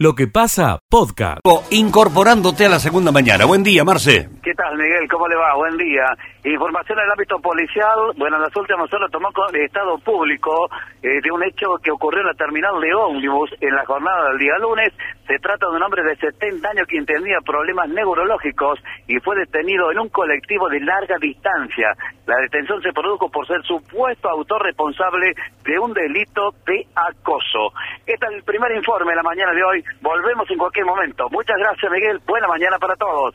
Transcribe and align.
Lo 0.00 0.14
que 0.14 0.28
pasa, 0.28 0.78
podcast. 0.88 1.40
Incorporándote 1.70 2.64
a 2.64 2.68
la 2.68 2.78
segunda 2.78 3.10
mañana. 3.10 3.46
Buen 3.46 3.64
día, 3.64 3.82
Marce. 3.82 4.28
¿Qué 4.48 4.54
tal, 4.54 4.78
Miguel? 4.78 5.06
¿Cómo 5.10 5.28
le 5.28 5.36
va? 5.36 5.56
Buen 5.56 5.76
día. 5.76 6.08
Información 6.42 6.98
en 6.98 7.04
el 7.04 7.10
ámbito 7.12 7.38
policial. 7.38 8.16
Bueno, 8.16 8.36
en 8.36 8.44
las 8.44 8.56
últimas 8.56 8.90
horas 8.94 9.10
tomó 9.10 9.28
el 9.52 9.60
Estado 9.60 9.98
Público 9.98 10.70
eh, 11.02 11.20
de 11.20 11.30
un 11.30 11.44
hecho 11.44 11.76
que 11.82 11.90
ocurrió 11.90 12.22
en 12.22 12.28
la 12.28 12.32
terminal 12.32 12.80
de 12.80 12.94
ómnibus 12.94 13.50
en 13.60 13.76
la 13.76 13.84
jornada 13.84 14.30
del 14.30 14.38
día 14.38 14.56
lunes. 14.56 14.94
Se 15.26 15.38
trata 15.38 15.68
de 15.68 15.76
un 15.76 15.82
hombre 15.82 16.02
de 16.02 16.16
70 16.16 16.66
años 16.66 16.86
quien 16.88 17.04
tenía 17.04 17.40
problemas 17.44 17.90
neurológicos 17.90 18.80
y 19.06 19.20
fue 19.20 19.36
detenido 19.36 19.92
en 19.92 19.98
un 19.98 20.08
colectivo 20.08 20.70
de 20.70 20.80
larga 20.80 21.18
distancia. 21.20 21.92
La 22.24 22.36
detención 22.40 22.80
se 22.80 22.94
produjo 22.94 23.28
por 23.28 23.46
ser 23.46 23.60
supuesto 23.64 24.30
autor 24.30 24.62
responsable 24.62 25.34
de 25.62 25.78
un 25.78 25.92
delito 25.92 26.54
de 26.64 26.86
acoso. 26.96 27.76
Este 28.06 28.24
es 28.24 28.32
el 28.32 28.42
primer 28.44 28.74
informe 28.74 29.12
de 29.12 29.16
la 29.16 29.22
mañana 29.22 29.52
de 29.52 29.62
hoy. 29.62 29.84
Volvemos 30.00 30.50
en 30.50 30.56
cualquier 30.56 30.86
momento. 30.86 31.28
Muchas 31.28 31.58
gracias, 31.58 31.92
Miguel. 31.92 32.18
Buena 32.26 32.48
mañana 32.48 32.78
para 32.78 32.96
todos. 32.96 33.34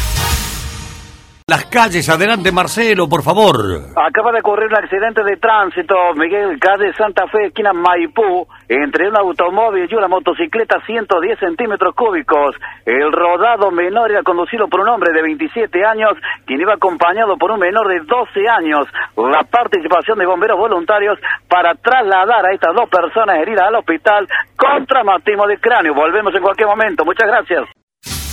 Las 1.47 1.65
calles, 1.65 2.07
adelante 2.07 2.51
Marcelo, 2.51 3.09
por 3.09 3.23
favor. 3.23 3.55
Acaba 3.95 4.31
de 4.31 4.39
ocurrir 4.39 4.67
un 4.67 4.77
accidente 4.77 5.21
de 5.23 5.35
tránsito, 5.35 5.95
Miguel, 6.15 6.57
calle 6.59 6.93
Santa 6.93 7.27
Fe, 7.27 7.47
esquina 7.47 7.73
Maipú, 7.73 8.47
entre 8.69 9.09
un 9.09 9.17
automóvil 9.17 9.87
y 9.89 9.95
una 9.95 10.07
motocicleta 10.07 10.79
110 10.85 11.39
centímetros 11.39 11.93
cúbicos. 11.93 12.55
El 12.85 13.11
rodado 13.11 13.69
menor 13.69 14.11
era 14.11 14.23
conducido 14.23 14.67
por 14.69 14.79
un 14.79 14.89
hombre 14.89 15.11
de 15.11 15.21
27 15.21 15.83
años, 15.83 16.13
quien 16.45 16.61
iba 16.61 16.73
acompañado 16.73 17.37
por 17.37 17.51
un 17.51 17.59
menor 17.59 17.87
de 17.89 17.99
12 17.99 18.47
años. 18.47 18.87
La 19.17 19.43
participación 19.43 20.19
de 20.19 20.25
bomberos 20.25 20.57
voluntarios 20.57 21.17
para 21.49 21.75
trasladar 21.75 22.45
a 22.45 22.53
estas 22.53 22.73
dos 22.73 22.89
personas 22.89 23.35
heridas 23.37 23.67
al 23.67 23.75
hospital 23.75 24.27
con 24.55 24.85
traumatismo 24.85 25.45
de 25.47 25.59
cráneo. 25.59 25.93
Volvemos 25.93 26.33
en 26.33 26.41
cualquier 26.41 26.69
momento. 26.69 27.03
Muchas 27.03 27.27
gracias. 27.27 27.67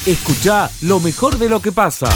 Escucha 0.07 0.69
lo 0.87 1.01
mejor 1.01 1.35
de 1.37 1.49
lo 1.49 1.61
que 1.61 1.73
pasa. 1.73 2.07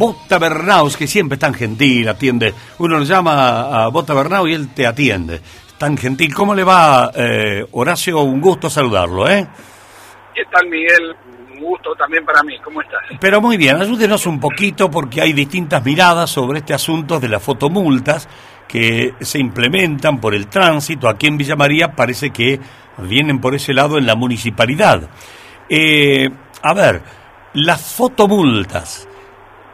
Bota 0.00 0.38
Bernaus, 0.38 0.96
que 0.96 1.06
siempre 1.06 1.34
es 1.36 1.40
tan 1.40 1.52
gentil, 1.52 2.08
atiende. 2.08 2.54
Uno 2.78 2.98
le 2.98 3.04
llama 3.04 3.84
a 3.84 3.88
Bota 3.88 4.14
Bernaus 4.14 4.48
y 4.48 4.54
él 4.54 4.72
te 4.72 4.86
atiende. 4.86 5.42
Tan 5.76 5.94
gentil. 5.98 6.34
¿Cómo 6.34 6.54
le 6.54 6.64
va, 6.64 7.10
eh, 7.14 7.66
Horacio? 7.72 8.22
Un 8.22 8.40
gusto 8.40 8.70
saludarlo, 8.70 9.28
¿eh? 9.28 9.46
¿Qué 10.34 10.42
tal, 10.50 10.70
Miguel? 10.70 11.14
Un 11.52 11.60
gusto 11.60 11.94
también 11.96 12.24
para 12.24 12.42
mí. 12.42 12.58
¿Cómo 12.64 12.80
estás? 12.80 12.98
Pero 13.20 13.42
muy 13.42 13.58
bien, 13.58 13.76
ayúdenos 13.76 14.24
un 14.24 14.40
poquito 14.40 14.90
porque 14.90 15.20
hay 15.20 15.34
distintas 15.34 15.84
miradas 15.84 16.30
sobre 16.30 16.60
este 16.60 16.72
asunto 16.72 17.20
de 17.20 17.28
las 17.28 17.42
fotomultas 17.42 18.26
que 18.66 19.12
se 19.20 19.38
implementan 19.38 20.18
por 20.18 20.34
el 20.34 20.46
tránsito. 20.46 21.10
Aquí 21.10 21.26
en 21.26 21.36
Villa 21.36 21.56
María 21.56 21.94
parece 21.94 22.30
que 22.30 22.58
vienen 22.96 23.38
por 23.38 23.54
ese 23.54 23.74
lado 23.74 23.98
en 23.98 24.06
la 24.06 24.14
municipalidad. 24.14 25.10
Eh, 25.68 26.26
a 26.62 26.72
ver, 26.72 27.02
las 27.52 27.82
fotomultas 27.82 29.09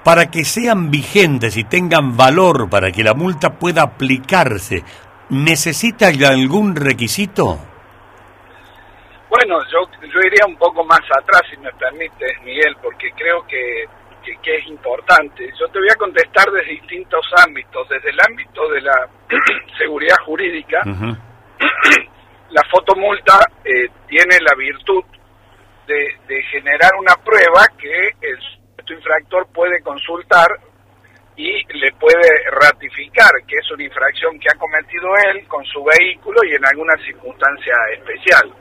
para 0.07 0.31
que 0.31 0.45
sean 0.45 0.89
vigentes 0.89 1.57
y 1.57 1.65
tengan 1.65 2.17
valor 2.17 2.71
para 2.71 2.93
que 2.93 3.03
la 3.03 3.13
multa 3.13 3.59
pueda 3.59 3.83
aplicarse, 3.83 4.85
¿necesita 5.31 6.07
algún 6.07 6.77
requisito? 6.77 7.59
Bueno, 9.29 9.59
yo, 9.65 9.81
yo 10.01 10.21
iría 10.21 10.47
un 10.47 10.57
poco 10.59 10.85
más 10.85 11.01
atrás, 11.11 11.43
si 11.51 11.57
me 11.57 11.73
permites, 11.73 12.41
Miguel, 12.45 12.77
porque 12.81 13.11
creo 13.17 13.45
que, 13.49 13.87
que, 14.23 14.57
es 14.57 14.67
importante. 14.69 15.53
Yo 15.59 15.67
te 15.73 15.81
voy 15.81 15.89
a 15.91 15.97
contestar 15.97 16.53
desde 16.53 16.71
distintos 16.71 17.27
ámbitos. 17.45 17.89
Desde 17.89 18.11
el 18.11 18.19
ámbito 18.31 18.69
de 18.69 18.83
la 18.83 19.09
seguridad 19.77 20.19
jurídica, 20.25 20.83
la 22.51 22.63
fotomulta 22.71 23.41
eh, 23.65 23.89
tiene 24.07 24.39
la 24.39 24.55
virtud 24.57 25.03
de, 25.89 26.17
de 26.29 26.43
generar 26.45 26.93
una 26.97 27.17
prueba 27.17 27.67
que 27.77 28.11
el 28.89 28.99
infractor 28.99 29.47
puede 29.53 29.81
consultar 29.83 30.49
y 31.37 31.53
le 31.79 31.93
puede 32.01 32.29
ratificar 32.51 33.31
que 33.47 33.57
es 33.57 33.71
una 33.71 33.85
infracción 33.85 34.39
que 34.41 34.49
ha 34.49 34.59
cometido 34.59 35.09
él 35.31 35.47
con 35.47 35.63
su 35.67 35.85
vehículo 35.85 36.41
y 36.45 36.55
en 36.55 36.65
alguna 36.65 36.95
circunstancia 37.05 37.75
especial. 37.93 38.53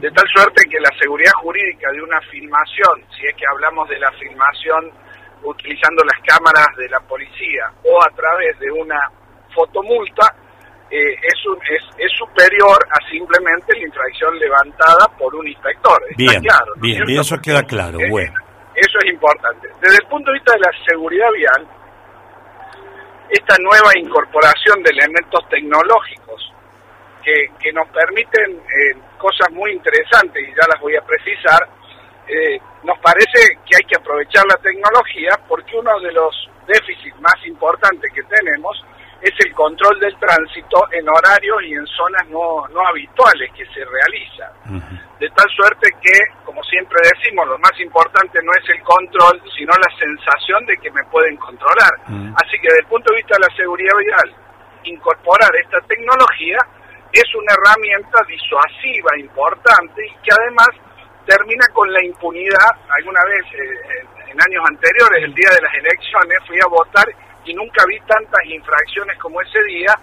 De 0.00 0.10
tal 0.10 0.26
suerte 0.34 0.68
que 0.68 0.80
la 0.80 0.90
seguridad 1.00 1.32
jurídica 1.40 1.90
de 1.92 2.02
una 2.02 2.20
filmación, 2.22 3.04
si 3.16 3.26
es 3.26 3.34
que 3.34 3.46
hablamos 3.50 3.88
de 3.88 3.98
la 3.98 4.10
filmación 4.12 4.90
utilizando 5.44 6.02
las 6.02 6.20
cámaras 6.26 6.66
de 6.76 6.88
la 6.88 7.00
policía 7.00 7.70
o 7.84 8.02
a 8.02 8.10
través 8.10 8.58
de 8.58 8.72
una 8.72 8.98
fotomulta, 9.54 10.34
eh, 10.90 11.14
es, 11.22 11.46
un, 11.46 11.58
es, 11.62 11.82
es, 11.98 12.12
superior 12.16 12.78
a 12.90 13.10
simplemente 13.10 13.72
la 13.76 13.86
infracción 13.86 14.38
levantada 14.38 15.08
por 15.18 15.34
un 15.34 15.46
inspector. 15.46 16.00
bien, 16.16 16.40
claro, 16.42 16.72
bien, 16.80 17.02
eso 17.10 17.36
queda 17.38 17.62
claro. 17.62 17.98
Bueno. 18.08 18.45
Eso 18.76 18.98
es 19.02 19.10
importante. 19.10 19.68
Desde 19.80 19.96
el 19.96 20.06
punto 20.06 20.30
de 20.30 20.38
vista 20.38 20.52
de 20.52 20.60
la 20.60 20.70
seguridad 20.86 21.30
vial, 21.32 21.66
esta 23.30 23.56
nueva 23.58 23.90
incorporación 23.96 24.82
de 24.82 24.90
elementos 24.90 25.48
tecnológicos 25.48 26.52
que, 27.24 27.50
que 27.58 27.72
nos 27.72 27.88
permiten 27.88 28.60
eh, 28.60 28.96
cosas 29.18 29.50
muy 29.50 29.72
interesantes, 29.72 30.42
y 30.46 30.50
ya 30.50 30.68
las 30.70 30.80
voy 30.80 30.94
a 30.94 31.00
precisar, 31.00 31.66
eh, 32.28 32.60
nos 32.82 32.98
parece 32.98 33.58
que 33.64 33.76
hay 33.76 33.84
que 33.88 33.96
aprovechar 33.96 34.44
la 34.46 34.56
tecnología 34.56 35.38
porque 35.48 35.76
uno 35.76 35.98
de 36.00 36.12
los 36.12 36.50
déficits 36.66 37.18
más 37.20 37.34
importantes 37.46 38.12
que 38.12 38.22
tenemos 38.24 38.84
es 39.20 39.32
el 39.44 39.52
control 39.54 39.98
del 39.98 40.14
tránsito 40.18 40.86
en 40.92 41.08
horarios 41.08 41.62
y 41.64 41.72
en 41.74 41.86
zonas 41.86 42.26
no, 42.28 42.66
no 42.68 42.86
habituales 42.86 43.50
que 43.52 43.64
se 43.66 43.84
realiza. 43.84 44.52
De 45.18 45.28
tal 45.30 45.48
suerte 45.56 45.88
que, 46.02 46.44
como 46.44 46.62
siempre 46.64 47.00
decimos, 47.14 47.48
lo 47.48 47.58
más 47.58 47.72
importante 47.80 48.38
no 48.42 48.52
es 48.52 48.68
el 48.68 48.82
control, 48.82 49.40
sino 49.56 49.72
la 49.72 49.96
sensación 49.98 50.66
de 50.66 50.76
que 50.76 50.90
me 50.90 51.02
pueden 51.04 51.36
controlar. 51.36 51.92
Así 52.36 52.58
que 52.60 52.68
desde 52.68 52.80
el 52.80 52.86
punto 52.86 53.12
de 53.12 53.16
vista 53.16 53.36
de 53.38 53.48
la 53.48 53.56
seguridad 53.56 53.96
vial, 53.96 54.34
incorporar 54.84 55.50
esta 55.56 55.80
tecnología 55.88 56.58
es 57.12 57.34
una 57.34 57.54
herramienta 57.54 58.20
disuasiva 58.28 59.18
importante 59.18 60.04
y 60.04 60.12
que 60.22 60.30
además 60.36 60.68
termina 61.24 61.66
con 61.72 61.90
la 61.92 62.04
impunidad. 62.04 62.70
Alguna 62.98 63.20
vez, 63.24 63.44
eh, 63.54 64.04
en 64.28 64.36
años 64.36 64.62
anteriores, 64.68 65.24
el 65.24 65.34
día 65.34 65.48
de 65.56 65.62
las 65.62 65.74
elecciones, 65.74 66.38
fui 66.46 66.58
a 66.60 66.68
votar 66.68 67.06
y 67.46 67.54
nunca 67.54 67.84
vi 67.88 67.98
tantas 68.00 68.44
infracciones 68.44 69.16
como 69.18 69.40
ese 69.40 69.62
día 69.64 69.94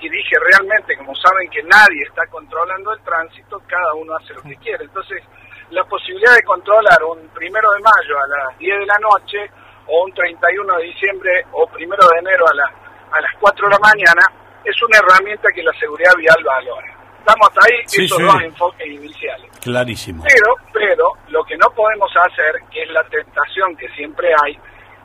y 0.00 0.08
dije 0.08 0.36
realmente, 0.38 0.96
como 0.96 1.14
saben 1.14 1.48
que 1.50 1.62
nadie 1.62 2.02
está 2.06 2.26
controlando 2.26 2.92
el 2.92 3.00
tránsito, 3.02 3.60
cada 3.66 3.94
uno 3.94 4.14
hace 4.16 4.34
lo 4.34 4.42
que 4.42 4.56
quiere. 4.56 4.84
Entonces, 4.84 5.22
la 5.70 5.84
posibilidad 5.84 6.34
de 6.34 6.42
controlar 6.42 7.02
un 7.04 7.28
primero 7.28 7.70
de 7.72 7.80
mayo 7.80 8.18
a 8.18 8.26
las 8.28 8.58
10 8.58 8.78
de 8.78 8.86
la 8.86 8.98
noche 8.98 9.50
o 9.86 10.04
un 10.04 10.12
31 10.12 10.76
de 10.76 10.84
diciembre 10.84 11.44
o 11.52 11.66
primero 11.66 12.06
de 12.08 12.18
enero 12.18 12.44
a, 12.48 12.54
la, 12.54 12.72
a 13.12 13.20
las 13.20 13.32
4 13.40 13.68
de 13.68 13.74
la 13.74 13.80
mañana 13.80 14.22
es 14.64 14.82
una 14.82 14.98
herramienta 14.98 15.48
que 15.54 15.62
la 15.62 15.72
seguridad 15.78 16.12
vial 16.16 16.42
valora. 16.44 16.94
Estamos 17.18 17.48
hasta 17.48 17.60
ahí, 17.66 18.04
esos 18.04 18.18
dos 18.18 18.42
enfoques 18.42 18.86
iniciales. 18.86 19.50
Clarísimo. 19.60 20.24
Pero, 20.24 20.54
pero, 20.72 21.12
lo 21.28 21.44
que 21.44 21.56
no 21.56 21.68
podemos 21.74 22.10
hacer, 22.16 22.54
que 22.70 22.82
es 22.82 22.90
la 22.90 23.04
tentación 23.04 23.76
que 23.76 23.88
siempre 23.90 24.28
hay, 24.42 24.58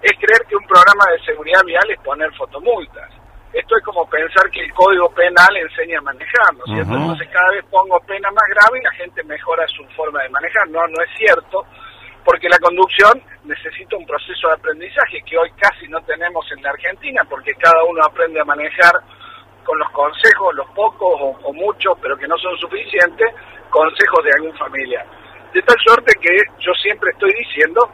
es 0.03 0.11
creer 0.19 0.43
que 0.47 0.55
un 0.55 0.67
programa 0.67 1.05
de 1.15 1.23
seguridad 1.23 1.63
vial 1.63 1.89
es 1.89 1.99
poner 2.01 2.29
fotomultas. 2.35 3.09
Esto 3.53 3.77
es 3.77 3.83
como 3.85 4.05
pensar 4.09 4.49
que 4.51 4.59
el 4.59 4.73
código 4.73 5.09
penal 5.11 5.55
enseña 5.55 5.99
a 5.99 6.01
manejar, 6.01 6.51
¿no 6.57 6.65
es 6.65 6.73
cierto? 6.73 6.91
Entonces 6.91 7.29
cada 7.31 7.51
vez 7.51 7.63
pongo 7.71 7.99
pena 8.01 8.29
más 8.31 8.43
grave 8.49 8.79
y 8.79 8.83
la 8.83 8.91
gente 8.91 9.23
mejora 9.23 9.65
su 9.67 9.85
forma 9.95 10.21
de 10.23 10.29
manejar. 10.29 10.67
No, 10.69 10.85
no 10.87 11.03
es 11.03 11.09
cierto, 11.15 11.63
porque 12.25 12.49
la 12.49 12.57
conducción 12.59 13.21
necesita 13.45 13.95
un 13.95 14.05
proceso 14.05 14.47
de 14.47 14.53
aprendizaje 14.55 15.21
que 15.23 15.37
hoy 15.37 15.51
casi 15.55 15.87
no 15.87 16.01
tenemos 16.01 16.43
en 16.51 16.63
la 16.63 16.71
Argentina, 16.71 17.21
porque 17.29 17.53
cada 17.55 17.83
uno 17.85 18.03
aprende 18.03 18.41
a 18.41 18.45
manejar 18.45 18.99
con 19.63 19.79
los 19.79 19.89
consejos, 19.91 20.53
los 20.55 20.67
pocos 20.71 21.15
o, 21.21 21.39
o 21.43 21.53
muchos, 21.53 21.95
pero 22.01 22.17
que 22.17 22.27
no 22.27 22.37
son 22.39 22.57
suficientes, 22.57 23.29
consejos 23.69 24.23
de 24.25 24.31
algún 24.35 24.57
familiar. 24.57 25.05
De 25.53 25.61
tal 25.61 25.77
suerte 25.85 26.11
que 26.19 26.35
yo 26.59 26.73
siempre 26.81 27.11
estoy 27.11 27.31
diciendo 27.33 27.87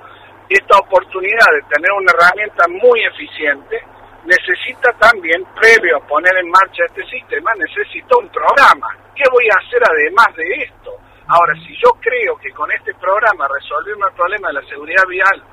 esta 0.49 0.77
oportunidad 0.79 1.47
de 1.53 1.61
tener 1.69 1.91
una 1.91 2.11
herramienta 2.11 2.65
muy 2.67 2.99
eficiente 3.05 3.79
necesita 4.25 4.91
también, 4.99 5.45
previo 5.55 5.97
a 5.97 6.07
poner 6.07 6.35
en 6.37 6.49
marcha 6.49 6.83
este 6.85 7.05
sistema, 7.05 7.51
necesita 7.55 8.17
un 8.17 8.29
programa. 8.29 8.87
¿Qué 9.15 9.23
voy 9.31 9.47
a 9.49 9.57
hacer 9.57 9.81
además 9.83 10.27
de 10.35 10.63
esto? 10.63 10.91
Ahora, 11.27 11.53
si 11.65 11.73
yo 11.77 11.89
creo 12.01 12.37
que 12.37 12.51
con 12.51 12.71
este 12.71 12.93
programa 12.95 13.47
resolvemos 13.47 14.09
el 14.09 14.15
problema 14.15 14.47
de 14.49 14.53
la 14.53 14.67
seguridad 14.67 15.05
vial 15.07 15.43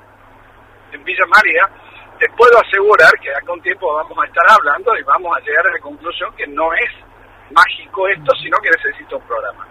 en 0.91 1.03
Villa 1.03 1.25
María, 1.25 1.69
te 2.19 2.27
puedo 2.29 2.57
asegurar 2.59 3.11
que 3.21 3.29
acá 3.29 3.53
un 3.53 3.61
tiempo 3.61 3.93
vamos 3.93 4.17
a 4.17 4.25
estar 4.25 4.45
hablando 4.49 4.97
y 4.97 5.03
vamos 5.03 5.37
a 5.37 5.39
llegar 5.41 5.67
a 5.67 5.71
la 5.71 5.79
conclusión 5.79 6.33
que 6.35 6.47
no 6.47 6.73
es 6.73 6.89
mágico 7.51 8.07
esto, 8.07 8.35
sino 8.41 8.57
que 8.57 8.69
necesita 8.69 9.15
un 9.15 9.27
programa. 9.27 9.67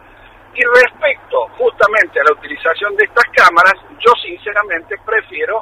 Y 0.56 0.62
respecto 0.64 1.49
justamente 1.58 2.19
a 2.19 2.25
la 2.25 2.32
utilización 2.32 2.97
de 2.97 3.05
estas 3.05 3.25
cámaras, 3.37 3.75
yo 4.00 4.12
sinceramente 4.23 4.97
prefiero 5.05 5.61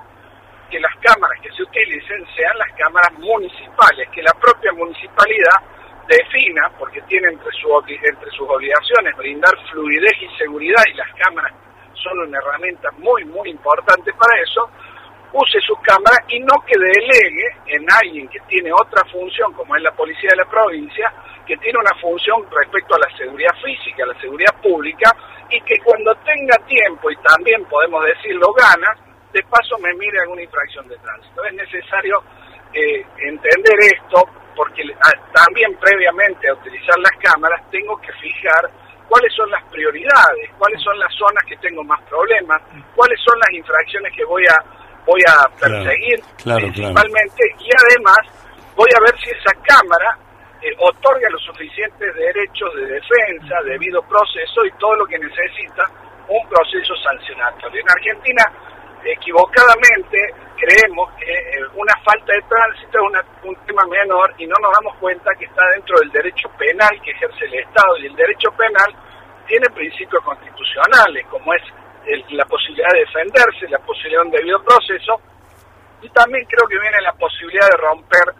que 0.71 0.79
las 0.79 0.95
cámaras 1.03 1.41
que 1.43 1.51
se 1.51 1.63
utilicen 1.63 2.25
sean 2.37 2.57
las 2.59 2.71
cámaras 2.79 3.13
municipales, 3.19 4.09
que 4.15 4.23
la 4.23 4.33
propia 4.35 4.73
municipalidad 4.73 5.59
defina, 6.07 6.71
porque 6.79 7.03
tiene 7.03 7.27
entre, 7.33 7.51
su, 7.61 7.69
entre 7.89 8.31
sus 8.31 8.49
obligaciones 8.49 9.17
brindar 9.17 9.53
fluidez 9.71 10.15
y 10.21 10.39
seguridad 10.39 10.83
y 10.93 10.95
las 10.95 11.13
cámaras 11.15 11.53
son 11.95 12.19
una 12.21 12.39
herramienta 12.39 12.91
muy, 12.99 13.25
muy 13.25 13.51
importante 13.51 14.13
para 14.13 14.41
eso, 14.43 14.71
use 15.35 15.61
sus 15.67 15.79
cámaras 15.83 16.21
y 16.29 16.39
no 16.41 16.55
que 16.65 16.79
delegue 16.79 17.49
en 17.67 17.85
alguien 17.91 18.29
que 18.29 18.39
tiene 18.47 18.71
otra 18.73 19.03
función, 19.11 19.53
como 19.53 19.75
es 19.75 19.83
la 19.83 19.91
policía 19.93 20.31
de 20.31 20.37
la 20.37 20.49
provincia, 20.49 21.13
que 21.45 21.57
tiene 21.57 21.79
una 21.79 21.95
función 22.01 22.47
respecto 22.51 22.95
a 22.95 22.99
la 22.99 23.17
seguridad 23.17 23.55
física, 23.63 24.05
a 24.05 24.15
la 24.15 24.21
seguridad 24.21 24.55
pública, 24.63 25.11
y 25.51 25.61
que 25.63 25.79
cuando 25.81 26.15
tenga 26.25 26.57
tiempo, 26.67 27.11
y 27.11 27.17
también 27.17 27.65
podemos 27.67 28.05
decirlo 28.05 28.53
ganas, 28.53 28.97
de 29.33 29.43
paso 29.51 29.77
me 29.79 29.93
mire 29.95 30.21
alguna 30.21 30.43
infracción 30.43 30.87
de 30.89 30.97
tránsito. 30.99 31.45
Es 31.45 31.55
necesario 31.55 32.23
eh, 32.73 33.05
entender 33.19 33.79
esto 33.81 34.23
porque 34.55 34.83
ah, 35.03 35.11
también 35.35 35.75
previamente 35.79 36.49
a 36.49 36.55
utilizar 36.55 36.97
las 36.99 37.13
cámaras 37.19 37.69
tengo 37.71 38.01
que 38.01 38.13
fijar 38.13 38.71
cuáles 39.09 39.33
son 39.35 39.51
las 39.51 39.63
prioridades, 39.65 40.51
cuáles 40.57 40.81
son 40.81 40.97
las 40.99 41.13
zonas 41.15 41.43
que 41.49 41.57
tengo 41.57 41.83
más 41.83 42.01
problemas, 42.03 42.63
cuáles 42.95 43.19
son 43.21 43.37
las 43.41 43.51
infracciones 43.53 44.13
que 44.15 44.25
voy 44.25 44.45
a 44.47 44.84
voy 45.07 45.21
a 45.27 45.49
perseguir 45.59 46.21
principalmente 46.43 47.43
y 47.59 47.69
además 47.77 48.19
voy 48.77 48.89
a 48.97 49.01
ver 49.05 49.15
si 49.21 49.31
esa 49.31 49.53
cámara 49.63 50.19
eh, 50.63 50.73
otorga 50.79 51.29
los 51.31 51.43
suficientes 51.43 52.15
derechos 52.15 52.75
de 52.75 52.87
defensa, 52.87 53.61
debido 53.65 54.03
proceso 54.03 54.65
y 54.65 54.71
todo 54.79 54.97
lo 54.97 55.07
que 55.07 55.19
necesita 55.19 55.85
un 56.29 56.49
proceso 56.49 56.95
sancionatorio. 57.05 57.83
En 57.83 57.91
Argentina, 57.91 58.43
equivocadamente, 59.05 60.17
creemos 60.57 61.13
que 61.21 61.31
eh, 61.31 61.61
una 61.75 61.93
falta 62.03 62.33
de 62.33 62.41
tránsito 62.49 62.99
es 63.13 63.45
un 63.45 63.57
tema 63.67 63.85
menor 63.91 64.33
y 64.39 64.47
no 64.47 64.55
nos 64.63 64.73
damos 64.73 64.97
cuenta 64.97 65.31
que 65.39 65.45
está 65.45 65.63
dentro 65.75 65.99
del 66.01 66.11
derecho 66.11 66.49
penal 66.57 66.91
que 67.05 67.11
ejerce 67.11 67.45
el 67.45 67.55
Estado. 67.61 67.99
Y 67.99 68.07
el 68.07 68.17
derecho 68.17 68.51
penal 68.57 68.89
tiene 69.47 69.69
principios 69.69 70.25
constitucionales 70.25 71.27
como 71.29 71.53
es 71.53 71.63
la 72.31 72.45
posibilidad 72.45 72.89
de 72.93 73.01
defenderse, 73.01 73.69
la 73.69 73.79
posibilidad 73.79 74.23
de 74.23 74.27
un 74.27 74.33
debido 74.33 74.63
proceso 74.63 75.21
y 76.03 76.09
también 76.11 76.45
creo 76.45 76.69
que 76.69 76.79
viene 76.79 77.01
la 77.01 77.13
posibilidad 77.13 77.67
de 77.67 77.77
romper 77.77 78.35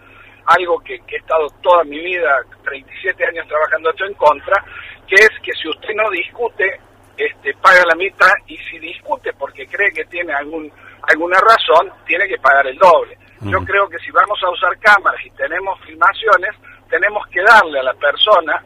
algo 0.47 0.79
que, 0.81 1.01
he 1.09 1.17
estado 1.17 1.47
toda 1.63 1.83
mi 1.85 1.99
vida, 1.99 2.43
37 2.63 3.25
años 3.27 3.49
trabajando 3.49 3.91
esto 3.91 4.05
en 4.05 4.15
contra, 4.15 4.63
que 5.07 5.15
es 5.15 5.31
que 5.43 5.53
si 5.53 5.69
usted 5.69 5.95
no 5.95 6.11
discute, 6.11 6.81
este, 7.17 7.55
paga 7.55 7.83
la 7.89 7.95
mitad 7.95 8.33
y 8.47 8.57
si 8.59 8.79
discute 8.79 9.33
porque 9.35 9.67
cree 9.67 9.93
que 9.93 10.05
tiene 10.05 10.35
algún 10.35 10.71
alguna 11.07 11.39
razón, 11.39 11.93
tiene 12.07 12.27
que 12.27 12.39
pagar 12.39 12.67
el 12.67 12.79
doble. 12.79 13.19
Yo 13.43 13.59
creo 13.65 13.87
que 13.89 13.99
si 13.99 14.11
vamos 14.11 14.39
a 14.43 14.51
usar 14.51 14.79
cámaras 14.79 15.21
y 15.25 15.31
tenemos 15.31 15.79
filmaciones, 15.83 16.51
tenemos 16.89 17.27
que 17.29 17.43
darle 17.43 17.81
a 17.81 17.83
la 17.83 17.93
persona, 17.93 18.63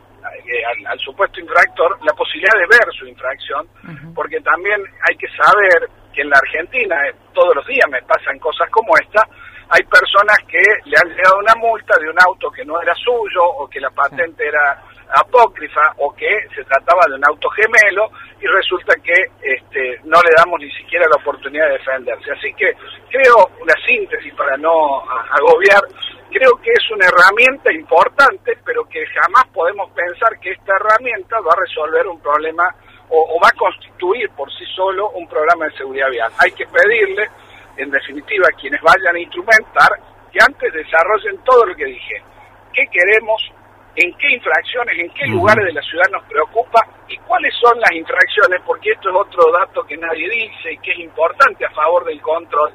eh, 0.49 0.63
al, 0.87 0.99
supuesto 0.99 1.41
infractor, 1.41 1.99
la 2.05 2.13
posibilidad 2.15 2.59
de 2.59 2.67
ver 2.67 2.89
su 2.99 3.07
infracción, 3.07 3.69
porque 4.15 4.41
también 4.41 4.81
hay 5.09 5.17
que 5.17 5.29
saber 5.37 5.89
que 6.13 6.23
en 6.23 6.31
la 6.31 6.39
Argentina, 6.39 6.97
eh, 7.07 7.15
todos 7.35 7.55
los 7.55 7.67
días 7.67 7.87
me 7.91 8.03
pasan 8.03 8.39
cosas 8.39 8.69
como 8.71 8.97
esta, 8.97 9.27
hay 9.71 9.83
personas 9.85 10.39
que 10.49 10.63
le 10.87 10.97
han 10.97 11.09
llegado 11.15 11.39
una 11.39 11.55
multa 11.57 11.95
de 12.01 12.09
un 12.09 12.17
auto 12.27 12.51
que 12.51 12.65
no 12.65 12.81
era 12.81 12.95
suyo 12.95 13.45
o 13.45 13.69
que 13.69 13.81
la 13.81 13.91
patente 13.91 14.49
era 14.49 14.83
apócrifa 15.15 15.93
o 15.99 16.15
que 16.15 16.29
se 16.55 16.65
trataba 16.65 17.03
de 17.09 17.15
un 17.15 17.25
auto 17.27 17.49
gemelo 17.51 18.11
y 18.41 18.47
resulta 18.47 18.95
que 19.03 19.15
este, 19.43 20.01
no 20.05 20.21
le 20.23 20.31
damos 20.37 20.61
ni 20.61 20.71
siquiera 20.73 21.07
la 21.09 21.17
oportunidad 21.17 21.67
de 21.67 21.73
defenderse. 21.79 22.33
Así 22.33 22.53
que 22.55 22.73
creo, 23.11 23.51
una 23.61 23.75
síntesis 23.87 24.33
para 24.35 24.57
no 24.57 25.03
agobiar, 25.31 25.83
creo 26.31 26.57
que 26.63 26.71
es 26.71 26.91
una 26.91 27.07
herramienta 27.07 27.73
importante, 27.73 28.59
pero 28.65 28.85
que 28.85 29.05
jamás 29.07 29.47
podemos 29.53 29.91
pensar 29.93 30.39
que 30.41 30.53
esta 30.53 30.77
herramienta 30.77 31.41
va 31.41 31.53
a 31.53 31.61
resolver 31.61 32.07
un 32.07 32.21
problema 32.21 32.65
o, 33.09 33.37
o 33.37 33.41
va 33.41 33.49
a 33.49 33.59
constituir 33.59 34.31
por 34.31 34.51
sí 34.53 34.65
solo 34.77 35.11
un 35.11 35.27
programa 35.29 35.67
de 35.67 35.77
seguridad 35.77 36.11
vial. 36.11 36.33
Hay 36.39 36.53
que 36.53 36.67
pedirle 36.67 37.29
en 37.79 37.91
definitiva, 37.91 38.49
quienes 38.61 38.81
vayan 38.83 39.15
a 39.15 39.21
instrumentar, 39.21 39.89
que 40.33 40.39
antes 40.45 40.73
desarrollen 40.73 41.39
todo 41.45 41.65
lo 41.65 41.75
que 41.77 41.87
dije. 41.87 42.23
¿Qué 42.73 42.85
queremos? 42.91 43.41
¿En 43.95 44.13
qué 44.19 44.31
infracciones? 44.35 44.99
¿En 44.99 45.11
qué 45.11 45.27
lugares 45.27 45.65
de 45.65 45.73
la 45.73 45.83
ciudad 45.83 46.05
nos 46.13 46.25
preocupa? 46.25 46.87
¿Y 47.09 47.17
cuáles 47.19 47.55
son 47.55 47.79
las 47.81 47.93
infracciones? 47.93 48.61
Porque 48.67 48.91
esto 48.91 49.11
es 49.11 49.17
otro 49.17 49.51
dato 49.53 49.85
que 49.85 49.97
nadie 49.97 50.29
dice 50.29 50.73
y 50.73 50.79
que 50.79 50.93
es 50.93 50.99
importante 50.99 51.65
a 51.65 51.71
favor 51.71 52.05
del 52.05 52.21
control. 52.21 52.73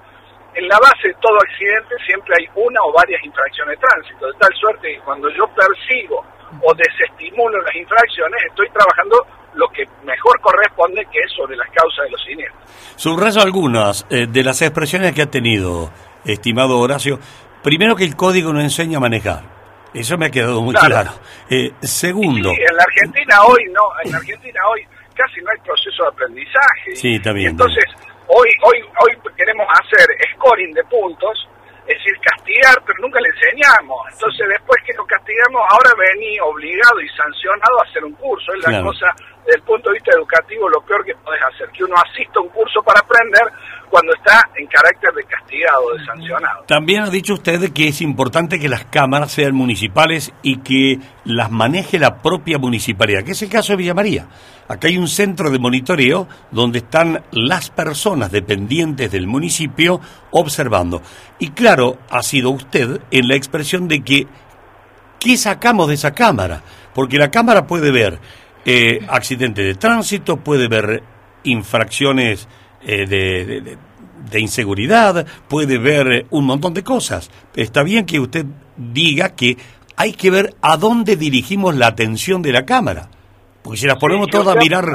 En 0.56 0.68
la 0.68 0.78
base 0.80 1.08
de 1.08 1.16
todo 1.22 1.38
accidente 1.38 1.96
siempre 2.06 2.36
hay 2.38 2.46
una 2.56 2.80
o 2.84 2.94
varias 2.94 3.24
infracciones 3.24 3.80
de 3.80 3.88
tránsito, 3.88 4.28
de 4.28 4.34
tal 4.40 4.54
suerte 4.60 4.94
que 4.94 5.00
cuando 5.02 5.30
yo 5.30 5.48
persigo 5.56 6.24
o 6.62 6.74
desestimulo 6.76 7.62
las 7.62 7.76
infracciones, 7.76 8.40
estoy 8.50 8.70
trabajando 8.70 9.26
lo 9.56 9.68
que 9.70 9.86
mejor 10.04 10.40
corresponde, 10.42 11.06
que 11.12 11.20
es 11.20 11.32
sobre 11.36 11.56
las 11.56 11.70
causas 11.70 12.06
de 12.06 12.12
los 12.12 12.24
siniestros. 12.24 12.64
Subrayo 12.96 13.42
algunas 13.42 14.06
eh, 14.10 14.28
de 14.28 14.44
las 14.44 14.62
expresiones 14.62 15.14
que 15.14 15.24
ha 15.24 15.30
tenido, 15.30 15.90
estimado 16.26 16.80
Horacio. 16.80 17.20
Primero 17.64 17.96
que 17.96 18.04
el 18.04 18.16
código 18.16 18.54
no 18.54 18.62
enseña 18.62 18.98
a 18.98 19.02
manejar. 19.02 19.42
Eso 19.94 20.18
me 20.18 20.28
ha 20.28 20.30
quedado 20.30 20.62
muy 20.62 20.74
claro. 20.74 21.12
Eh, 21.50 21.72
segundo. 21.82 22.50
en 22.50 22.76
la 22.76 22.84
Argentina 22.84 23.44
hoy 23.46 23.64
no, 23.72 23.82
en 24.04 24.12
la 24.12 24.18
Argentina 24.18 24.60
hoy 24.72 24.82
casi 25.14 25.40
no 25.42 25.52
hay 25.52 25.60
proceso 25.64 26.04
de 26.04 26.10
aprendizaje. 26.10 26.96
Sí, 26.96 27.16
está 27.16 27.32
bien. 27.32 27.52
entonces, 27.52 27.86
hoy, 28.28 28.50
hoy, 28.64 28.82
hoy 29.02 29.32
queremos 29.36 29.68
hacer 29.80 30.08
scoring 30.34 30.74
de 30.74 30.84
puntos 30.86 31.48
es 31.88 31.98
decir, 31.98 32.16
castigar, 32.22 32.82
pero 32.86 32.98
nunca 33.02 33.20
le 33.20 33.28
enseñamos. 33.28 34.00
Entonces, 34.12 34.48
después 34.48 34.82
que 34.86 34.94
lo 34.94 35.06
castigamos, 35.06 35.62
ahora 35.70 35.92
vení 35.98 36.40
obligado 36.40 37.02
y 37.02 37.10
sancionado 37.10 37.80
a 37.80 37.84
hacer 37.84 38.04
un 38.06 38.14
curso. 38.14 38.54
Es 38.54 38.68
la 38.68 38.82
cosa, 38.82 39.08
desde 39.46 39.58
el 39.58 39.64
punto 39.64 39.90
de 39.90 39.94
vista 39.96 40.12
educativo, 40.16 40.70
lo 40.70 40.82
peor 40.82 41.04
que 41.06 41.16
podés 41.16 41.42
hacer, 41.54 41.70
que 41.70 41.84
uno 41.84 41.96
asista 41.96 42.40
a 42.40 42.42
un 42.42 42.50
curso 42.50 42.82
para 42.84 43.00
aprender 43.00 43.44
cuando 43.90 44.14
está 44.16 44.50
en 44.56 44.66
carácter 44.68 45.14
de 45.14 45.24
castigado, 45.26 45.94
de 45.96 46.06
sancionado. 46.06 46.64
También 46.66 47.04
ha 47.04 47.10
dicho 47.10 47.36
usted 47.36 47.72
que 47.74 47.90
es 47.90 48.02
importante 48.02 48.60
que 48.60 48.68
las 48.68 48.86
cámaras 48.86 49.32
sean 49.32 49.54
municipales 49.54 50.34
y 50.42 50.58
que 50.58 51.00
las 51.26 51.52
maneje 51.52 52.00
la 52.00 52.22
propia 52.22 52.58
municipalidad, 52.58 53.24
que 53.24 53.34
es 53.34 53.42
el 53.44 53.50
caso 53.50 53.74
de 53.74 53.78
Villa 53.78 53.94
María. 53.94 54.28
Acá 54.68 54.88
hay 54.88 54.98
un 54.98 55.08
centro 55.08 55.52
de 55.52 55.60
monitoreo 55.60 56.28
donde 56.50 56.80
están 56.80 57.24
las 57.32 57.70
personas 57.70 58.32
dependientes 58.32 59.12
del 59.12 59.28
municipio 59.28 60.00
observando. 60.32 61.02
Y 61.38 61.50
claro, 61.50 62.00
ha 62.10 62.24
sido 62.24 62.50
usted 62.50 63.02
en 63.12 63.28
la 63.28 63.36
expresión 63.36 63.88
de 63.88 64.04
que, 64.04 64.26
¿qué 65.20 65.38
sacamos 65.38 65.90
de 65.90 65.96
esa 65.96 66.16
cámara? 66.16 66.64
Porque 66.96 67.18
la 67.18 67.30
cámara 67.30 67.68
puede 67.68 67.92
ver 67.92 68.20
eh, 68.66 69.00
accidentes 69.08 69.66
de 69.66 69.76
tránsito, 69.76 70.38
puede 70.38 70.68
ver 70.68 71.04
infracciones 71.44 72.48
eh, 72.82 73.06
de, 73.06 73.78
de, 74.30 74.40
inseguridad, 74.40 75.26
puede 75.48 75.78
ver 75.78 76.26
un 76.30 76.46
montón 76.46 76.74
de 76.74 76.84
cosas. 76.84 77.30
Está 77.56 77.84
bien 77.84 78.06
que 78.06 78.20
usted 78.20 78.46
diga 78.78 79.36
que 79.36 79.58
hay 79.96 80.14
que 80.14 80.32
ver 80.32 80.56
a 80.62 80.78
dónde 80.78 81.16
dirigimos 81.16 81.76
la 81.76 81.88
atención 81.88 82.42
de 82.42 82.52
la 82.52 82.66
cámara. 82.66 83.10
Porque 83.62 83.80
si 83.80 83.88
las 83.88 83.98
ponemos 83.98 84.28
todas 84.30 84.56
a 84.56 84.60
mirar, 84.60 84.86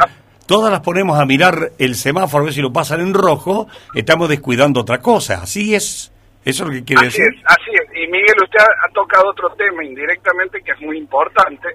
todas 0.47 0.71
las 0.71 0.81
ponemos 0.81 1.19
a 1.19 1.25
mirar 1.25 1.73
el 1.79 1.95
semáforo, 1.95 2.43
a 2.43 2.45
ver 2.47 2.55
si 2.55 2.63
lo 2.63 2.73
pasan 2.73 3.01
en 3.01 3.15
rojo, 3.15 3.69
estamos 3.95 4.29
descuidando 4.29 4.81
otra 4.81 4.99
cosa. 4.99 5.43
Así 5.43 5.75
es. 5.75 6.13
Eso 6.45 6.65
es 6.65 6.69
lo 6.69 6.75
que 6.75 6.85
quiere 6.85 7.07
así 7.07 7.19
decir. 7.19 7.35
Es, 7.37 7.45
así 7.45 7.71
es. 7.73 8.03
Y 8.03 8.07
Miguel, 8.11 8.37
usted 8.43 8.59
ha, 8.61 8.93
tocado 8.93 9.31
otro 9.31 9.51
tema 9.51 9.85
indirectamente 9.85 10.63
que 10.63 10.73
es 10.73 10.81
muy 10.81 10.97
importante, 10.97 11.69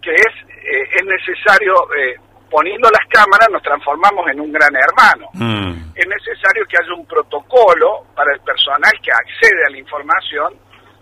que 0.00 0.10
es, 0.10 0.34
eh, 0.72 0.88
es 0.90 1.04
necesario, 1.04 1.74
eh, 1.96 2.16
poniendo 2.50 2.88
las 2.90 3.06
cámaras 3.08 3.48
nos 3.50 3.62
transformamos 3.62 4.26
en 4.30 4.40
un 4.40 4.52
gran 4.52 4.74
hermano. 4.74 5.28
Mm. 5.34 5.92
Es 5.94 6.06
necesario 6.06 6.64
que 6.66 6.78
haya 6.80 6.94
un 6.94 7.06
protocolo 7.06 8.06
para 8.14 8.32
el 8.32 8.40
personal 8.40 8.92
que 9.02 9.10
accede 9.12 9.64
a 9.66 9.70
la 9.70 9.78
información, 9.78 10.54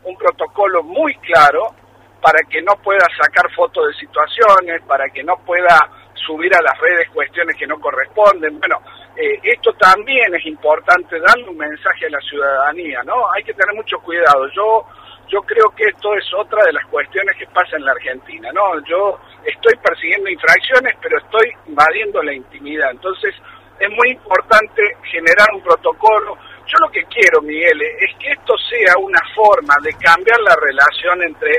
un 0.03 0.17
protocolo 0.17 0.83
muy 0.83 1.15
claro 1.17 1.75
para 2.21 2.41
que 2.51 2.61
no 2.63 2.75
pueda 2.83 3.07
sacar 3.21 3.51
fotos 3.55 3.87
de 3.87 3.95
situaciones, 3.95 4.83
para 4.87 5.09
que 5.09 5.23
no 5.23 5.37
pueda 5.47 5.89
subir 6.27 6.55
a 6.55 6.63
las 6.63 6.79
redes 6.79 7.09
cuestiones 7.11 7.57
que 7.57 7.67
no 7.67 7.81
corresponden. 7.81 8.59
Bueno, 8.59 8.81
eh, 9.17 9.39
esto 9.43 9.73
también 9.75 10.35
es 10.35 10.45
importante, 10.47 11.19
darle 11.19 11.49
un 11.49 11.57
mensaje 11.57 12.07
a 12.07 12.11
la 12.11 12.21
ciudadanía, 12.21 13.03
¿no? 13.05 13.31
Hay 13.33 13.43
que 13.45 13.55
tener 13.55 13.75
mucho 13.75 13.99
cuidado. 14.01 14.47
Yo 14.55 14.87
yo 15.31 15.41
creo 15.43 15.71
que 15.77 15.85
esto 15.85 16.13
es 16.15 16.25
otra 16.35 16.65
de 16.65 16.73
las 16.73 16.85
cuestiones 16.87 17.37
que 17.39 17.47
pasa 17.47 17.77
en 17.77 17.85
la 17.85 17.93
Argentina, 17.93 18.51
¿no? 18.53 18.83
Yo 18.85 19.19
estoy 19.45 19.75
persiguiendo 19.77 20.29
infracciones, 20.29 20.95
pero 21.01 21.19
estoy 21.19 21.53
invadiendo 21.67 22.23
la 22.23 22.35
intimidad. 22.35 22.91
Entonces, 22.91 23.35
es 23.79 23.91
muy 23.91 24.11
importante 24.11 24.83
generar 25.05 25.49
un 25.55 25.63
protocolo. 25.63 26.37
Yo 26.67 26.77
lo 26.81 26.91
que 26.91 27.05
quiero, 27.05 27.41
Miguel, 27.43 27.81
es 27.81 28.15
que 28.19 28.33
esto 28.33 28.55
sea 28.69 28.95
una 28.99 29.21
forma 29.35 29.75
de 29.83 29.93
cambiar 29.95 30.41
la 30.41 30.57
relación 30.57 31.23
entre 31.23 31.57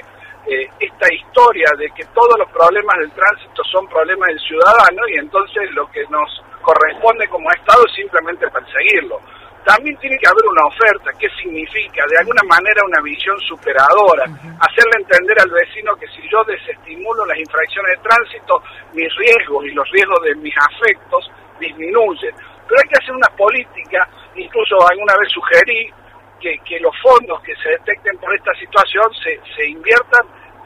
eh, 0.47 0.69
esta 0.79 1.13
historia 1.13 1.69
de 1.77 1.89
que 1.91 2.03
todos 2.13 2.37
los 2.37 2.49
problemas 2.51 2.97
del 2.99 3.11
tránsito 3.11 3.63
son 3.71 3.87
problemas 3.87 4.27
del 4.29 4.39
ciudadano 4.39 5.07
y 5.07 5.17
entonces 5.17 5.71
lo 5.71 5.89
que 5.91 6.03
nos 6.09 6.43
corresponde 6.61 7.27
como 7.27 7.49
Estado 7.51 7.85
es 7.87 7.93
simplemente 7.93 8.47
perseguirlo. 8.49 9.19
También 9.65 9.97
tiene 9.97 10.17
que 10.17 10.27
haber 10.27 10.45
una 10.49 10.65
oferta. 10.65 11.11
¿Qué 11.19 11.27
significa? 11.41 12.03
De 12.09 12.17
alguna 12.17 12.41
manera 12.47 12.81
una 12.85 13.01
visión 13.01 13.37
superadora. 13.41 14.25
Hacerle 14.25 15.01
entender 15.01 15.37
al 15.39 15.51
vecino 15.51 15.95
que 15.95 16.07
si 16.07 16.21
yo 16.29 16.43
desestimulo 16.43 17.25
las 17.25 17.37
infracciones 17.37 17.97
de 17.97 18.09
tránsito, 18.09 18.63
mis 18.93 19.09
riesgos 19.15 19.65
y 19.65 19.71
los 19.71 19.89
riesgos 19.91 20.21
de 20.23 20.35
mis 20.35 20.55
afectos 20.57 21.31
disminuyen. 21.59 22.33
Pero 22.67 22.81
hay 22.81 22.89
que 22.89 22.97
hacer 23.03 23.15
una 23.15 23.29
política, 23.37 24.07
incluso 24.35 24.75
alguna 24.87 25.13
vez 25.17 25.29
sugerí 25.31 25.91
que, 26.39 26.57
que 26.65 26.79
los 26.79 26.95
fondos 27.01 27.41
que 27.41 27.55
se 27.55 27.69
detecten 27.69 28.17
por 28.17 28.33
esta 28.33 28.53
situación 28.55 29.05
se, 29.21 29.39
se 29.55 29.69
inviertan, 29.69 30.25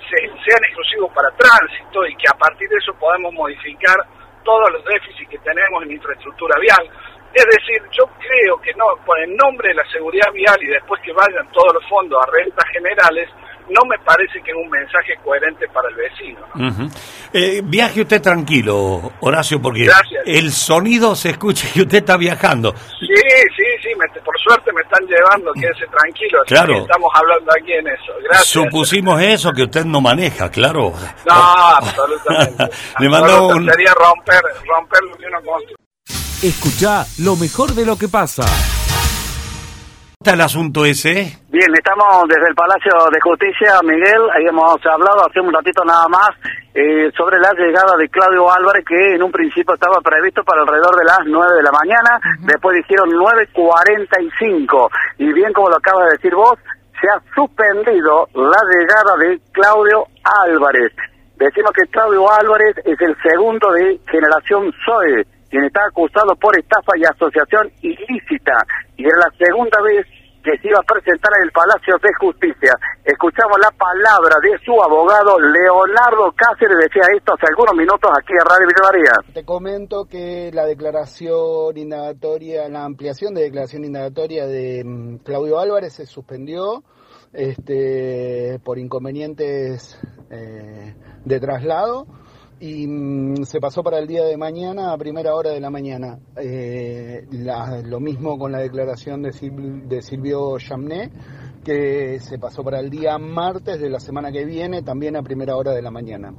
se, 0.10 0.18
sean 0.24 0.64
exclusivos 0.64 1.12
para 1.14 1.30
tránsito 1.36 2.06
y 2.08 2.16
que 2.16 2.30
a 2.30 2.38
partir 2.38 2.70
de 2.70 2.78
eso 2.78 2.94
podamos 2.94 3.34
modificar 3.34 3.98
todos 4.44 4.72
los 4.72 4.86
déficits 4.86 5.30
que 5.30 5.40
tenemos 5.40 5.84
en 5.84 5.92
infraestructura 5.92 6.56
vial. 6.60 6.90
Es 7.36 7.46
decir, 7.46 7.82
yo 7.92 8.06
creo 8.18 8.58
que 8.62 8.72
no, 8.76 8.86
por 9.06 9.20
el 9.20 9.36
nombre 9.36 9.68
de 9.70 9.76
la 9.76 9.86
seguridad 9.92 10.32
vial 10.32 10.58
y 10.62 10.68
después 10.68 11.02
que 11.04 11.12
vayan 11.12 11.46
todos 11.52 11.74
los 11.74 11.84
fondos 11.90 12.18
a 12.24 12.32
rentas 12.32 12.64
generales, 12.72 13.30
no 13.68 13.82
me 13.90 13.98
parece 14.06 14.42
que 14.42 14.52
es 14.52 14.58
un 14.58 14.70
mensaje 14.70 15.18
coherente 15.24 15.68
para 15.68 15.90
el 15.90 15.96
vecino. 15.96 16.40
Eh, 17.34 17.62
viaje 17.64 18.02
usted 18.02 18.22
tranquilo, 18.22 19.12
Horacio, 19.20 19.62
porque 19.62 19.90
el 20.26 20.52
sonido 20.52 21.14
se 21.14 21.32
escucha 21.32 21.68
y 21.76 21.82
usted 21.82 21.98
está 21.98 22.16
viajando. 22.16 22.74
Sí, 23.00 23.08
sí, 23.58 23.64
sí, 23.84 23.90
por 24.24 24.40
suerte 24.40 24.72
me 24.72 24.82
están 24.82 25.06
llevando, 25.06 25.52
quédese 25.54 25.86
tranquilo. 25.88 26.40
Claro. 26.48 26.78
estamos 26.84 27.12
hablando 27.14 27.52
aquí 27.52 27.74
en 27.74 27.88
eso. 27.88 28.14
Gracias. 28.24 28.48
Supusimos 28.48 29.22
eso, 29.22 29.52
que 29.52 29.64
usted 29.64 29.84
no 29.84 30.00
maneja, 30.00 30.50
claro. 30.50 30.94
No, 31.26 31.34
absolutamente. 31.34 32.64
Le 33.00 33.08
un... 33.08 33.70
Sería 33.70 33.94
romper, 33.94 34.42
romper 34.66 35.04
lo 35.04 35.18
que 35.18 35.26
uno 35.28 35.42
construye. 35.44 35.85
Escucha 36.46 37.10
lo 37.26 37.34
mejor 37.36 37.74
de 37.74 37.90
lo 37.90 37.98
que 37.98 38.06
pasa. 38.06 38.46
Está 40.22 40.38
el 40.38 40.42
asunto 40.42 40.86
ese? 40.86 41.42
Bien, 41.50 41.74
estamos 41.74 42.30
desde 42.30 42.46
el 42.46 42.54
Palacio 42.54 42.94
de 43.10 43.18
Justicia, 43.20 43.82
Miguel, 43.82 44.30
ahí 44.30 44.46
hemos 44.46 44.78
hablado 44.86 45.26
hace 45.26 45.40
un 45.42 45.52
ratito 45.52 45.82
nada 45.84 46.06
más 46.08 46.30
eh, 46.76 47.10
sobre 47.18 47.40
la 47.42 47.50
llegada 47.58 47.98
de 47.98 48.08
Claudio 48.10 48.46
Álvarez, 48.46 48.86
que 48.86 49.16
en 49.16 49.24
un 49.24 49.32
principio 49.32 49.74
estaba 49.74 49.98
previsto 50.06 50.44
para 50.44 50.62
alrededor 50.62 50.94
de 50.94 51.06
las 51.06 51.20
9 51.26 51.50
de 51.58 51.64
la 51.64 51.72
mañana, 51.72 52.22
después 52.46 52.78
dijeron 52.78 53.10
9.45, 53.10 54.90
y 55.18 55.34
bien 55.34 55.52
como 55.52 55.72
lo 55.72 55.78
acaba 55.78 56.06
de 56.06 56.12
decir 56.12 56.36
vos, 56.36 56.60
se 57.02 57.10
ha 57.10 57.18
suspendido 57.34 58.30
la 58.36 58.62
llegada 58.70 59.18
de 59.18 59.42
Claudio 59.52 60.06
Álvarez. 60.46 60.94
Decimos 61.38 61.72
que 61.74 61.90
Claudio 61.90 62.32
Álvarez 62.32 62.78
es 62.86 63.02
el 63.02 63.18
segundo 63.24 63.72
de 63.74 64.00
generación 64.06 64.72
SOE, 64.86 65.26
quien 65.50 65.66
está 65.66 65.86
acusado 65.86 66.36
por 66.36 66.58
estafa 66.58 66.94
y 66.98 67.04
asociación 67.06 67.72
ilícita, 67.82 68.54
y 68.98 69.06
es 69.06 69.14
la 69.18 69.32
segunda 69.38 69.82
vez 69.82 70.06
que 70.46 70.58
se 70.60 70.68
iba 70.68 70.78
a 70.78 70.94
presentar 70.94 71.32
en 71.40 71.46
el 71.46 71.52
Palacio 71.52 71.98
de 71.98 72.14
Justicia. 72.20 72.78
Escuchamos 73.04 73.58
la 73.60 73.72
palabra 73.72 74.38
de 74.44 74.54
su 74.64 74.72
abogado 74.80 75.40
Leonardo 75.40 76.32
Cáceres, 76.38 76.78
decía 76.78 77.02
esto 77.18 77.34
hace 77.34 77.48
algunos 77.50 77.76
minutos 77.76 78.12
aquí 78.14 78.34
en 78.34 78.46
Radio 78.46 78.68
Villa 78.68 78.86
María. 78.86 79.34
Te 79.34 79.44
comento 79.44 80.06
que 80.06 80.52
la 80.54 80.66
declaración 80.66 81.76
indagatoria, 81.76 82.70
la 82.70 82.86
ampliación 82.86 83.34
de 83.34 83.42
declaración 83.42 83.86
indagatoria 83.86 84.46
de 84.46 84.84
mm, 84.86 85.18
Claudio 85.24 85.60
Álvarez 85.60 85.94
se 85.94 86.06
suspendió 86.06 86.84
este, 87.34 88.60
por 88.64 88.78
inconvenientes 88.78 90.00
eh, 90.30 90.96
de 91.26 91.40
traslado 91.40 92.06
y 92.60 92.88
mm, 92.88 93.44
se 93.44 93.60
pasó 93.60 93.84
para 93.84 94.00
el 94.00 94.08
día 94.08 94.24
de 94.24 94.38
mañana 94.38 94.94
a 94.94 94.98
primera 94.98 95.36
hora 95.36 95.52
de 95.52 95.60
la 95.60 95.70
mañana. 95.70 96.18
Eh, 96.38 97.26
lo 97.86 98.00
mismo 98.00 98.38
con 98.38 98.52
la 98.52 98.60
declaración 98.60 99.22
de, 99.22 99.32
de 99.32 100.02
Silvio 100.02 100.58
Chamné, 100.58 101.10
que 101.64 102.20
se 102.20 102.38
pasó 102.40 102.64
para 102.64 102.80
el 102.80 102.90
día 102.90 103.18
martes 103.18 103.80
de 103.80 103.90
la 103.90 104.00
semana 104.00 104.32
que 104.32 104.46
viene, 104.46 104.84
también 104.84 105.16
a 105.16 105.24
primera 105.24 105.56
hora 105.56 105.72
de 105.72 105.82
la 105.82 105.92
mañana. 105.92 106.32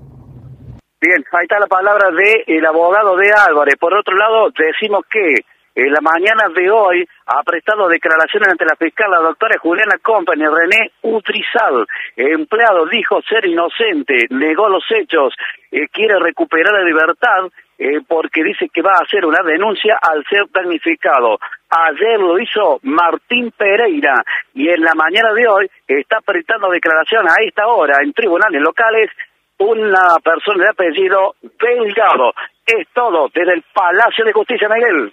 Bien, 0.98 1.24
ahí 1.32 1.42
está 1.42 1.60
la 1.60 1.66
palabra 1.66 2.08
del 2.10 2.56
el 2.56 2.66
abogado 2.66 3.16
de 3.16 3.30
Álvarez. 3.30 3.74
Por 3.78 3.92
otro 3.94 4.16
lado, 4.16 4.48
decimos 4.56 5.02
que 5.10 5.44
en 5.76 5.92
la 5.92 6.00
mañana 6.00 6.48
de 6.54 6.70
hoy 6.70 7.06
ha 7.26 7.42
prestado 7.42 7.86
declaraciones 7.86 8.48
ante 8.48 8.64
la 8.64 8.76
fiscal 8.76 9.10
la 9.10 9.20
doctora 9.20 9.58
Juliana 9.58 9.98
Company, 10.02 10.44
René 10.46 10.90
Utrizal. 11.02 11.86
empleado 12.16 12.86
dijo 12.86 13.20
ser 13.20 13.44
inocente, 13.44 14.26
negó 14.30 14.70
los 14.70 14.84
hechos, 14.90 15.34
eh, 15.70 15.86
quiere 15.92 16.18
recuperar 16.18 16.72
la 16.72 16.82
libertad 16.82 17.52
eh, 17.78 18.00
porque 18.08 18.42
dice 18.42 18.70
que 18.72 18.80
va 18.80 18.92
a 18.92 19.04
hacer 19.04 19.26
una 19.26 19.42
denuncia 19.44 19.98
al 20.00 20.24
ser 20.24 20.46
damnificado. 20.50 21.36
Ayer 21.68 22.18
lo 22.20 22.38
hizo 22.38 22.80
Martín 22.82 23.52
Pereira 23.54 24.14
y 24.54 24.70
en 24.70 24.80
la 24.80 24.94
mañana 24.94 25.34
de 25.34 25.46
hoy 25.46 25.70
está 25.86 26.22
prestando 26.24 26.70
declaración 26.70 27.28
a 27.28 27.34
esta 27.46 27.66
hora 27.66 27.98
en 28.02 28.14
tribunales 28.14 28.62
locales 28.62 29.10
una 29.58 30.16
persona 30.24 30.64
de 30.64 30.70
apellido 30.70 31.34
Delgado. 31.42 32.32
Es 32.64 32.88
todo 32.94 33.28
desde 33.34 33.52
el 33.52 33.64
Palacio 33.74 34.24
de 34.24 34.32
Justicia, 34.32 34.70
Miguel. 34.70 35.12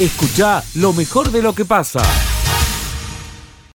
Escucha 0.00 0.62
lo 0.76 0.94
mejor 0.94 1.30
de 1.30 1.42
lo 1.42 1.54
que 1.54 1.66
pasa. 1.66 2.00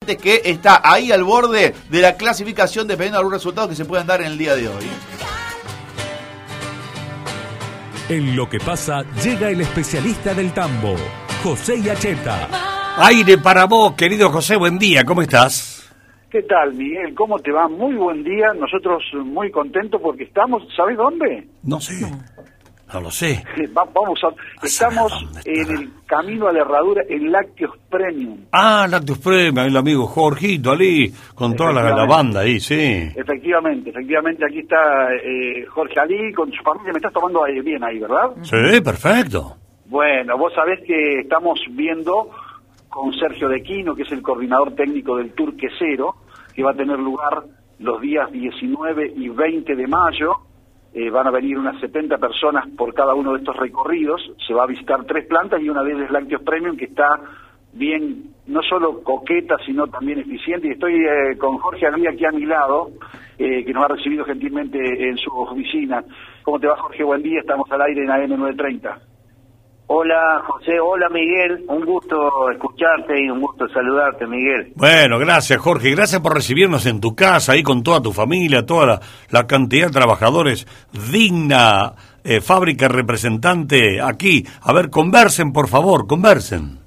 Que 0.07 0.41
está 0.43 0.81
ahí 0.83 1.13
al 1.13 1.23
borde 1.23 1.75
de 1.91 2.01
la 2.01 2.17
clasificación 2.17 2.89
dependiendo 2.89 3.19
de 3.19 3.21
algunos 3.21 3.41
resultados 3.41 3.69
que 3.69 3.77
se 3.77 3.85
puedan 3.85 4.07
dar 4.07 4.23
en 4.23 4.29
el 4.29 4.39
día 4.39 4.57
de 4.57 4.67
hoy. 4.67 4.87
En 8.09 8.35
lo 8.35 8.49
que 8.49 8.59
pasa 8.59 9.03
llega 9.23 9.51
el 9.51 9.61
especialista 9.61 10.33
del 10.33 10.55
tambo, 10.55 10.95
José 11.43 11.83
Yacheta. 11.83 12.49
Aire 13.05 13.37
para 13.37 13.67
vos, 13.67 13.93
querido 13.93 14.31
José, 14.31 14.57
buen 14.57 14.79
día, 14.79 15.05
¿cómo 15.05 15.21
estás? 15.21 15.93
¿Qué 16.31 16.41
tal, 16.45 16.73
Miguel? 16.73 17.15
¿Cómo 17.15 17.39
te 17.39 17.53
va? 17.53 17.69
Muy 17.69 17.97
buen 17.97 18.25
día. 18.25 18.47
Nosotros 18.59 19.03
muy 19.27 19.51
contentos 19.51 20.01
porque 20.03 20.25
estamos, 20.25 20.63
¿sabes 20.75 20.97
dónde? 20.97 21.47
No 21.63 21.79
sé. 21.83 22.03
No 22.93 23.01
lo 23.01 23.11
sé. 23.11 23.43
vamos 23.73 24.21
a, 24.23 24.65
estamos 24.65 25.13
en 25.45 25.71
el 25.71 25.91
camino 26.07 26.49
a 26.49 26.53
la 26.53 26.61
herradura 26.61 27.03
en 27.09 27.33
Lácteos 27.33 27.73
Premium. 27.91 28.39
Ah, 28.53 28.87
Lácteos 28.89 29.19
Premium, 29.19 29.67
el 29.67 29.77
amigo 29.77 30.07
Jorgito 30.07 30.71
Ali, 30.71 31.13
con 31.35 31.57
toda 31.57 31.73
la, 31.73 32.05
banda 32.07 32.41
ahí, 32.41 32.61
sí. 32.61 33.11
Efectivamente, 33.17 33.91
efectivamente, 33.91 34.45
aquí 34.45 34.61
está 34.61 35.13
eh, 35.15 35.65
Jorge 35.67 35.99
Ali 35.99 36.33
con 36.33 36.53
su 36.53 36.63
familia. 36.63 36.93
Me 36.93 36.99
estás 36.99 37.13
tomando 37.13 37.43
bien 37.65 37.83
ahí, 37.83 37.99
¿verdad? 37.99 38.31
Sí, 38.43 38.81
perfecto. 38.83 39.57
Bueno, 39.87 40.39
vos 40.39 40.53
sabés 40.55 40.81
que 40.87 41.21
estamos 41.21 41.61
viendo 41.71 42.31
con 42.89 43.13
Sergio 43.15 43.49
Dequino, 43.49 43.95
que 43.95 44.03
es 44.03 44.13
el 44.13 44.23
coordinador 44.23 44.75
técnico 44.75 45.17
del 45.17 45.33
Tour 45.33 45.57
Quesero, 45.57 46.15
que 46.55 46.63
va 46.63 46.71
a 46.71 46.75
tener 46.75 46.99
lugar 46.99 47.43
los 47.81 48.01
días 48.01 48.31
19 48.31 49.15
y 49.17 49.29
20 49.29 49.75
de 49.75 49.87
mayo 49.89 50.33
eh, 50.95 51.11
van 51.11 51.27
a 51.27 51.31
venir 51.31 51.59
unas 51.59 51.81
70 51.81 52.19
personas 52.19 52.69
por 52.77 52.95
cada 52.95 53.15
uno 53.15 53.33
de 53.33 53.39
estos 53.39 53.57
recorridos, 53.57 54.23
se 54.47 54.55
va 54.55 54.63
a 54.63 54.67
visitar 54.67 55.05
tres 55.05 55.27
plantas 55.27 55.61
y 55.61 55.69
una 55.69 55.83
de 55.83 55.93
ellas 55.93 56.11
Lácteos 56.11 56.43
Premium, 56.43 56.77
que 56.77 56.85
está 56.85 57.21
bien, 57.73 58.31
no 58.47 58.63
solo 58.63 59.03
coqueta, 59.03 59.57
sino 59.67 59.89
también 59.89 60.21
eficiente. 60.21 60.69
Y 60.69 60.73
estoy 60.73 60.95
eh, 60.95 61.37
con 61.37 61.59
Jorge 61.59 61.87
Armía 61.87 62.11
aquí 62.11 62.25
a 62.25 62.31
mi 62.31 62.47
lado, 62.47 62.91
eh, 63.39 63.65
que 63.65 63.73
nos 63.73 63.85
ha 63.85 63.89
recibido 63.89 64.25
gentilmente 64.25 64.79
en 64.79 65.17
su 65.19 65.31
oficina. 65.31 66.05
¿Cómo 66.45 66.61
te 66.61 66.69
va, 66.69 66.77
Jorge? 66.77 67.03
Buen 67.03 67.23
día, 67.23 67.41
estamos 67.41 67.71
al 67.73 67.83
aire 67.83 68.05
en 68.05 68.11
AM930. 68.11 69.14
Hola 69.87 70.43
José, 70.47 70.81
hola 70.81 71.11
Miguel, 71.11 71.63
un 71.69 71.85
gusto 71.85 72.51
escucharte 72.51 73.23
y 73.23 73.29
un 73.29 73.39
gusto 73.39 73.69
saludarte 73.69 74.27
Miguel. 74.27 74.73
Bueno, 74.77 75.19
gracias 75.19 75.61
Jorge, 75.61 75.91
gracias 75.91 76.23
por 76.23 76.33
recibirnos 76.33 76.87
en 76.87 77.03
tu 77.03 77.15
casa, 77.15 77.53
ahí 77.53 77.63
con 77.63 77.83
toda 77.83 78.01
tu 78.01 78.11
familia, 78.11 78.65
toda 78.65 79.01
la, 79.31 79.47
cantidad 79.47 79.89
de 79.89 79.93
trabajadores, 79.93 80.67
digna 81.13 81.93
eh, 82.25 82.41
fábrica 82.41 82.89
representante 82.89 84.01
aquí. 84.01 84.45
A 84.63 84.73
ver, 84.73 84.89
conversen 84.89 85.53
por 85.53 85.69
favor, 85.69 86.07
conversen. 86.07 86.79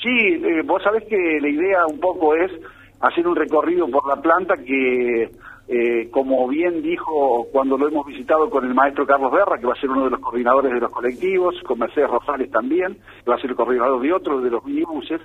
Sí, 0.00 0.08
eh, 0.08 0.62
vos 0.64 0.80
sabés 0.84 1.02
que 1.08 1.40
la 1.40 1.48
idea 1.48 1.84
un 1.90 1.98
poco 1.98 2.36
es 2.36 2.52
hacer 3.00 3.26
un 3.26 3.34
recorrido 3.34 3.88
por 3.88 4.06
la 4.06 4.22
planta 4.22 4.54
que 4.54 5.30
eh, 5.68 6.08
como 6.10 6.46
bien 6.46 6.80
dijo 6.80 7.48
cuando 7.50 7.76
lo 7.76 7.88
hemos 7.88 8.06
visitado 8.06 8.48
con 8.48 8.64
el 8.64 8.74
maestro 8.74 9.06
Carlos 9.06 9.32
Berra, 9.32 9.58
que 9.58 9.66
va 9.66 9.72
a 9.72 9.80
ser 9.80 9.90
uno 9.90 10.04
de 10.04 10.10
los 10.10 10.20
coordinadores 10.20 10.72
de 10.72 10.80
los 10.80 10.92
colectivos, 10.92 11.56
con 11.64 11.80
Mercedes 11.80 12.08
Rosales 12.08 12.50
también, 12.50 12.94
que 13.24 13.30
va 13.30 13.36
a 13.36 13.40
ser 13.40 13.50
el 13.50 13.56
coordinador 13.56 14.00
de 14.00 14.12
otros 14.12 14.44
de 14.44 14.50
los 14.50 14.64
minibuses, 14.64 15.20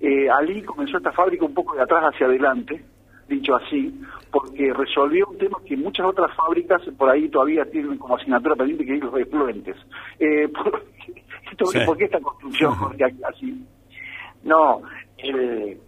eh, 0.00 0.28
Ali 0.30 0.62
comenzó 0.62 0.98
esta 0.98 1.12
fábrica 1.12 1.44
un 1.44 1.54
poco 1.54 1.74
de 1.74 1.82
atrás 1.82 2.12
hacia 2.12 2.26
adelante, 2.26 2.84
dicho 3.28 3.56
así, 3.56 3.98
porque 4.30 4.72
resolvió 4.72 5.26
un 5.28 5.38
tema 5.38 5.58
que 5.66 5.76
muchas 5.76 6.06
otras 6.06 6.34
fábricas 6.36 6.82
por 6.96 7.08
ahí 7.08 7.28
todavía 7.28 7.64
tienen 7.64 7.96
como 7.98 8.16
asignatura 8.16 8.56
pendiente, 8.56 8.84
que 8.84 8.94
es 8.94 9.00
los 9.02 9.18
efluentes. 9.18 9.76
Eh, 10.18 10.48
¿por, 11.86 11.96
qué 11.96 12.04
esta 12.04 12.20
construcción? 12.20 12.78
Porque 12.78 13.04
así. 13.04 13.64
No, 14.44 14.82
el 15.18 15.78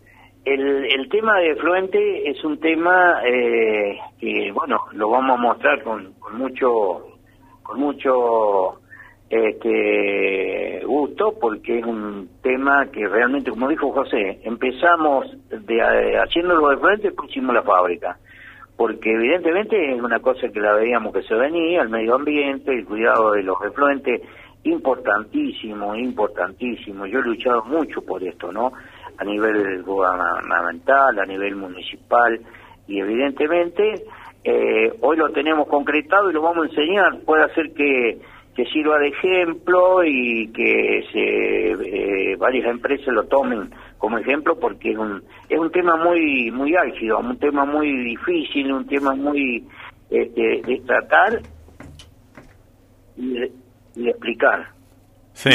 el, 0.44 0.86
el 0.86 1.08
tema 1.08 1.38
de 1.38 1.54
Fluente 1.56 2.30
es 2.30 2.42
un 2.44 2.58
tema 2.58 3.20
eh, 3.24 3.98
que, 4.18 4.50
bueno, 4.52 4.80
lo 4.92 5.10
vamos 5.10 5.38
a 5.38 5.42
mostrar 5.42 5.82
con, 5.82 6.14
con 6.14 6.38
mucho, 6.38 7.16
con 7.62 7.78
mucho 7.78 8.80
este 9.28 10.82
gusto 10.84 11.34
porque 11.40 11.78
es 11.78 11.86
un 11.86 12.28
tema 12.42 12.86
que 12.90 13.06
realmente, 13.06 13.50
como 13.50 13.68
dijo 13.68 13.92
José, 13.92 14.40
empezamos 14.42 15.26
de, 15.50 16.18
haciéndolo 16.18 16.70
de 16.70 16.78
frente, 16.78 17.12
pusimos 17.12 17.54
la 17.54 17.62
fábrica. 17.62 18.18
Porque 18.76 19.12
evidentemente 19.12 19.94
es 19.94 20.00
una 20.00 20.20
cosa 20.20 20.48
que 20.48 20.58
la 20.58 20.72
veíamos 20.72 21.12
que 21.12 21.22
se 21.22 21.34
venía, 21.34 21.82
el 21.82 21.90
medio 21.90 22.14
ambiente, 22.14 22.72
el 22.72 22.86
cuidado 22.86 23.32
de 23.32 23.42
los 23.42 23.60
refluentes, 23.60 24.22
importantísimo, 24.64 25.94
importantísimo. 25.94 27.06
Yo 27.06 27.20
he 27.20 27.22
luchado 27.22 27.62
mucho 27.64 28.02
por 28.02 28.22
esto, 28.24 28.50
¿no? 28.50 28.72
A 29.20 29.24
nivel 29.24 29.82
gubernamental, 29.82 31.18
a 31.18 31.26
nivel 31.26 31.54
municipal, 31.54 32.40
y 32.88 33.00
evidentemente 33.00 34.02
eh, 34.42 34.92
hoy 35.02 35.16
lo 35.18 35.30
tenemos 35.30 35.68
concretado 35.68 36.30
y 36.30 36.32
lo 36.32 36.42
vamos 36.42 36.66
a 36.66 36.70
enseñar. 36.70 37.20
Puede 37.24 37.52
ser 37.54 37.72
que 37.74 38.18
que 38.54 38.64
sirva 38.66 38.98
de 38.98 39.08
ejemplo 39.08 40.04
y 40.04 40.48
que 40.52 41.04
se, 41.12 42.32
eh, 42.32 42.36
varias 42.36 42.66
empresas 42.66 43.08
lo 43.08 43.24
tomen 43.24 43.70
como 43.96 44.18
ejemplo 44.18 44.58
porque 44.58 44.90
es 44.90 44.98
un 44.98 45.22
es 45.48 45.58
un 45.58 45.70
tema 45.70 45.96
muy 45.96 46.50
muy 46.50 46.74
álgido, 46.74 47.18
un 47.20 47.38
tema 47.38 47.64
muy 47.64 47.90
difícil, 48.04 48.72
un 48.72 48.86
tema 48.86 49.14
muy 49.14 49.64
este, 50.10 50.62
de 50.66 50.82
tratar 50.84 51.40
y 53.16 53.32
de, 53.34 54.10
explicar. 54.10 54.68
Sí, 55.32 55.50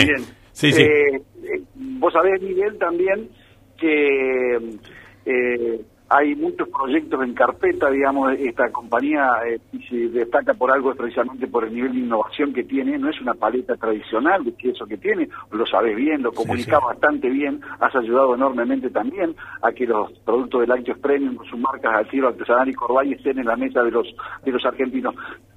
sí, 0.52 0.72
sí. 0.72 0.82
Eh, 0.82 1.16
eh, 1.16 1.62
vos 1.76 2.14
sabés, 2.14 2.42
Miguel, 2.42 2.78
también 2.78 3.30
que 3.78 4.78
eh, 5.26 5.86
hay 6.10 6.36
muchos 6.36 6.70
proyectos 6.70 7.24
en 7.24 7.34
carpeta, 7.34 7.90
digamos, 7.90 8.34
esta 8.38 8.70
compañía 8.72 9.28
eh, 9.48 9.60
se 9.90 10.10
destaca 10.10 10.54
por 10.54 10.72
algo 10.72 10.94
precisamente 10.94 11.48
por 11.48 11.66
el 11.66 11.74
nivel 11.74 11.94
de 11.94 12.00
innovación 12.00 12.54
que 12.54 12.64
tiene, 12.64 12.98
no 12.98 13.10
es 13.10 13.20
una 13.22 13.34
paleta 13.34 13.76
tradicional 13.76 14.44
de 14.44 14.54
queso 14.54 14.86
que 14.86 14.98
tiene, 14.98 15.28
lo 15.52 15.66
sabes 15.66 15.96
bien, 15.96 16.22
lo 16.22 16.32
comunica 16.32 16.80
bastante 16.80 17.28
bien, 17.30 17.60
has 17.80 17.96
ayudado 17.96 18.36
enormemente 18.36 18.92
también 18.92 19.36
a 19.64 19.72
que 19.72 19.88
los 19.88 20.12
productos 20.20 20.62
de 20.62 20.68
lácteos 20.68 21.00
premium 21.00 21.36
con 21.36 21.48
sus 21.48 21.60
marcas 21.60 21.96
Altiero, 21.96 22.28
Artesanal 22.28 22.70
y 22.70 22.74
Corbay 22.74 23.14
estén 23.14 23.40
en 23.40 23.48
la 23.48 23.56
mesa 23.56 23.82
de 23.82 23.92
los, 23.92 24.08
de 24.44 24.52
los 24.52 24.64
argentinos. 24.64 25.16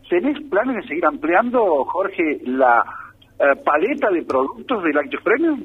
¿Tenés 0.09 0.41
planes 0.49 0.77
de 0.77 0.89
seguir 0.89 1.05
ampliando, 1.05 1.85
Jorge, 1.85 2.41
la 2.45 2.83
eh, 3.39 3.55
paleta 3.63 4.11
de 4.11 4.23
productos 4.23 4.83
de 4.83 4.93
lácteos 4.95 5.23
premium? 5.23 5.63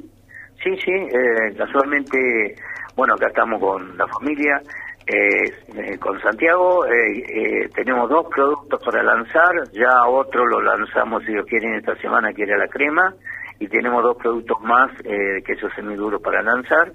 Sí, 0.64 0.76
sí, 0.78 0.92
eh, 0.92 1.56
casualmente 1.58 2.56
bueno, 2.96 3.16
acá 3.16 3.28
estamos 3.28 3.60
con 3.60 3.98
la 3.98 4.08
familia, 4.08 4.62
eh, 5.08 5.52
eh, 5.76 5.98
con 6.00 6.22
Santiago. 6.22 6.86
Eh, 6.86 7.70
tenemos 7.76 8.08
dos 8.10 8.28
productos 8.30 8.80
para 8.86 9.02
lanzar, 9.02 9.52
ya 9.74 10.08
otro 10.08 10.46
lo 10.46 10.62
lanzamos, 10.62 11.24
si 11.24 11.32
Dios 11.32 11.46
quiere, 11.48 11.78
esta 11.78 11.96
semana, 11.96 12.32
que 12.34 12.44
era 12.44 12.58
la 12.58 12.68
crema, 12.68 13.14
y 13.60 13.68
tenemos 13.68 14.04
dos 14.04 14.18
productos 14.18 14.62
más, 14.62 14.92
eh, 15.04 15.42
queso 15.44 15.70
semiduro 15.72 16.20
para 16.20 16.44
lanzar. 16.44 16.92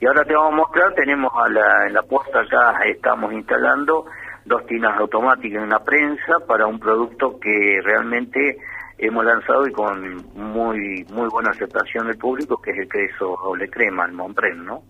Y 0.00 0.06
ahora 0.06 0.24
te 0.24 0.34
vamos 0.34 0.52
a 0.52 0.56
mostrar, 0.56 0.94
tenemos 0.94 1.32
a 1.34 1.48
la, 1.48 1.86
en 1.86 1.94
la 1.94 2.02
puerta 2.02 2.40
acá, 2.40 2.84
estamos 2.86 3.32
instalando 3.32 4.06
dos 4.44 4.64
tinas 4.66 4.98
automáticas 4.98 5.58
en 5.58 5.64
una 5.68 5.80
prensa 5.80 6.38
para 6.46 6.66
un 6.66 6.78
producto 6.78 7.38
que 7.40 7.80
realmente 7.82 8.58
hemos 9.02 9.24
lanzado 9.24 9.66
y 9.66 9.72
con 9.72 10.16
muy 10.34 11.04
muy 11.12 11.28
buena 11.28 11.50
aceptación 11.50 12.06
del 12.06 12.16
público, 12.16 12.60
que 12.60 12.70
es 12.70 12.78
el 12.78 12.88
queso 12.88 13.36
doble 13.42 13.68
crema, 13.68 14.06
el 14.06 14.12
Montpren, 14.12 14.64
¿no? 14.64 14.82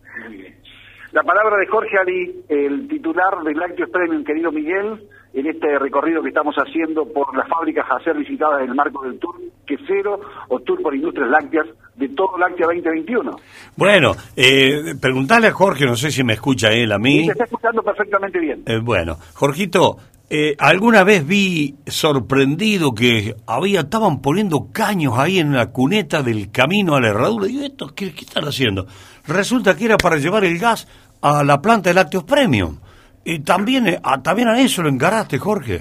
La 1.12 1.22
palabra 1.22 1.56
de 1.58 1.66
Jorge 1.66 1.98
Ali, 1.98 2.44
el 2.48 2.88
titular 2.88 3.42
de 3.44 3.54
Lácteos 3.54 3.90
Premium, 3.90 4.24
querido 4.24 4.50
Miguel, 4.52 5.08
en 5.34 5.46
este 5.46 5.78
recorrido 5.78 6.22
que 6.22 6.28
estamos 6.28 6.54
haciendo 6.56 7.04
por 7.06 7.34
las 7.36 7.48
fábricas 7.48 7.86
a 7.90 8.02
ser 8.04 8.16
visitadas 8.16 8.62
en 8.62 8.70
el 8.70 8.74
marco 8.74 9.02
del 9.02 9.18
Tour 9.18 9.36
Quesero 9.66 10.20
o 10.48 10.60
Tour 10.60 10.82
por 10.82 10.94
Industrias 10.94 11.30
Lácteas 11.30 11.66
de 11.96 12.08
todo 12.10 12.36
Láctea 12.38 12.66
2021. 12.66 13.30
Bueno, 13.76 14.12
eh, 14.36 14.94
preguntarle 15.00 15.48
a 15.48 15.52
Jorge, 15.52 15.86
no 15.86 15.96
sé 15.96 16.10
si 16.10 16.22
me 16.22 16.34
escucha 16.34 16.70
él 16.70 16.92
a 16.92 16.98
mí. 16.98 17.24
se 17.24 17.32
está 17.32 17.44
escuchando 17.44 17.82
perfectamente 17.82 18.38
bien. 18.38 18.62
Eh, 18.66 18.78
bueno, 18.82 19.16
Jorgito, 19.34 19.96
eh, 20.34 20.56
alguna 20.58 21.04
vez 21.04 21.26
vi 21.26 21.74
sorprendido 21.86 22.94
que 22.94 23.34
había 23.46 23.80
estaban 23.80 24.22
poniendo 24.22 24.68
caños 24.72 25.18
ahí 25.18 25.38
en 25.38 25.52
la 25.52 25.70
cuneta 25.72 26.22
del 26.22 26.50
camino 26.50 26.96
a 26.96 27.02
la 27.02 27.08
herradura. 27.08 27.48
Y 27.50 27.66
¿esto 27.66 27.92
qué, 27.94 28.06
están 28.06 28.44
haciendo? 28.44 28.86
Resulta 29.26 29.76
que 29.76 29.84
era 29.84 29.98
para 29.98 30.16
llevar 30.16 30.44
el 30.44 30.58
gas 30.58 30.88
a 31.20 31.44
la 31.44 31.60
planta 31.60 31.90
de 31.90 31.94
lácteos 31.96 32.24
premium. 32.24 32.78
Y 33.26 33.40
también, 33.40 33.86
eh, 33.88 33.98
a, 34.02 34.22
también 34.22 34.48
a 34.48 34.58
eso 34.58 34.82
lo 34.82 34.88
encaraste, 34.88 35.36
Jorge. 35.36 35.80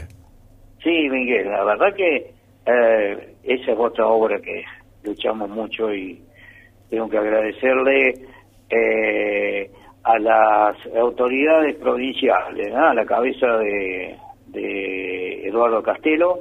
Sí, 0.83 1.07
Miguel, 1.09 1.49
la 1.49 1.63
verdad 1.63 1.95
que 1.95 2.33
eh, 2.65 3.35
esa 3.43 3.71
es 3.71 3.79
otra 3.79 4.05
obra 4.07 4.41
que 4.41 4.65
luchamos 5.03 5.49
mucho 5.49 5.93
y 5.93 6.21
tengo 6.89 7.07
que 7.07 7.17
agradecerle 7.17 8.15
eh, 8.69 9.71
a 10.03 10.19
las 10.19 10.75
autoridades 10.93 11.77
provinciales, 11.77 12.75
a 12.75 12.93
la 12.93 13.05
cabeza 13.05 13.47
de, 13.59 14.17
de 14.51 15.47
Eduardo 15.47 15.81
Castelo, 15.81 16.39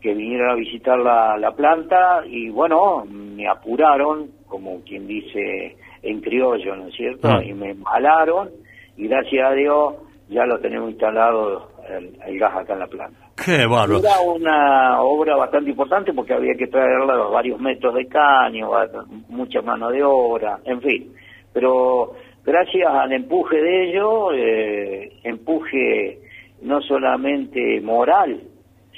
que 0.00 0.14
vinieron 0.14 0.50
a 0.50 0.54
visitar 0.54 0.98
la, 0.98 1.36
la 1.38 1.52
planta 1.52 2.22
y 2.26 2.48
bueno, 2.50 3.04
me 3.04 3.48
apuraron, 3.48 4.30
como 4.46 4.80
quien 4.82 5.06
dice 5.06 5.76
en 6.02 6.20
criollo, 6.20 6.76
¿no 6.76 6.88
es 6.88 6.94
cierto? 6.94 7.28
Ah. 7.28 7.42
Y 7.44 7.52
me 7.52 7.74
malaron 7.74 8.50
y 8.96 9.08
gracias 9.08 9.50
a 9.50 9.54
Dios 9.54 9.94
ya 10.28 10.44
lo 10.44 10.58
tenemos 10.60 10.90
instalado 10.90 11.70
el, 11.88 12.16
el 12.26 12.38
gas 12.38 12.56
acá 12.56 12.74
en 12.74 12.80
la 12.80 12.86
planta. 12.86 13.18
Qué 13.44 13.66
bárbaro. 13.66 13.98
Era 14.00 14.20
una 14.20 15.02
obra 15.02 15.36
bastante 15.36 15.70
importante 15.70 16.12
porque 16.12 16.34
había 16.34 16.54
que 16.54 16.66
traerla 16.66 17.16
varios 17.28 17.60
metros 17.60 17.94
de 17.94 18.06
caño, 18.06 18.70
mucha 19.28 19.62
mano 19.62 19.90
de 19.90 20.02
obra, 20.02 20.58
en 20.64 20.80
fin. 20.80 21.12
Pero 21.52 22.14
gracias 22.44 22.88
al 22.88 23.12
empuje 23.12 23.56
de 23.56 23.90
ellos, 23.90 24.32
eh, 24.34 25.12
empuje 25.22 26.18
no 26.62 26.80
solamente 26.82 27.80
moral, 27.80 28.40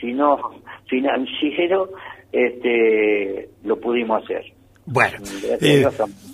sino 0.00 0.38
financiero, 0.86 1.90
este, 2.32 3.48
lo 3.64 3.78
pudimos 3.80 4.22
hacer. 4.24 4.44
Bueno, 4.92 5.18
eh, 5.60 5.86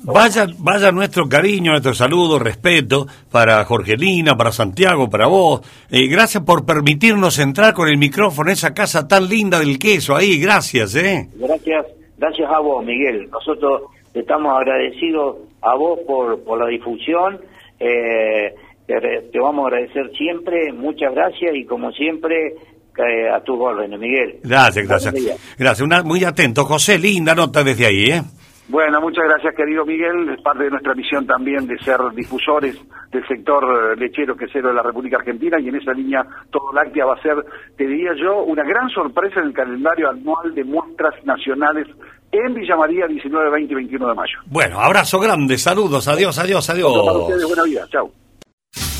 vaya, 0.04 0.46
vaya 0.58 0.90
nuestro 0.90 1.28
cariño, 1.28 1.72
nuestro 1.72 1.92
saludo, 1.92 2.38
respeto 2.38 3.06
para 3.30 3.62
Jorgelina, 3.64 4.34
para 4.34 4.50
Santiago, 4.50 5.10
para 5.10 5.26
vos. 5.26 5.60
Eh, 5.90 6.06
gracias 6.06 6.42
por 6.42 6.64
permitirnos 6.64 7.38
entrar 7.38 7.74
con 7.74 7.88
el 7.88 7.98
micrófono 7.98 8.48
en 8.48 8.54
esa 8.54 8.72
casa 8.72 9.06
tan 9.06 9.28
linda 9.28 9.58
del 9.58 9.78
queso 9.78 10.16
ahí. 10.16 10.40
Gracias, 10.40 10.94
¿eh? 10.94 11.28
Gracias, 11.34 11.86
gracias 12.16 12.50
a 12.50 12.60
vos, 12.60 12.82
Miguel. 12.82 13.28
Nosotros 13.30 13.90
estamos 14.14 14.56
agradecidos 14.56 15.36
a 15.60 15.74
vos 15.74 15.98
por, 16.06 16.42
por 16.42 16.58
la 16.58 16.68
difusión. 16.68 17.38
Eh, 17.78 18.54
te, 18.86 19.38
vamos 19.40 19.64
a 19.64 19.68
agradecer 19.68 20.10
siempre. 20.16 20.72
Muchas 20.72 21.12
gracias 21.14 21.54
y 21.54 21.64
como 21.64 21.90
siempre, 21.92 22.54
eh, 22.96 23.28
a 23.28 23.40
tus 23.40 23.58
órdenes, 23.60 23.98
Miguel. 23.98 24.38
Gracias, 24.42 24.86
gracias. 24.86 25.14
Gracias, 25.58 25.80
una, 25.80 26.02
muy 26.02 26.24
atento. 26.24 26.64
José, 26.64 26.98
linda 26.98 27.34
nota 27.34 27.62
desde 27.62 27.86
ahí, 27.86 28.04
¿eh? 28.10 28.22
Bueno, 28.68 29.00
muchas 29.00 29.24
gracias, 29.28 29.54
querido 29.54 29.84
Miguel. 29.84 30.28
Es 30.36 30.42
parte 30.42 30.64
de 30.64 30.70
nuestra 30.70 30.92
misión 30.94 31.24
también 31.24 31.68
de 31.68 31.78
ser 31.78 31.98
difusores 32.16 32.76
del 33.12 33.26
sector 33.28 33.62
eh, 33.62 33.96
lechero 33.96 34.36
quesero 34.36 34.68
de 34.68 34.74
la 34.74 34.82
República 34.82 35.18
Argentina 35.18 35.56
y 35.60 35.68
en 35.68 35.76
esa 35.76 35.92
línea 35.92 36.26
todo 36.50 36.72
láctea 36.72 37.04
va 37.04 37.14
a 37.14 37.22
ser, 37.22 37.36
te 37.76 37.86
diría 37.86 38.10
yo, 38.20 38.42
una 38.42 38.64
gran 38.64 38.88
sorpresa 38.90 39.38
en 39.38 39.48
el 39.48 39.52
calendario 39.52 40.10
anual 40.10 40.52
de 40.52 40.64
muestras 40.64 41.14
nacionales 41.24 41.86
en 42.32 42.54
Villa 42.54 42.76
María 42.76 43.06
19, 43.06 43.50
20 43.50 43.72
y 43.72 43.76
21 43.76 44.08
de 44.08 44.14
mayo. 44.14 44.38
Bueno, 44.46 44.80
abrazo 44.80 45.20
grande, 45.20 45.58
saludos, 45.58 46.08
adiós, 46.08 46.36
adiós, 46.36 46.66
Para 46.66 46.80
adiós. 46.80 47.22
ustedes, 47.22 47.46
buena 47.46 47.62
vida. 47.62 47.86
Chao. 47.88 48.25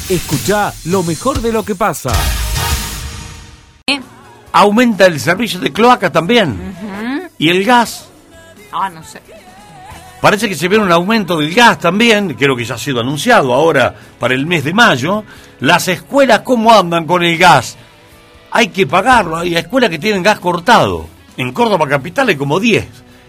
Escucha 0.09 0.73
lo 0.85 1.03
mejor 1.03 1.40
de 1.40 1.53
lo 1.53 1.64
que 1.64 1.75
pasa. 1.75 2.12
Aumenta 4.53 5.07
el 5.07 5.19
servicio 5.19 5.59
de 5.59 5.73
cloaca 5.73 6.12
también. 6.12 6.77
Y 7.38 7.49
el 7.49 7.64
gas. 7.64 8.09
Ah, 8.73 8.88
no 8.88 9.03
sé. 9.03 9.21
Parece 10.21 10.49
que 10.49 10.55
se 10.55 10.69
ve 10.69 10.79
un 10.79 10.92
aumento 10.92 11.37
del 11.38 11.53
gas 11.53 11.81
también, 11.81 12.35
creo 12.35 12.57
que 12.57 12.64
ya 12.64 12.77
ha 12.77 12.79
sido 12.79 13.01
anunciado 13.01 13.53
ahora 13.53 13.95
para 14.19 14.35
el 14.35 14.47
mes 14.47 14.62
de 14.64 14.73
mayo. 14.73 15.25
Las 15.61 15.88
escuelas, 15.88 16.40
¿cómo 16.40 16.73
andan 16.73 17.05
con 17.05 17.25
el 17.25 17.37
gas? 17.37 17.77
Hay 18.53 18.69
que 18.69 18.87
pagarlo, 18.87 19.37
hay 19.37 19.57
escuelas 19.57 19.90
que 19.90 19.99
tienen 19.99 20.23
gas 20.23 20.38
cortado. 20.38 21.09
En 21.37 21.53
Córdoba 21.53 21.88
Capital 21.88 22.29
hay 22.29 22.37
como 22.37 22.61
10 22.61 22.87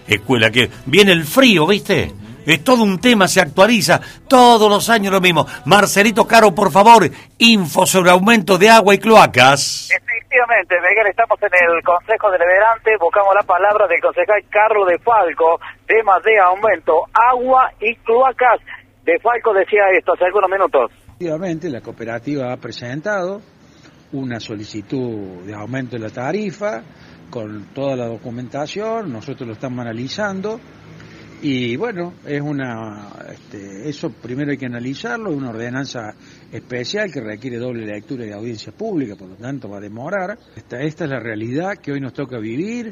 escuelas 0.07 0.51
que 0.51 0.69
viene 0.85 1.11
el 1.11 1.25
frío, 1.25 1.65
¿viste? 1.67 2.13
Es 2.47 2.63
todo 2.63 2.83
un 2.83 2.97
tema, 3.01 3.27
se 3.27 3.41
actualiza 3.41 3.99
todos 4.25 4.69
los 4.69 4.89
años 4.89 5.11
lo 5.11 5.19
mismo. 5.19 5.45
Marcelito 5.65 6.25
Caro, 6.25 6.55
por 6.55 6.71
favor, 6.71 7.03
info 7.39 7.85
sobre 7.85 8.09
aumento 8.09 8.57
de 8.57 8.69
agua 8.69 8.95
y 8.95 8.99
cloacas. 8.99 9.89
Efectivamente, 9.91 10.75
Miguel, 10.79 11.07
estamos 11.07 11.37
en 11.41 11.75
el 11.75 11.83
Consejo 11.83 12.31
Deliberante, 12.31 12.91
buscamos 13.01 13.35
la 13.35 13.43
palabra 13.43 13.85
del 13.87 13.99
concejal 13.99 14.41
Carlos 14.49 14.87
de 14.87 14.97
Falco, 14.99 15.59
temas 15.85 16.23
de 16.23 16.39
aumento, 16.39 17.03
agua 17.11 17.69
y 17.81 17.93
cloacas. 17.97 18.61
De 19.03 19.19
Falco 19.19 19.53
decía 19.53 19.81
esto 19.97 20.13
hace 20.13 20.23
algunos 20.23 20.49
minutos. 20.49 20.89
Efectivamente, 21.05 21.69
la 21.69 21.81
cooperativa 21.81 22.53
ha 22.53 22.55
presentado 22.55 23.41
una 24.13 24.39
solicitud 24.39 25.43
de 25.43 25.53
aumento 25.53 25.97
de 25.97 26.03
la 26.03 26.09
tarifa 26.11 26.81
con 27.29 27.73
toda 27.73 27.97
la 27.97 28.07
documentación, 28.07 29.11
nosotros 29.11 29.45
lo 29.45 29.53
estamos 29.53 29.79
analizando 29.79 30.61
y 31.41 31.75
bueno, 31.75 32.13
es 32.25 32.41
una, 32.41 33.09
este, 33.31 33.87
eso 33.87 34.09
primero 34.09 34.51
hay 34.51 34.57
que 34.57 34.65
analizarlo, 34.65 35.29
es 35.29 35.37
una 35.37 35.49
ordenanza 35.49 36.15
especial 36.51 37.11
que 37.11 37.21
requiere 37.21 37.57
doble 37.57 37.85
lectura 37.85 38.25
y 38.25 38.31
audiencia 38.31 38.71
pública, 38.71 39.15
por 39.15 39.29
lo 39.29 39.35
tanto 39.35 39.69
va 39.69 39.77
a 39.77 39.81
demorar. 39.81 40.37
Esta, 40.55 40.81
esta 40.81 41.03
es 41.03 41.09
la 41.11 41.19
realidad 41.19 41.77
que 41.77 41.91
hoy 41.91 41.99
nos 41.99 42.13
toca 42.13 42.39
vivir, 42.39 42.91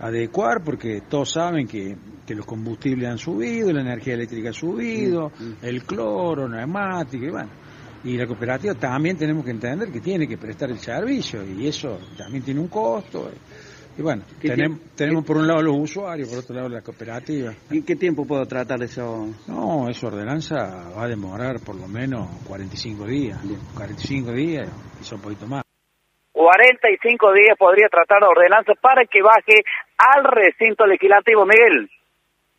adecuar, 0.00 0.62
porque 0.62 1.04
todos 1.08 1.32
saben 1.32 1.66
que, 1.66 1.96
que 2.26 2.34
los 2.34 2.44
combustibles 2.44 3.08
han 3.08 3.18
subido, 3.18 3.72
la 3.72 3.80
energía 3.80 4.14
eléctrica 4.14 4.50
ha 4.50 4.52
subido, 4.52 5.32
el 5.62 5.84
cloro, 5.84 6.48
neumático, 6.48 7.24
y 7.24 7.30
bueno. 7.30 7.50
Y 8.04 8.16
la 8.16 8.26
cooperativa 8.26 8.74
también 8.74 9.16
tenemos 9.16 9.44
que 9.44 9.50
entender 9.50 9.90
que 9.90 10.00
tiene 10.00 10.28
que 10.28 10.36
prestar 10.36 10.70
el 10.70 10.78
servicio 10.78 11.42
y 11.44 11.66
eso 11.66 11.98
también 12.16 12.44
tiene 12.44 12.60
un 12.60 12.68
costo. 12.68 13.30
Y 13.98 14.02
bueno, 14.02 14.24
¿Qué 14.40 14.50
tenemos, 14.50 14.80
tenemos 14.94 15.24
por 15.24 15.38
un 15.38 15.46
lado 15.46 15.62
los 15.62 15.76
usuarios, 15.78 16.28
por 16.28 16.38
otro 16.38 16.54
lado 16.54 16.68
la 16.68 16.82
cooperativa. 16.82 17.54
¿En 17.70 17.82
qué 17.82 17.96
tiempo 17.96 18.26
puedo 18.26 18.44
tratar 18.44 18.82
eso? 18.82 19.26
No, 19.46 19.88
esa 19.88 20.08
ordenanza 20.08 20.90
va 20.94 21.04
a 21.04 21.08
demorar 21.08 21.60
por 21.60 21.76
lo 21.76 21.88
menos 21.88 22.28
45 22.46 23.06
días. 23.06 23.38
45 23.74 24.32
días 24.32 24.68
y 25.00 25.04
son 25.04 25.18
un 25.18 25.22
poquito 25.22 25.46
más. 25.46 25.62
45 26.32 27.32
días 27.32 27.56
podría 27.58 27.88
tratar 27.88 28.20
la 28.20 28.28
ordenanza 28.28 28.72
para 28.80 29.06
que 29.06 29.22
baje 29.22 29.64
al 29.96 30.24
recinto 30.24 30.86
legislativo, 30.86 31.46
Miguel. 31.46 31.88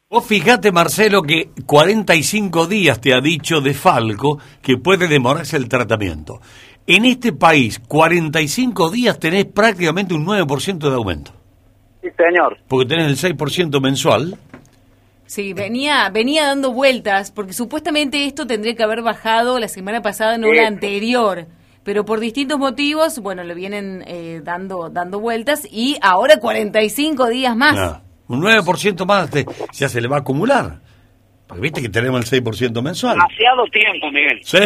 Vos 0.10 0.26
fijate, 0.26 0.72
Marcelo, 0.72 1.22
que 1.22 1.50
45 1.66 2.66
días 2.66 3.02
te 3.02 3.14
ha 3.14 3.20
dicho 3.20 3.60
de 3.60 3.74
Falco 3.74 4.40
que 4.64 4.78
puede 4.78 5.08
demorarse 5.08 5.58
el 5.58 5.68
tratamiento. 5.68 6.40
En 6.88 7.04
este 7.06 7.34
país, 7.34 7.80
45 7.88 8.90
días 8.90 9.20
tenés 9.20 9.46
prácticamente 9.46 10.14
un 10.14 10.26
9% 10.26 10.78
de 10.90 10.96
aumento. 10.96 11.32
Sí, 12.02 12.08
señor. 12.18 12.58
Porque 12.68 12.86
tenés 12.88 13.24
el 13.24 13.38
6% 13.38 13.82
mensual. 13.82 14.38
Sí, 15.26 15.52
venía, 15.54 16.10
venía 16.10 16.46
dando 16.46 16.72
vueltas, 16.72 17.32
porque 17.32 17.52
supuestamente 17.52 18.24
esto 18.26 18.48
tendría 18.48 18.76
que 18.76 18.84
haber 18.84 19.02
bajado 19.02 19.60
la 19.60 19.68
semana 19.68 20.02
pasada, 20.02 20.38
no 20.38 20.48
la 20.48 20.62
Eso. 20.62 20.68
anterior. 20.68 21.46
Pero 21.84 22.06
por 22.06 22.22
distintos 22.22 22.58
motivos, 22.58 23.20
bueno, 23.20 23.44
le 23.44 23.54
vienen 23.54 24.04
eh, 24.08 24.40
dando, 24.44 24.90
dando 24.90 25.20
vueltas 25.20 25.68
y 25.70 25.98
ahora 26.02 26.38
45 26.38 27.28
días 27.28 27.56
más. 27.58 27.78
Ah, 27.78 28.02
un 28.30 28.42
9% 28.42 29.06
más 29.06 29.30
te- 29.30 29.46
ya 29.74 29.90
se 29.90 30.00
le 30.00 30.08
va 30.08 30.18
a 30.18 30.20
acumular. 30.20 30.80
Porque 31.48 31.62
viste 31.62 31.82
que 31.82 31.90
tenemos 31.90 32.32
el 32.32 32.44
6% 32.44 32.82
mensual. 32.82 33.16
Demasiado 33.16 33.66
tiempo, 33.72 34.10
Miguel. 34.12 34.40
Sí, 34.44 34.58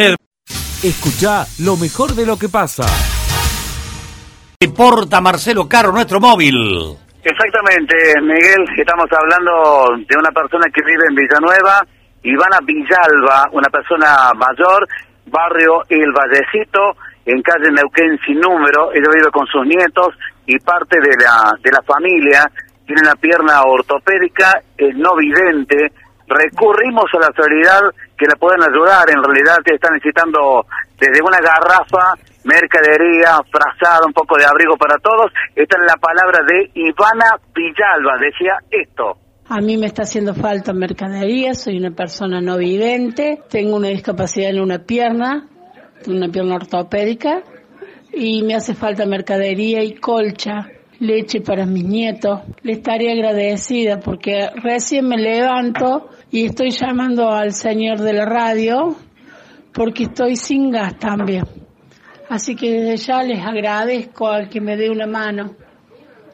Escucha 0.82 1.46
lo 1.62 1.76
mejor 1.76 2.10
de 2.10 2.26
lo 2.26 2.36
que 2.36 2.48
pasa. 2.48 2.82
porta 4.74 5.20
Marcelo 5.20 5.68
Caro, 5.68 5.92
nuestro 5.92 6.18
móvil. 6.18 6.98
Exactamente, 7.22 7.94
Miguel, 8.20 8.66
estamos 8.76 9.06
hablando 9.14 9.94
de 10.02 10.16
una 10.18 10.32
persona 10.34 10.66
que 10.74 10.82
vive 10.82 11.04
en 11.08 11.14
Villanueva, 11.14 11.86
Ivana 12.24 12.58
Villalba, 12.66 13.46
una 13.52 13.70
persona 13.70 14.32
mayor, 14.34 14.88
barrio 15.26 15.84
El 15.88 16.10
Vallecito, 16.10 16.98
en 17.26 17.40
calle 17.42 17.70
Neuquén 17.70 18.18
sin 18.26 18.40
número, 18.40 18.90
ella 18.90 19.06
vive 19.14 19.30
con 19.30 19.46
sus 19.46 19.64
nietos 19.64 20.18
y 20.46 20.58
parte 20.58 20.98
de 20.98 21.14
la, 21.14 21.54
de 21.62 21.70
la 21.70 21.82
familia, 21.82 22.42
tiene 22.84 23.02
una 23.02 23.14
pierna 23.14 23.62
ortopédica, 23.62 24.50
es 24.76 24.96
no 24.96 25.14
vidente, 25.14 25.92
recurrimos 26.26 27.04
a 27.14 27.20
la 27.20 27.26
autoridad 27.28 27.82
que 28.22 28.28
la 28.28 28.36
pueden 28.36 28.62
ayudar, 28.62 29.02
en 29.10 29.20
realidad 29.20 29.58
te 29.64 29.74
está 29.74 29.90
necesitando 29.90 30.64
desde 30.96 31.20
una 31.20 31.38
garrafa, 31.38 32.14
mercadería, 32.44 33.38
frazada, 33.50 34.06
un 34.06 34.12
poco 34.12 34.38
de 34.38 34.44
abrigo 34.44 34.76
para 34.76 34.96
todos. 34.98 35.32
Esta 35.56 35.76
es 35.76 35.84
la 35.86 35.96
palabra 35.96 36.38
de 36.46 36.70
Ivana 36.74 37.34
Villalba, 37.52 38.18
decía 38.20 38.58
esto. 38.70 39.18
A 39.48 39.60
mí 39.60 39.76
me 39.76 39.86
está 39.86 40.02
haciendo 40.02 40.34
falta 40.34 40.72
mercadería, 40.72 41.54
soy 41.54 41.78
una 41.78 41.90
persona 41.90 42.40
no 42.40 42.58
vidente, 42.58 43.42
tengo 43.50 43.76
una 43.76 43.88
discapacidad 43.88 44.50
en 44.50 44.60
una 44.60 44.78
pierna, 44.78 45.48
una 46.06 46.28
pierna 46.28 46.54
ortopédica, 46.54 47.42
y 48.12 48.44
me 48.44 48.54
hace 48.54 48.74
falta 48.74 49.04
mercadería 49.04 49.82
y 49.82 49.94
colcha, 49.94 50.68
leche 51.00 51.40
para 51.40 51.66
mis 51.66 51.84
nietos. 51.84 52.40
Le 52.62 52.74
estaré 52.74 53.10
agradecida 53.10 53.98
porque 53.98 54.48
recién 54.62 55.08
me 55.08 55.16
levanto 55.16 56.08
y 56.32 56.46
estoy 56.46 56.70
llamando 56.70 57.30
al 57.30 57.52
señor 57.52 57.98
de 57.98 58.14
la 58.14 58.24
radio 58.24 58.96
porque 59.74 60.04
estoy 60.04 60.34
sin 60.36 60.70
gas 60.70 60.98
también. 60.98 61.44
Así 62.30 62.56
que 62.56 62.70
desde 62.70 62.96
ya 62.96 63.22
les 63.22 63.44
agradezco 63.44 64.28
al 64.28 64.48
que 64.48 64.58
me 64.62 64.78
dé 64.78 64.88
una 64.88 65.06
mano. 65.06 65.54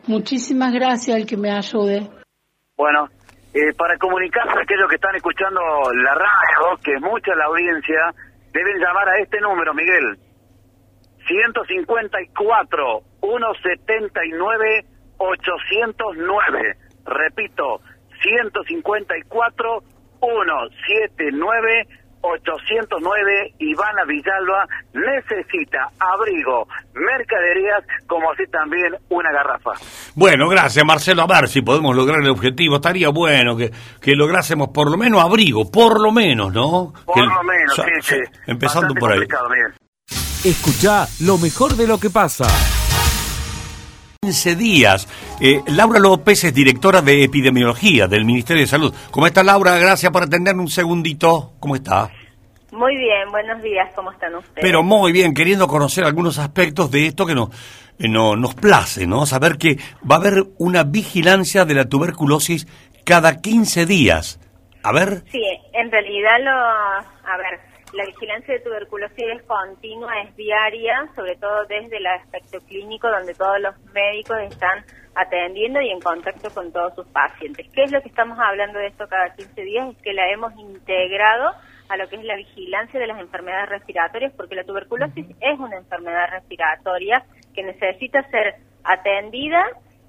Muchísimas 0.07 0.73
gracias 0.73 1.17
al 1.17 1.27
que 1.27 1.37
me 1.37 1.51
ayude. 1.51 2.09
Bueno, 2.77 3.09
eh, 3.53 3.75
para 3.77 3.99
comunicarse 3.99 4.57
a 4.57 4.63
aquellos 4.63 4.89
que 4.89 4.95
están 4.95 5.17
escuchando 5.17 5.61
la 5.93 6.15
radio, 6.15 6.79
que 6.81 6.95
es 6.95 7.01
mucha 7.01 7.35
la 7.35 7.47
audiencia, 7.47 8.15
deben 8.53 8.79
llamar 8.79 9.09
a 9.09 9.19
este 9.21 9.41
número, 9.41 9.75
Miguel. 9.75 10.17
154 11.27 13.03
179 13.21 14.85
809. 15.19 16.77
Repito, 17.05 17.81
154 18.23 19.83
179 20.21 21.87
809 22.21 23.55
Ivana 23.61 24.05
Villalba 24.05 24.67
necesita 24.93 25.89
abrigo, 26.01 26.67
mercaderías, 26.95 27.85
como 28.09 28.33
así 28.33 28.43
también 28.51 28.93
una 29.09 29.31
garrafa. 29.33 29.71
Bueno, 30.17 30.49
gracias 30.49 30.85
Marcelo. 30.85 31.23
A 31.23 31.27
ver 31.29 31.49
si 31.49 31.63
podemos 31.63 31.95
lograr 31.95 32.21
el 32.21 32.31
objetivo. 32.31 32.77
Estaría 32.77 33.11
bueno 33.11 33.57
que, 33.57 33.71
que 34.01 34.17
lográsemos 34.17 34.71
por 34.71 34.91
lo 34.91 34.97
menos 34.97 35.23
abrigo, 35.23 35.71
por 35.71 36.01
lo 36.01 36.11
menos, 36.11 36.53
¿no? 36.53 36.93
Por 37.07 37.15
Que- 37.15 37.21
lo 37.23 37.43
menos, 37.45 37.77
ya- 37.77 37.85
sí, 37.85 37.91
sí. 38.03 38.17
Empezando 38.49 38.95
Bastante 38.95 39.01
por 39.01 39.13
ahí. 39.13 39.21
Escucha 40.45 41.07
lo 41.21 41.39
mejor 41.39 41.75
de 41.77 41.87
lo 41.87 41.99
que 42.01 42.11
pasa. 42.11 42.47
15 44.21 44.57
días. 44.57 45.07
Eh, 45.41 45.63
Laura 45.69 46.01
López 46.01 46.43
es 46.43 46.53
directora 46.53 47.03
de 47.03 47.23
epidemiología 47.23 48.09
del 48.09 48.25
Ministerio 48.25 48.63
de 48.63 48.67
Salud. 48.67 48.93
¿Cómo 49.13 49.29
está 49.29 49.45
Laura? 49.45 49.79
Gracias 49.79 50.11
por 50.11 50.25
atenderme 50.25 50.63
un 50.63 50.69
segundito. 50.69 51.53
¿Cómo 51.61 51.77
está? 51.77 52.11
Muy 52.73 52.97
bien, 52.97 53.31
buenos 53.31 53.63
días, 53.63 53.89
¿cómo 53.95 54.11
están 54.11 54.35
ustedes? 54.35 54.59
Pero 54.61 54.83
muy 54.83 55.13
bien, 55.13 55.35
queriendo 55.35 55.69
conocer 55.69 56.03
algunos 56.03 56.39
aspectos 56.39 56.91
de 56.91 57.07
esto 57.07 57.27
que 57.27 57.37
nos, 57.37 57.51
eh, 58.01 58.09
no, 58.09 58.35
nos 58.35 58.57
place, 58.57 59.07
¿no? 59.07 59.25
Saber 59.25 59.57
que 59.57 59.79
va 60.11 60.17
a 60.17 60.19
haber 60.19 60.47
una 60.59 60.83
vigilancia 60.83 61.65
de 61.65 61.75
la 61.75 61.85
tuberculosis 61.85 62.67
cada 63.05 63.41
15 63.41 63.87
días. 63.87 64.41
A 64.83 64.91
ver, 64.91 65.23
Sí, 65.31 65.41
en 65.75 65.93
realidad 65.93 66.39
lo, 66.43 66.51
a 66.51 67.37
ver, 67.37 67.61
la 67.93 68.05
vigilancia 68.05 68.55
de 68.55 68.61
tuberculosis 68.61 69.25
es 69.37 69.43
continua, 69.45 70.21
es 70.23 70.37
diaria, 70.37 71.09
sobre 71.15 71.37
todo 71.37 71.65
desde 71.67 71.97
el 71.97 72.07
aspecto 72.07 72.61
clínico, 72.61 73.09
donde 73.09 73.35
todos 73.35 73.61
los 73.61 73.79
médicos 73.93 74.39
están 74.43 74.85
atendiendo 75.15 75.81
y 75.81 75.91
en 75.91 76.01
contacto 76.01 76.51
con 76.51 76.73
todos 76.73 76.95
sus 76.95 77.07
pacientes. 77.09 77.67
¿Qué 77.73 77.85
es 77.85 77.93
lo 77.93 78.01
que 78.03 78.09
estamos 78.09 78.39
hablando 78.39 78.79
de 78.79 78.89
esto 78.89 79.09
cada 79.09 79.35
15 79.35 79.63
días? 79.63 79.89
Es 79.91 80.03
que 80.03 80.13
la 80.13 80.31
hemos 80.31 80.55
integrado 80.59 81.53
a 81.89 81.97
lo 81.97 82.09
que 82.09 82.17
es 82.17 82.25
la 82.25 82.37
vigilancia 82.37 83.01
de 83.01 83.07
las 83.07 83.19
enfermedades 83.19 83.71
respiratorias, 83.71 84.33
porque 84.37 84.55
la 84.55 84.65
tuberculosis 84.65 85.27
es 85.41 85.59
una 85.59 85.79
enfermedad 85.79 86.29
respiratoria 86.31 87.25
que 87.55 87.63
necesita 87.63 88.23
ser 88.31 88.57
atendida, 88.85 89.65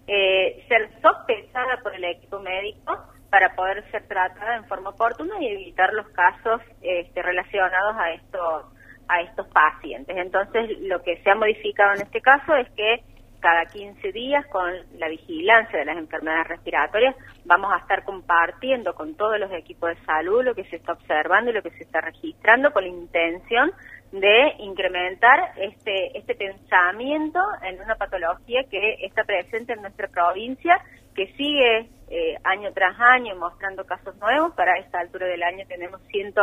eh, 0.08 0.66
ser 0.68 0.90
sospechada 1.02 1.80
por 1.82 1.96
el 1.96 2.04
equipo 2.04 2.40
médico 2.40 3.00
para 3.30 3.56
poder 3.56 3.84
ser 3.92 4.08
tratada 4.08 4.56
en 4.56 4.66
forma 4.66 4.90
oportuna 4.90 5.36
y 5.40 5.48
evitar 5.48 5.94
los 5.94 6.08
casos 6.10 6.62
este, 6.82 7.22
relacionados 7.22 7.96
a 7.98 8.12
estos 8.12 8.66
a 9.10 9.22
estos 9.22 9.48
pacientes. 9.48 10.16
Entonces, 10.16 10.80
lo 10.82 11.02
que 11.02 11.18
se 11.24 11.32
ha 11.32 11.36
modificado 11.36 11.96
en 11.96 12.02
este 12.04 12.22
caso 12.22 12.56
es 12.56 12.70
que 12.72 13.02
cada 13.40 13.66
15 13.66 14.12
días 14.12 14.46
con 14.48 14.72
la 14.98 15.08
vigilancia 15.08 15.80
de 15.80 15.86
las 15.86 15.98
enfermedades 15.98 16.48
respiratorias 16.48 17.16
vamos 17.46 17.72
a 17.74 17.78
estar 17.78 18.04
compartiendo 18.04 18.94
con 18.94 19.16
todos 19.16 19.40
los 19.40 19.52
equipos 19.54 19.90
de 19.90 20.06
salud 20.06 20.44
lo 20.44 20.56
que 20.56 20.66
se 20.66 20.76
está 20.76 20.94
observando 20.94 21.52
y 21.52 21.54
lo 21.54 21.62
que 21.62 21.72
se 21.72 21.84
está 21.84 22.02
registrando 22.02 22.72
con 22.72 22.84
la 22.84 22.90
intención 22.90 23.72
de 24.12 24.56
incrementar 24.60 25.54
este 25.58 26.18
este 26.18 26.36
pensamiento 26.36 27.40
en 27.64 27.80
una 27.80 27.96
patología 27.96 28.64
que 28.70 29.06
está 29.06 29.24
presente 29.24 29.74
en 29.74 29.82
nuestra 29.82 30.08
provincia 30.08 30.78
que 31.20 31.34
sigue 31.34 31.90
eh, 32.10 32.38
año 32.46 32.72
tras 32.74 32.98
año 32.98 33.36
mostrando 33.36 33.84
casos 33.84 34.16
nuevos. 34.20 34.54
Para 34.56 34.80
esta 34.80 35.00
altura 35.00 35.28
del 35.28 35.44
año 35.44 35.66
tenemos 35.68 36.00
ciento 36.08 36.42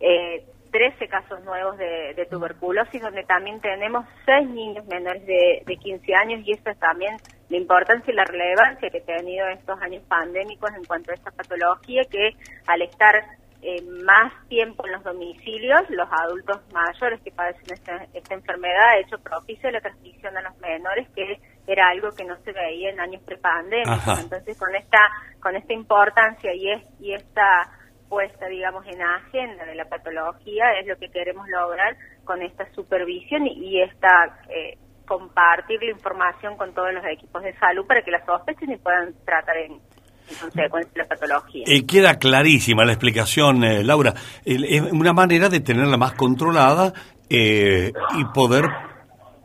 eh, 0.00 0.42
13 0.72 1.06
casos 1.06 1.44
nuevos 1.44 1.76
de, 1.76 2.14
de 2.14 2.24
tuberculosis, 2.24 3.02
donde 3.02 3.24
también 3.24 3.60
tenemos 3.60 4.06
6 4.24 4.48
niños 4.48 4.86
menores 4.86 5.26
de, 5.26 5.62
de 5.66 5.76
15 5.76 6.14
años, 6.14 6.40
y 6.46 6.52
eso 6.52 6.70
es 6.70 6.78
también 6.78 7.14
la 7.50 7.58
importancia 7.58 8.10
y 8.10 8.16
la 8.16 8.24
relevancia 8.24 8.88
que 8.88 8.98
ha 8.98 9.18
tenido 9.18 9.46
estos 9.48 9.78
años 9.82 10.02
pandémicos 10.08 10.70
en 10.74 10.84
cuanto 10.84 11.10
a 11.10 11.14
esta 11.14 11.30
patología, 11.30 12.02
que 12.10 12.30
al 12.66 12.80
estar 12.80 13.22
eh, 13.60 13.82
más 14.02 14.32
tiempo 14.48 14.86
en 14.86 14.92
los 14.92 15.04
domicilios, 15.04 15.82
los 15.90 16.08
adultos 16.10 16.62
mayores 16.72 17.20
que 17.20 17.32
padecen 17.32 17.74
esta, 17.74 18.06
esta 18.14 18.34
enfermedad 18.34 18.92
ha 18.94 18.98
hecho 18.98 19.18
propicio 19.18 19.70
la 19.70 19.82
transmisión 19.82 20.34
a 20.38 20.40
los 20.40 20.56
menores 20.58 21.06
que 21.14 21.38
era 21.66 21.88
algo 21.88 22.10
que 22.12 22.24
no 22.24 22.36
se 22.44 22.52
veía 22.52 22.90
en 22.90 23.00
años 23.00 23.22
prepandémicos. 23.24 24.20
Entonces, 24.20 24.58
con 24.58 24.74
esta 24.74 24.98
con 25.40 25.56
esta 25.56 25.72
importancia 25.72 26.54
y, 26.54 26.70
es, 26.70 26.82
y 27.00 27.12
esta 27.12 27.70
puesta, 28.08 28.46
digamos, 28.46 28.86
en 28.86 29.02
agenda 29.02 29.64
de 29.64 29.74
la 29.74 29.84
patología 29.84 30.78
es 30.80 30.86
lo 30.86 30.96
que 30.96 31.08
queremos 31.08 31.48
lograr 31.48 31.96
con 32.24 32.42
esta 32.42 32.70
supervisión 32.72 33.46
y, 33.46 33.52
y 33.52 33.82
esta 33.82 34.38
eh, 34.48 34.78
compartir 35.06 35.82
la 35.82 35.92
información 35.92 36.56
con 36.56 36.74
todos 36.74 36.92
los 36.92 37.04
equipos 37.04 37.42
de 37.42 37.54
salud 37.58 37.86
para 37.86 38.02
que 38.02 38.10
la 38.10 38.24
sospechen 38.24 38.72
y 38.72 38.76
puedan 38.76 39.14
tratar 39.24 39.56
en, 39.56 39.72
en 39.72 40.36
consecuencia 40.40 40.92
la 40.96 41.04
patología. 41.08 41.64
Eh, 41.66 41.86
queda 41.86 42.18
clarísima 42.18 42.84
la 42.84 42.92
explicación, 42.92 43.64
eh, 43.64 43.84
Laura. 43.84 44.14
Es 44.44 44.82
una 44.92 45.12
manera 45.12 45.48
de 45.48 45.60
tenerla 45.60 45.96
más 45.96 46.12
controlada 46.12 46.92
eh, 47.30 47.92
y 48.18 48.24
poder 48.34 48.64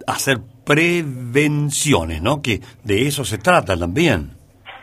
hacer 0.07 0.37
prevenciones, 0.71 2.21
¿no? 2.21 2.41
Que 2.41 2.61
de 2.85 3.05
eso 3.05 3.25
se 3.25 3.37
trata 3.37 3.75
también. 3.75 4.29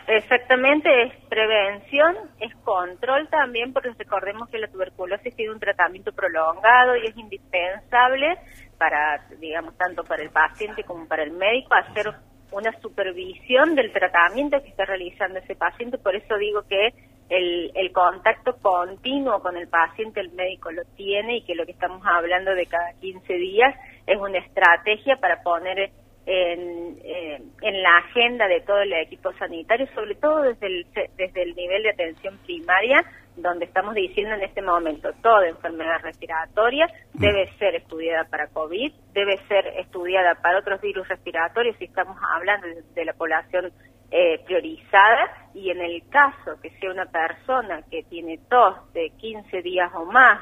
Exactamente, 0.06 0.88
es 1.02 1.14
prevención, 1.30 2.14
es 2.40 2.54
control 2.56 3.26
también, 3.28 3.72
porque 3.72 3.90
recordemos 3.96 4.50
que 4.50 4.58
la 4.58 4.68
tuberculosis 4.68 5.34
tiene 5.34 5.52
un 5.52 5.58
tratamiento 5.58 6.12
prolongado 6.12 6.94
y 6.96 7.06
es 7.06 7.16
indispensable 7.16 8.36
para, 8.76 9.24
digamos, 9.40 9.78
tanto 9.78 10.04
para 10.04 10.22
el 10.22 10.28
paciente 10.28 10.84
como 10.84 11.08
para 11.08 11.22
el 11.22 11.32
médico 11.32 11.72
hacer 11.74 12.12
una 12.50 12.72
supervisión 12.80 13.74
del 13.74 13.90
tratamiento 13.90 14.62
que 14.62 14.68
está 14.68 14.84
realizando 14.84 15.38
ese 15.38 15.56
paciente. 15.56 15.96
Por 15.96 16.14
eso 16.16 16.36
digo 16.36 16.62
que 16.68 16.92
el, 17.30 17.72
el 17.74 17.92
contacto 17.92 18.56
continuo 18.60 19.40
con 19.40 19.56
el 19.56 19.68
paciente, 19.68 20.20
el 20.20 20.32
médico 20.32 20.70
lo 20.70 20.84
tiene 20.96 21.38
y 21.38 21.42
que 21.44 21.54
lo 21.54 21.64
que 21.64 21.72
estamos 21.72 22.02
hablando 22.06 22.54
de 22.54 22.66
cada 22.66 22.92
15 23.00 23.32
días 23.34 23.74
es 24.08 24.18
una 24.18 24.38
estrategia 24.38 25.16
para 25.16 25.42
poner 25.42 25.90
en, 26.26 26.98
eh, 27.04 27.42
en 27.62 27.82
la 27.82 27.98
agenda 27.98 28.48
de 28.48 28.60
todo 28.60 28.80
el 28.80 28.92
equipo 28.92 29.32
sanitario, 29.34 29.86
sobre 29.94 30.14
todo 30.16 30.42
desde 30.42 30.66
el, 30.66 30.86
desde 31.16 31.42
el 31.42 31.54
nivel 31.54 31.82
de 31.82 31.90
atención 31.90 32.38
primaria, 32.44 33.02
donde 33.36 33.64
estamos 33.66 33.94
diciendo 33.94 34.34
en 34.34 34.42
este 34.42 34.60
momento 34.60 35.10
toda 35.22 35.48
enfermedad 35.48 36.00
respiratoria 36.02 36.88
debe 37.14 37.48
ser 37.58 37.76
estudiada 37.76 38.24
para 38.24 38.48
COVID, 38.48 38.92
debe 39.12 39.38
ser 39.46 39.66
estudiada 39.78 40.34
para 40.34 40.58
otros 40.58 40.80
virus 40.80 41.06
respiratorios 41.08 41.76
si 41.76 41.84
estamos 41.84 42.16
hablando 42.34 42.66
de, 42.66 42.82
de 42.94 43.04
la 43.04 43.12
población 43.12 43.72
eh, 44.10 44.42
priorizada 44.46 45.50
y 45.54 45.70
en 45.70 45.82
el 45.82 46.02
caso 46.08 46.58
que 46.62 46.70
sea 46.78 46.90
una 46.90 47.04
persona 47.06 47.82
que 47.90 48.02
tiene 48.04 48.38
tos 48.48 48.92
de 48.94 49.10
15 49.18 49.60
días 49.62 49.90
o 49.94 50.06
más, 50.06 50.40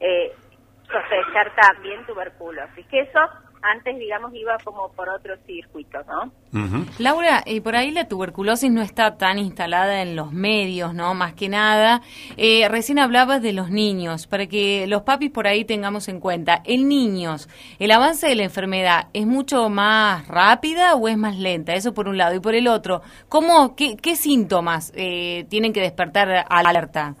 eh, 0.00 0.32
sospechar 0.90 1.54
también 1.54 2.04
tuberculosis, 2.06 2.86
que 2.86 3.00
eso 3.00 3.20
antes, 3.62 3.98
digamos, 3.98 4.32
iba 4.34 4.56
como 4.64 4.90
por 4.92 5.08
otro 5.08 5.36
circuito, 5.46 5.98
¿no? 6.04 6.32
Laura, 6.98 7.42
y 7.44 7.60
por 7.60 7.76
ahí 7.76 7.90
la 7.90 8.08
tuberculosis 8.08 8.70
no 8.70 8.80
está 8.80 9.16
tan 9.16 9.38
instalada 9.38 10.02
en 10.02 10.16
los 10.16 10.32
medios, 10.32 10.94
¿no? 10.94 11.14
Más 11.14 11.34
que 11.34 11.48
nada. 11.48 12.00
Eh, 12.36 12.66
recién 12.68 12.98
hablabas 12.98 13.42
de 13.42 13.52
los 13.52 13.70
niños, 13.70 14.26
para 14.26 14.46
que 14.46 14.86
los 14.86 15.02
papis 15.02 15.30
por 15.30 15.46
ahí 15.46 15.64
tengamos 15.64 16.08
en 16.08 16.20
cuenta. 16.20 16.62
En 16.64 16.88
niños, 16.88 17.48
¿el 17.78 17.90
avance 17.90 18.26
de 18.26 18.34
la 18.34 18.44
enfermedad 18.44 19.08
es 19.12 19.26
mucho 19.26 19.68
más 19.68 20.26
rápida 20.26 20.94
o 20.94 21.08
es 21.08 21.16
más 21.16 21.36
lenta? 21.36 21.74
Eso 21.74 21.92
por 21.92 22.08
un 22.08 22.16
lado. 22.16 22.34
Y 22.34 22.40
por 22.40 22.54
el 22.54 22.66
otro, 22.66 23.02
¿cómo, 23.28 23.76
qué, 23.76 23.96
qué 23.96 24.16
síntomas 24.16 24.92
eh, 24.96 25.44
tienen 25.48 25.72
que 25.72 25.80
despertar 25.80 26.46
alerta? 26.48 27.14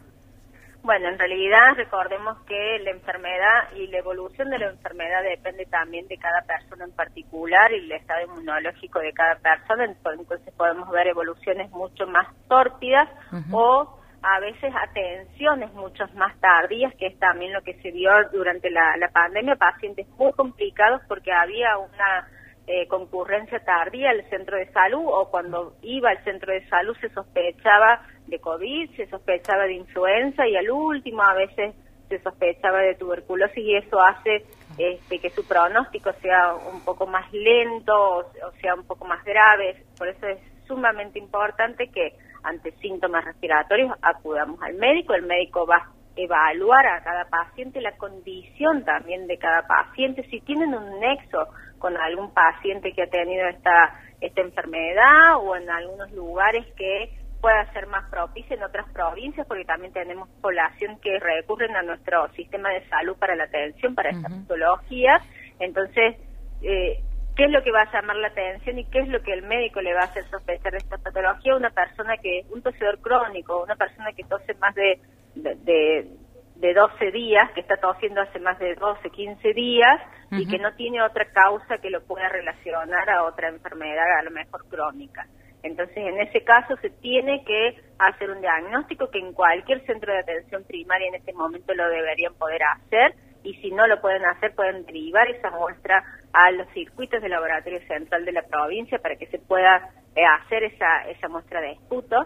Bueno, 0.90 1.08
en 1.08 1.20
realidad 1.20 1.76
recordemos 1.76 2.36
que 2.48 2.80
la 2.82 2.90
enfermedad 2.90 3.70
y 3.76 3.86
la 3.86 3.98
evolución 3.98 4.50
de 4.50 4.58
la 4.58 4.70
enfermedad 4.70 5.22
depende 5.22 5.64
también 5.66 6.08
de 6.08 6.16
cada 6.16 6.42
persona 6.42 6.84
en 6.84 6.90
particular 6.90 7.70
y 7.70 7.76
el 7.76 7.92
estado 7.92 8.24
inmunológico 8.24 8.98
de 8.98 9.12
cada 9.12 9.36
persona, 9.36 9.84
entonces 9.84 10.52
podemos 10.56 10.90
ver 10.90 11.06
evoluciones 11.06 11.70
mucho 11.70 12.08
más 12.08 12.26
tórpidas 12.48 13.08
o 13.52 14.00
a 14.20 14.40
veces 14.40 14.74
atenciones 14.74 15.72
mucho 15.74 16.06
más 16.14 16.36
tardías, 16.40 16.92
que 16.96 17.06
es 17.06 17.18
también 17.20 17.52
lo 17.52 17.62
que 17.62 17.80
se 17.82 17.92
vio 17.92 18.10
durante 18.32 18.68
la, 18.68 18.96
la 18.96 19.10
pandemia, 19.10 19.54
pacientes 19.54 20.08
muy 20.18 20.32
complicados 20.32 21.02
porque 21.06 21.30
había 21.30 21.78
una 21.78 22.26
eh, 22.66 22.86
concurrencia 22.88 23.58
tardía 23.60 24.10
al 24.10 24.28
centro 24.28 24.56
de 24.56 24.70
salud 24.72 25.04
o 25.04 25.28
cuando 25.30 25.74
iba 25.82 26.10
al 26.10 26.22
centro 26.24 26.52
de 26.52 26.68
salud 26.68 26.96
se 27.00 27.08
sospechaba 27.10 28.06
de 28.30 28.40
COVID, 28.40 28.96
se 28.96 29.06
sospechaba 29.08 29.64
de 29.64 29.74
influenza 29.74 30.46
y 30.46 30.56
al 30.56 30.70
último 30.70 31.22
a 31.22 31.34
veces 31.34 31.74
se 32.08 32.18
sospechaba 32.20 32.80
de 32.80 32.96
tuberculosis 32.96 33.58
y 33.58 33.76
eso 33.76 34.00
hace 34.00 34.44
este, 34.78 35.18
que 35.20 35.30
su 35.30 35.46
pronóstico 35.46 36.12
sea 36.20 36.54
un 36.54 36.80
poco 36.84 37.06
más 37.06 37.32
lento 37.32 37.92
o, 37.94 38.24
sea 38.60 38.74
un 38.74 38.84
poco 38.84 39.06
más 39.06 39.24
grave. 39.24 39.84
Por 39.96 40.08
eso 40.08 40.26
es 40.26 40.38
sumamente 40.66 41.18
importante 41.18 41.88
que 41.88 42.14
ante 42.42 42.72
síntomas 42.78 43.24
respiratorios 43.24 43.92
acudamos 44.02 44.60
al 44.62 44.74
médico. 44.74 45.14
El 45.14 45.22
médico 45.22 45.66
va 45.66 45.76
a 45.76 45.92
evaluar 46.16 46.86
a 46.86 47.02
cada 47.02 47.24
paciente 47.26 47.80
la 47.80 47.96
condición 47.96 48.84
también 48.84 49.26
de 49.26 49.38
cada 49.38 49.66
paciente, 49.66 50.24
si 50.30 50.40
tienen 50.40 50.74
un 50.74 50.98
nexo 50.98 51.46
con 51.78 51.96
algún 51.96 52.34
paciente 52.34 52.92
que 52.92 53.02
ha 53.02 53.06
tenido 53.06 53.46
esta, 53.46 54.00
esta 54.20 54.40
enfermedad 54.40 55.36
o 55.40 55.56
en 55.56 55.70
algunos 55.70 56.10
lugares 56.12 56.66
que 56.76 57.19
pueda 57.40 57.70
ser 57.72 57.86
más 57.86 58.08
propicia 58.10 58.54
en 58.56 58.62
otras 58.62 58.88
provincias, 58.92 59.46
porque 59.46 59.64
también 59.64 59.92
tenemos 59.92 60.28
población 60.40 60.98
que 61.00 61.18
recurren 61.18 61.74
a 61.76 61.82
nuestro 61.82 62.28
sistema 62.32 62.70
de 62.70 62.86
salud 62.88 63.16
para 63.16 63.34
la 63.34 63.44
atención, 63.44 63.94
para 63.94 64.10
esta 64.10 64.28
patología. 64.28 65.20
Entonces, 65.58 66.16
eh, 66.62 67.00
¿qué 67.36 67.44
es 67.44 67.50
lo 67.50 67.62
que 67.62 67.72
va 67.72 67.82
a 67.82 67.92
llamar 67.92 68.16
la 68.16 68.28
atención 68.28 68.78
y 68.78 68.84
qué 68.84 69.00
es 69.00 69.08
lo 69.08 69.22
que 69.22 69.32
el 69.32 69.42
médico 69.42 69.80
le 69.80 69.94
va 69.94 70.00
a 70.00 70.04
hacer 70.04 70.28
sospechar 70.30 70.72
de 70.72 70.78
esta 70.78 70.98
patología? 70.98 71.56
Una 71.56 71.70
persona 71.70 72.16
que, 72.18 72.44
un 72.50 72.62
tosedor 72.62 73.00
crónico, 73.00 73.62
una 73.62 73.76
persona 73.76 74.12
que 74.12 74.24
tose 74.24 74.54
más 74.54 74.74
de, 74.74 75.00
de, 75.34 75.54
de, 75.56 76.08
de 76.56 76.74
12 76.74 77.10
días, 77.10 77.50
que 77.54 77.60
está 77.60 77.76
tosiendo 77.76 78.20
hace 78.20 78.38
más 78.38 78.58
de 78.58 78.74
12, 78.74 79.08
15 79.08 79.52
días 79.54 80.00
y 80.32 80.46
que 80.46 80.58
no 80.58 80.72
tiene 80.74 81.02
otra 81.02 81.24
causa 81.32 81.78
que 81.78 81.90
lo 81.90 82.02
pueda 82.02 82.28
relacionar 82.28 83.08
a 83.10 83.24
otra 83.24 83.48
enfermedad, 83.48 84.18
a 84.18 84.22
lo 84.22 84.30
mejor 84.30 84.64
crónica. 84.68 85.26
Entonces, 85.62 85.96
en 85.96 86.18
ese 86.20 86.42
caso 86.42 86.76
se 86.80 86.90
tiene 86.90 87.44
que 87.44 87.76
hacer 87.98 88.30
un 88.30 88.40
diagnóstico 88.40 89.10
que 89.10 89.18
en 89.18 89.32
cualquier 89.32 89.84
centro 89.86 90.12
de 90.12 90.20
atención 90.20 90.64
primaria 90.64 91.08
en 91.08 91.16
este 91.16 91.32
momento 91.32 91.74
lo 91.74 91.88
deberían 91.88 92.34
poder 92.34 92.62
hacer 92.62 93.14
y 93.42 93.54
si 93.54 93.70
no 93.70 93.86
lo 93.86 94.00
pueden 94.00 94.24
hacer 94.24 94.54
pueden 94.54 94.84
derivar 94.84 95.28
esa 95.28 95.50
muestra 95.50 96.04
a 96.32 96.50
los 96.52 96.68
circuitos 96.72 97.20
del 97.22 97.32
laboratorio 97.32 97.80
central 97.86 98.24
de 98.24 98.32
la 98.32 98.42
provincia 98.42 98.98
para 98.98 99.16
que 99.16 99.26
se 99.26 99.38
pueda 99.38 99.90
eh, 100.14 100.24
hacer 100.24 100.64
esa, 100.64 101.08
esa 101.08 101.28
muestra 101.28 101.60
de 101.60 101.72
esputo, 101.72 102.16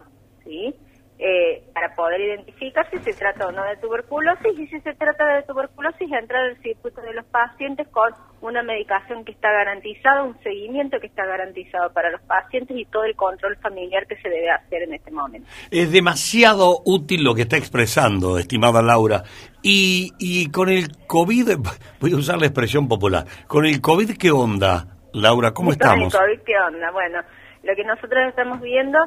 ¿sí? 0.45 0.75
Eh, 1.17 1.63
para 1.73 1.95
poder 1.95 2.21
identificar 2.21 2.91
si 2.91 2.99
se 2.99 3.13
trata 3.13 3.47
o 3.47 3.53
no 3.53 3.63
de 3.63 3.77
tuberculosis 3.77 4.59
y 4.59 4.67
si 4.67 4.81
se 4.81 4.95
trata 4.95 5.25
de 5.37 5.43
tuberculosis 5.45 6.11
entrar 6.11 6.43
al 6.43 6.61
circuito 6.61 7.01
de 7.03 7.15
los 7.15 7.25
pacientes 7.27 7.87
con 7.89 8.13
una 8.41 8.65
medicación 8.65 9.25
que 9.25 9.31
está 9.31 9.53
garantizada, 9.53 10.25
un 10.25 10.37
seguimiento 10.43 10.99
que 10.99 11.07
está 11.07 11.25
garantizado 11.25 11.93
para 11.93 12.11
los 12.11 12.21
pacientes 12.23 12.77
y 12.77 12.85
todo 12.87 13.05
el 13.05 13.15
control 13.15 13.57
familiar 13.59 14.09
que 14.09 14.17
se 14.17 14.29
debe 14.29 14.51
hacer 14.51 14.83
en 14.83 14.95
este 14.95 15.13
momento. 15.13 15.49
Es 15.71 15.93
demasiado 15.93 16.81
útil 16.85 17.23
lo 17.23 17.37
que 17.37 17.43
está 17.43 17.59
expresando, 17.59 18.37
estimada 18.37 18.83
Laura. 18.83 19.23
Y, 19.63 20.15
y 20.19 20.51
con 20.51 20.69
el 20.69 20.89
COVID, 21.07 21.59
voy 22.01 22.13
a 22.13 22.17
usar 22.17 22.39
la 22.39 22.47
expresión 22.47 22.89
popular, 22.89 23.25
con 23.47 23.67
el 23.67 23.81
COVID, 23.81 24.19
¿qué 24.19 24.33
onda, 24.33 24.89
Laura? 25.13 25.53
¿Cómo 25.53 25.73
¿Y 25.73 25.79
con 25.79 25.87
el 25.87 26.07
estamos? 26.07 26.13
COVID 26.13 26.45
qué 26.45 26.59
onda? 26.59 26.91
Bueno, 26.91 27.21
lo 27.63 27.77
que 27.77 27.85
nosotros 27.85 28.29
estamos 28.29 28.61
viendo 28.61 28.99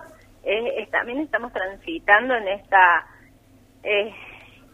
es, 0.47 0.73
es- 0.83 0.91
también 0.91 1.19
estamos 1.19 1.51
transitando 1.53 2.35
en 2.35 2.47
esta 2.47 3.05
eh, 3.83 4.13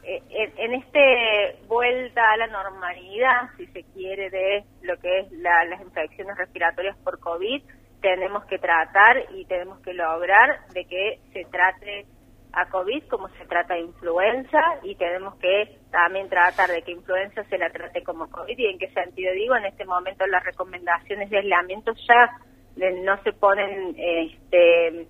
eh, 0.04 0.22
en, 0.30 0.54
en 0.58 0.74
este 0.82 1.66
vuelta 1.68 2.32
a 2.32 2.38
la 2.38 2.48
normalidad, 2.48 3.50
si 3.58 3.66
se 3.68 3.84
quiere, 3.94 4.30
de 4.30 4.64
lo 4.82 4.98
que 4.98 5.20
es 5.20 5.32
la- 5.32 5.66
las 5.66 5.82
infecciones 5.82 6.38
respiratorias 6.38 6.98
por 7.04 7.20
COVID, 7.20 7.62
tenemos 8.02 8.46
que 8.46 8.60
tratar 8.60 9.24
y 9.34 9.46
tenemos 9.46 9.80
que 9.82 9.94
lograr 9.94 10.60
de 10.74 10.86
que 10.86 11.20
se 11.32 11.46
trate 11.46 12.06
a 12.52 12.70
COVID 12.70 13.04
como 13.08 13.30
se 13.30 13.46
trata 13.46 13.74
a 13.76 13.80
influenza 13.80 14.60
y 14.84 14.96
tenemos 14.96 15.36
que 15.38 15.80
también 15.90 16.30
tratar 16.30 16.70
de 16.70 16.82
que 16.84 16.92
influenza 16.92 17.44
se 17.46 17.58
la 17.58 17.70
trate 17.72 18.04
como 18.04 18.30
COVID 18.30 18.58
y 18.58 18.68
en 18.68 18.78
qué 18.78 18.90
sentido 18.90 19.34
digo, 19.34 19.56
en 19.56 19.66
este 19.66 19.86
momento 19.86 20.28
las 20.28 20.44
recomendaciones 20.44 21.30
de 21.30 21.38
aislamiento 21.40 21.94
ya 22.08 22.30
eh, 22.78 22.92
no 23.04 23.22
se 23.24 23.32
ponen 23.34 23.96
este, 23.98 25.08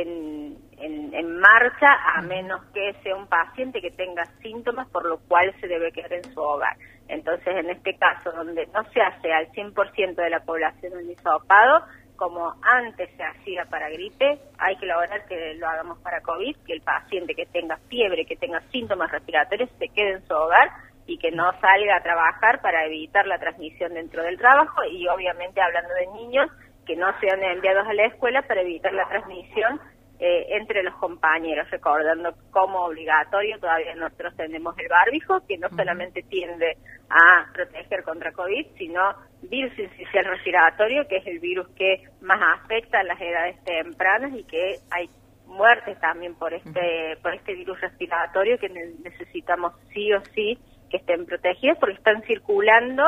en, 0.00 0.56
en, 0.78 1.14
en 1.14 1.38
marcha 1.38 1.88
a 2.14 2.22
menos 2.22 2.64
que 2.72 2.94
sea 3.02 3.16
un 3.16 3.26
paciente 3.26 3.80
que 3.80 3.90
tenga 3.90 4.24
síntomas 4.40 4.88
por 4.88 5.04
lo 5.04 5.18
cual 5.28 5.54
se 5.60 5.68
debe 5.68 5.92
quedar 5.92 6.14
en 6.14 6.24
su 6.32 6.40
hogar. 6.40 6.76
Entonces, 7.08 7.56
en 7.56 7.68
este 7.70 7.96
caso, 7.98 8.32
donde 8.32 8.66
no 8.68 8.84
se 8.90 9.00
hace 9.00 9.32
al 9.32 9.50
100% 9.52 10.14
de 10.14 10.30
la 10.30 10.40
población 10.40 10.94
un 10.94 11.10
hisopado, 11.10 11.84
como 12.16 12.54
antes 12.62 13.10
se 13.16 13.22
hacía 13.24 13.64
para 13.66 13.90
gripe, 13.90 14.38
hay 14.58 14.76
que 14.76 14.86
lograr 14.86 15.26
que 15.26 15.54
lo 15.54 15.68
hagamos 15.68 15.98
para 15.98 16.20
COVID, 16.20 16.56
que 16.64 16.72
el 16.72 16.80
paciente 16.80 17.34
que 17.34 17.46
tenga 17.46 17.76
fiebre, 17.88 18.24
que 18.24 18.36
tenga 18.36 18.60
síntomas 18.70 19.10
respiratorios, 19.10 19.68
se 19.78 19.88
quede 19.88 20.12
en 20.12 20.26
su 20.26 20.34
hogar 20.34 20.70
y 21.06 21.18
que 21.18 21.32
no 21.32 21.50
salga 21.60 21.96
a 21.96 22.02
trabajar 22.02 22.60
para 22.60 22.86
evitar 22.86 23.26
la 23.26 23.38
transmisión 23.38 23.94
dentro 23.94 24.22
del 24.22 24.38
trabajo 24.38 24.84
y 24.84 25.08
obviamente 25.08 25.60
hablando 25.60 25.92
de 25.94 26.06
niños, 26.18 26.48
que 26.86 26.96
no 26.96 27.06
sean 27.20 27.42
enviados 27.42 27.86
a 27.86 27.94
la 27.94 28.06
escuela 28.06 28.42
para 28.42 28.62
evitar 28.62 28.92
la 28.92 29.08
transmisión 29.08 29.80
eh, 30.24 30.56
entre 30.56 30.84
los 30.84 30.94
compañeros, 30.94 31.68
recordando 31.70 32.32
como 32.52 32.84
obligatorio 32.84 33.58
todavía 33.58 33.92
nosotros 33.96 34.36
tenemos 34.36 34.78
el 34.78 34.88
barbijo, 34.88 35.44
que 35.48 35.58
no 35.58 35.68
solamente 35.70 36.22
tiende 36.22 36.76
a 37.10 37.52
proteger 37.52 38.04
contra 38.04 38.30
COVID, 38.30 38.66
sino 38.78 39.00
virus 39.42 39.76
incisional 39.76 40.32
respiratorio, 40.32 41.08
que 41.08 41.16
es 41.16 41.26
el 41.26 41.40
virus 41.40 41.68
que 41.70 42.04
más 42.20 42.40
afecta 42.60 43.00
a 43.00 43.02
las 43.02 43.20
edades 43.20 43.64
tempranas 43.64 44.32
y 44.34 44.44
que 44.44 44.76
hay 44.92 45.10
muertes 45.46 45.98
también 45.98 46.36
por 46.36 46.54
este 46.54 47.16
por 47.20 47.34
este 47.34 47.54
virus 47.54 47.80
respiratorio 47.80 48.58
que 48.58 48.68
necesitamos 48.68 49.74
sí 49.92 50.12
o 50.12 50.20
sí 50.34 50.56
que 50.88 50.98
estén 50.98 51.26
protegidos 51.26 51.78
porque 51.78 51.96
están 51.96 52.22
circulando 52.22 53.04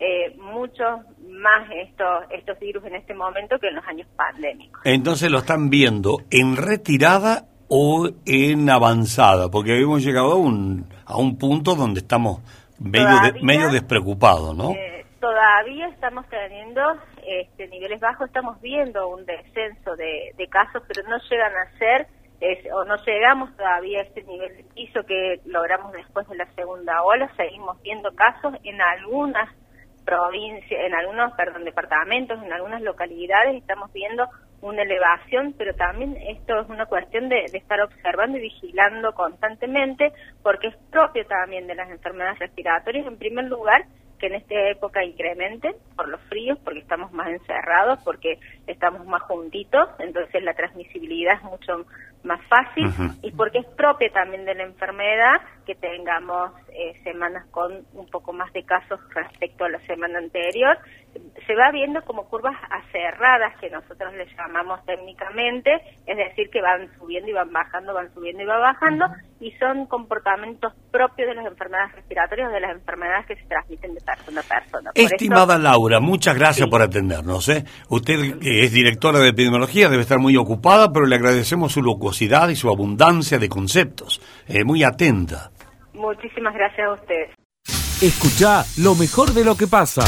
eh, 0.00 0.36
muchos 0.38 1.00
más 1.28 1.68
estos 1.70 2.24
estos 2.30 2.58
virus 2.58 2.84
en 2.84 2.96
este 2.96 3.14
momento 3.14 3.58
que 3.58 3.68
en 3.68 3.76
los 3.76 3.86
años 3.86 4.06
pandémicos. 4.16 4.80
Entonces 4.84 5.30
lo 5.30 5.38
están 5.38 5.70
viendo 5.70 6.18
en 6.30 6.56
retirada 6.56 7.46
o 7.68 8.08
en 8.24 8.70
avanzada, 8.70 9.50
porque 9.50 9.78
hemos 9.78 10.02
llegado 10.02 10.32
a 10.32 10.36
un 10.36 10.86
a 11.04 11.16
un 11.16 11.38
punto 11.38 11.74
donde 11.74 12.00
estamos 12.00 12.40
medio 12.78 13.08
medio 13.42 13.70
despreocupados, 13.70 14.56
¿no? 14.56 14.70
Eh, 14.70 15.04
todavía 15.20 15.88
estamos 15.88 16.26
teniendo 16.28 16.80
este, 17.26 17.68
niveles 17.68 18.00
bajos, 18.00 18.28
estamos 18.28 18.60
viendo 18.60 19.08
un 19.08 19.26
descenso 19.26 19.96
de, 19.96 20.32
de 20.36 20.46
casos, 20.48 20.82
pero 20.86 21.06
no 21.08 21.18
llegan 21.28 21.52
a 21.56 21.78
ser 21.78 22.06
o 22.72 22.84
no 22.84 22.96
llegamos 23.04 23.54
todavía 23.56 24.00
a 24.00 24.02
este 24.02 24.22
nivel 24.22 24.56
de 24.56 24.64
piso 24.74 25.02
que 25.04 25.40
logramos 25.46 25.92
después 25.92 26.28
de 26.28 26.36
la 26.36 26.46
segunda 26.54 27.02
ola, 27.02 27.30
seguimos 27.36 27.80
viendo 27.82 28.14
casos 28.14 28.54
en 28.62 28.80
algunas 28.80 29.48
provincias, 30.08 30.80
en 30.86 30.94
algunos, 30.94 31.34
perdón, 31.34 31.64
departamentos, 31.64 32.42
en 32.42 32.50
algunas 32.50 32.80
localidades 32.80 33.56
estamos 33.56 33.92
viendo 33.92 34.26
una 34.62 34.80
elevación, 34.82 35.54
pero 35.58 35.74
también 35.74 36.16
esto 36.16 36.60
es 36.60 36.68
una 36.70 36.86
cuestión 36.86 37.28
de, 37.28 37.44
de, 37.52 37.58
estar 37.58 37.78
observando 37.82 38.38
y 38.38 38.40
vigilando 38.40 39.12
constantemente, 39.12 40.10
porque 40.42 40.68
es 40.68 40.76
propio 40.90 41.26
también 41.26 41.66
de 41.66 41.74
las 41.74 41.90
enfermedades 41.90 42.38
respiratorias, 42.38 43.06
en 43.06 43.18
primer 43.18 43.44
lugar, 43.44 43.84
que 44.18 44.28
en 44.28 44.36
esta 44.36 44.54
época 44.70 45.04
incrementen 45.04 45.74
por 45.94 46.08
los 46.08 46.20
fríos, 46.22 46.58
porque 46.64 46.80
estamos 46.80 47.12
más 47.12 47.28
encerrados, 47.28 47.98
porque 48.02 48.38
estamos 48.66 49.06
más 49.06 49.22
juntitos, 49.22 49.90
entonces 49.98 50.42
la 50.42 50.54
transmisibilidad 50.54 51.34
es 51.34 51.42
mucho 51.42 51.86
más 52.24 52.40
fácil 52.48 52.90
y 53.22 53.30
porque 53.32 53.58
es 53.58 53.66
propia 53.76 54.10
también 54.10 54.44
de 54.44 54.54
la 54.54 54.64
enfermedad 54.64 55.36
que 55.68 55.74
tengamos 55.74 56.50
eh, 56.70 56.98
semanas 57.04 57.44
con 57.50 57.84
un 57.92 58.06
poco 58.06 58.32
más 58.32 58.50
de 58.54 58.64
casos 58.64 58.98
respecto 59.10 59.66
a 59.66 59.68
la 59.68 59.78
semana 59.80 60.18
anterior. 60.18 60.78
Se 61.46 61.54
va 61.54 61.70
viendo 61.70 62.00
como 62.02 62.26
curvas 62.26 62.56
acerradas 62.70 63.54
que 63.60 63.68
nosotros 63.68 64.14
les 64.14 64.34
llamamos 64.34 64.82
técnicamente, 64.86 65.70
es 66.06 66.16
decir, 66.16 66.48
que 66.48 66.62
van 66.62 66.88
subiendo 66.98 67.28
y 67.28 67.34
van 67.34 67.52
bajando, 67.52 67.92
van 67.92 68.12
subiendo 68.14 68.42
y 68.42 68.46
van 68.46 68.62
bajando, 68.62 69.06
y 69.40 69.50
son 69.52 69.84
comportamientos 69.86 70.72
propios 70.90 71.28
de 71.28 71.34
las 71.34 71.46
enfermedades 71.46 71.96
respiratorias, 71.96 72.50
de 72.50 72.60
las 72.60 72.72
enfermedades 72.72 73.26
que 73.26 73.36
se 73.36 73.44
transmiten 73.44 73.94
de 73.94 74.00
persona 74.00 74.40
a 74.40 74.44
persona. 74.44 74.90
Estimada 74.94 75.58
Laura, 75.58 76.00
muchas 76.00 76.34
gracias 76.34 76.66
por 76.68 76.80
atendernos. 76.80 77.46
¿eh? 77.50 77.64
Usted, 77.90 78.38
que 78.38 78.64
es 78.64 78.72
directora 78.72 79.18
de 79.18 79.28
epidemiología, 79.28 79.90
debe 79.90 80.02
estar 80.02 80.18
muy 80.18 80.36
ocupada, 80.38 80.90
pero 80.92 81.04
le 81.04 81.16
agradecemos 81.16 81.72
su 81.72 81.82
locuacidad 81.82 82.48
y 82.48 82.56
su 82.56 82.70
abundancia 82.70 83.38
de 83.38 83.48
conceptos. 83.50 84.22
Eh, 84.46 84.64
muy 84.64 84.82
atenta. 84.82 85.50
Muchísimas 85.98 86.54
gracias 86.54 86.86
a 86.88 86.92
ustedes. 86.92 87.30
Escucha 88.00 88.64
lo 88.78 88.94
mejor 88.94 89.32
de 89.32 89.44
lo 89.44 89.56
que 89.56 89.66
pasa. 89.66 90.02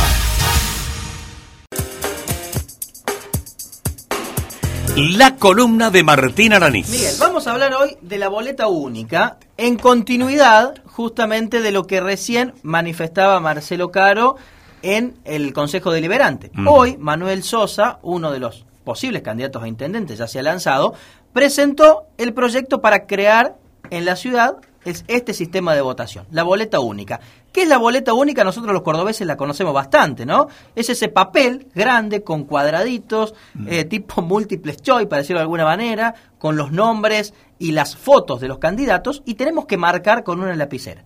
La 4.97 5.37
columna 5.37 5.91
de 5.91 6.05
Martín 6.05 6.53
Aranís. 6.53 6.89
Miguel, 6.91 7.15
vamos 7.19 7.47
a 7.47 7.53
hablar 7.53 7.75
hoy 7.75 7.97
de 8.01 8.19
la 8.19 8.29
boleta 8.29 8.69
única, 8.69 9.39
en 9.57 9.77
continuidad 9.77 10.75
justamente 10.87 11.61
de 11.61 11.73
lo 11.73 11.87
que 11.87 12.01
recién 12.01 12.55
manifestaba 12.63 13.41
Marcelo 13.41 13.91
Caro 13.91 14.37
en 14.83 15.17
el 15.25 15.53
Consejo 15.53 15.91
Deliberante. 15.91 16.53
Hoy, 16.67 16.97
Manuel 16.99 17.43
Sosa, 17.43 17.99
uno 18.03 18.31
de 18.31 18.39
los 18.39 18.67
posibles 18.85 19.23
candidatos 19.23 19.63
a 19.63 19.69
intendente, 19.69 20.15
ya 20.15 20.29
se 20.29 20.39
ha 20.39 20.43
lanzado, 20.43 20.95
presentó 21.33 22.07
el 22.19 22.33
proyecto 22.33 22.81
para 22.81 23.07
crear 23.07 23.57
en 23.91 24.05
la 24.05 24.17
ciudad 24.17 24.59
es 24.85 25.05
este 25.09 25.35
sistema 25.35 25.75
de 25.75 25.81
votación, 25.81 26.27
la 26.31 26.43
boleta 26.43 26.81
única. 26.81 27.21
¿Qué 27.53 27.63
es 27.63 27.69
la 27.69 27.79
boleta 27.79 28.15
única? 28.15 28.45
Nosotros 28.45 28.73
los 28.73 28.83
cordobeses 28.83 29.27
la 29.27 29.37
conocemos 29.37 29.75
bastante, 29.75 30.25
¿no? 30.25 30.49
Es 30.75 30.89
ese 30.89 31.09
papel 31.09 31.69
grande 31.75 32.23
con 32.23 32.45
cuadraditos, 32.45 33.35
mm. 33.55 33.69
eh, 33.69 33.85
tipo 33.85 34.23
múltiples 34.23 34.81
choice, 34.81 35.07
para 35.07 35.23
decirlo 35.23 35.41
de 35.41 35.45
alguna 35.45 35.65
manera, 35.65 36.15
con 36.39 36.57
los 36.57 36.73
nombres 36.73 37.35
y 37.59 37.73
las 37.73 37.97
fotos 37.97 38.41
de 38.41 38.49
los 38.49 38.59
candidatos 38.59 39.23
y 39.27 39.35
tenemos 39.35 39.67
que 39.67 39.77
marcar 39.77 40.25
con 40.25 40.41
una 40.41 40.55
lapicera. 40.55 41.05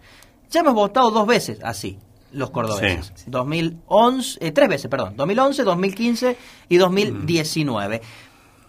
Ya 0.50 0.60
hemos 0.60 0.74
votado 0.74 1.10
dos 1.10 1.26
veces 1.26 1.58
así, 1.62 1.98
los 2.32 2.50
cordobeses. 2.50 3.24
2011, 3.26 4.38
eh, 4.40 4.52
tres 4.52 4.68
veces, 4.68 4.88
perdón, 4.88 5.14
2011, 5.16 5.64
2015 5.64 6.36
y 6.68 6.76
2019. 6.76 8.02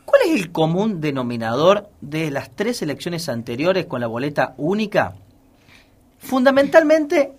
¿Cuál 0.06 0.22
es 0.28 0.42
el 0.42 0.52
común 0.52 1.02
denominador 1.02 1.90
de 2.00 2.30
las 2.30 2.52
tres 2.52 2.82
elecciones 2.82 3.28
anteriores 3.28 3.88
con 3.88 4.02
la 4.02 4.08
boleta 4.08 4.54
única? 4.58 5.16
Fundamentalmente, 6.20 7.34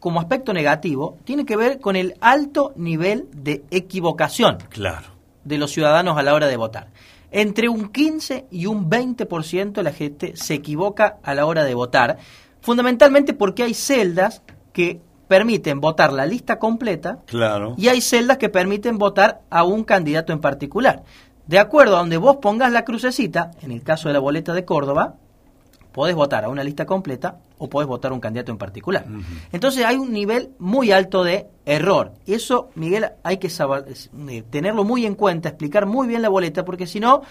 como 0.00 0.20
aspecto 0.20 0.52
negativo, 0.52 1.16
tiene 1.24 1.46
que 1.46 1.56
ver 1.56 1.80
con 1.80 1.96
el 1.96 2.16
alto 2.20 2.72
nivel 2.76 3.28
de 3.32 3.64
equivocación 3.70 4.58
claro. 4.68 5.06
de 5.44 5.58
los 5.58 5.70
ciudadanos 5.70 6.18
a 6.18 6.22
la 6.22 6.34
hora 6.34 6.48
de 6.48 6.56
votar. 6.56 6.88
Entre 7.30 7.68
un 7.68 7.90
15 7.90 8.46
y 8.50 8.66
un 8.66 8.90
20% 8.90 9.82
la 9.82 9.92
gente 9.92 10.32
se 10.36 10.54
equivoca 10.54 11.18
a 11.22 11.34
la 11.34 11.46
hora 11.46 11.62
de 11.62 11.74
votar, 11.74 12.18
fundamentalmente 12.60 13.34
porque 13.34 13.62
hay 13.62 13.74
celdas 13.74 14.42
que 14.72 15.00
permiten 15.28 15.80
votar 15.80 16.12
la 16.12 16.26
lista 16.26 16.58
completa 16.58 17.20
claro. 17.26 17.74
y 17.78 17.86
hay 17.86 18.00
celdas 18.00 18.38
que 18.38 18.48
permiten 18.48 18.98
votar 18.98 19.42
a 19.48 19.62
un 19.62 19.84
candidato 19.84 20.32
en 20.32 20.40
particular 20.40 21.04
de 21.50 21.58
acuerdo 21.58 21.96
a 21.96 21.98
donde 21.98 22.16
vos 22.16 22.36
pongas 22.36 22.70
la 22.70 22.84
crucecita, 22.84 23.50
en 23.60 23.72
el 23.72 23.82
caso 23.82 24.08
de 24.08 24.12
la 24.12 24.20
boleta 24.20 24.54
de 24.54 24.64
Córdoba, 24.64 25.16
podés 25.90 26.14
votar 26.14 26.44
a 26.44 26.48
una 26.48 26.62
lista 26.62 26.86
completa 26.86 27.38
o 27.58 27.68
podés 27.68 27.88
votar 27.88 28.12
a 28.12 28.14
un 28.14 28.20
candidato 28.20 28.52
en 28.52 28.56
particular. 28.56 29.04
Entonces 29.50 29.84
hay 29.84 29.96
un 29.96 30.12
nivel 30.12 30.50
muy 30.60 30.92
alto 30.92 31.24
de 31.24 31.48
error. 31.66 32.12
Y 32.24 32.34
eso, 32.34 32.70
Miguel, 32.76 33.06
hay 33.24 33.38
que 33.38 33.50
saber, 33.50 33.84
eh, 34.28 34.44
tenerlo 34.48 34.84
muy 34.84 35.04
en 35.04 35.16
cuenta, 35.16 35.48
explicar 35.48 35.86
muy 35.86 36.06
bien 36.06 36.22
la 36.22 36.28
boleta, 36.28 36.64
porque 36.64 36.86
si 36.86 37.00
no, 37.00 37.22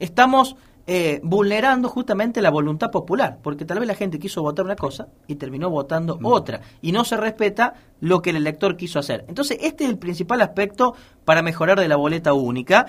estamos 0.00 0.56
eh, 0.88 1.20
vulnerando 1.22 1.88
justamente 1.88 2.42
la 2.42 2.50
voluntad 2.50 2.90
popular, 2.90 3.38
porque 3.42 3.64
tal 3.64 3.78
vez 3.78 3.86
la 3.86 3.94
gente 3.94 4.18
quiso 4.18 4.42
votar 4.42 4.64
una 4.64 4.74
cosa 4.74 5.06
y 5.28 5.36
terminó 5.36 5.70
votando 5.70 6.18
otra, 6.24 6.62
y 6.82 6.90
no 6.90 7.04
se 7.04 7.16
respeta 7.16 7.74
lo 8.00 8.22
que 8.22 8.30
el 8.30 8.36
elector 8.36 8.76
quiso 8.76 8.98
hacer. 8.98 9.24
Entonces, 9.28 9.58
este 9.60 9.84
es 9.84 9.90
el 9.90 9.98
principal 9.98 10.40
aspecto 10.40 10.94
para 11.24 11.42
mejorar 11.42 11.78
de 11.78 11.88
la 11.88 11.96
boleta 11.96 12.32
única. 12.32 12.86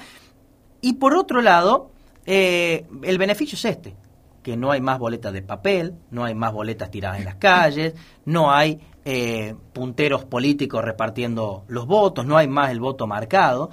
Y 0.81 0.93
por 0.93 1.15
otro 1.15 1.41
lado, 1.41 1.91
eh, 2.25 2.85
el 3.03 3.17
beneficio 3.17 3.55
es 3.55 3.65
este, 3.65 3.95
que 4.43 4.55
no 4.55 4.71
hay 4.71 4.81
más 4.81 4.99
boletas 4.99 5.33
de 5.33 5.41
papel, 5.41 5.95
no 6.11 6.25
hay 6.25 6.35
más 6.35 6.53
boletas 6.53 6.91
tiradas 6.91 7.19
en 7.19 7.25
las 7.25 7.35
calles, 7.39 7.93
no 8.25 8.51
hay 8.51 8.79
eh, 9.05 9.55
punteros 9.73 10.25
políticos 10.25 10.83
repartiendo 10.83 11.63
los 11.67 11.85
votos, 11.87 12.25
no 12.25 12.37
hay 12.37 12.47
más 12.47 12.71
el 12.71 12.79
voto 12.79 13.07
marcado. 13.07 13.69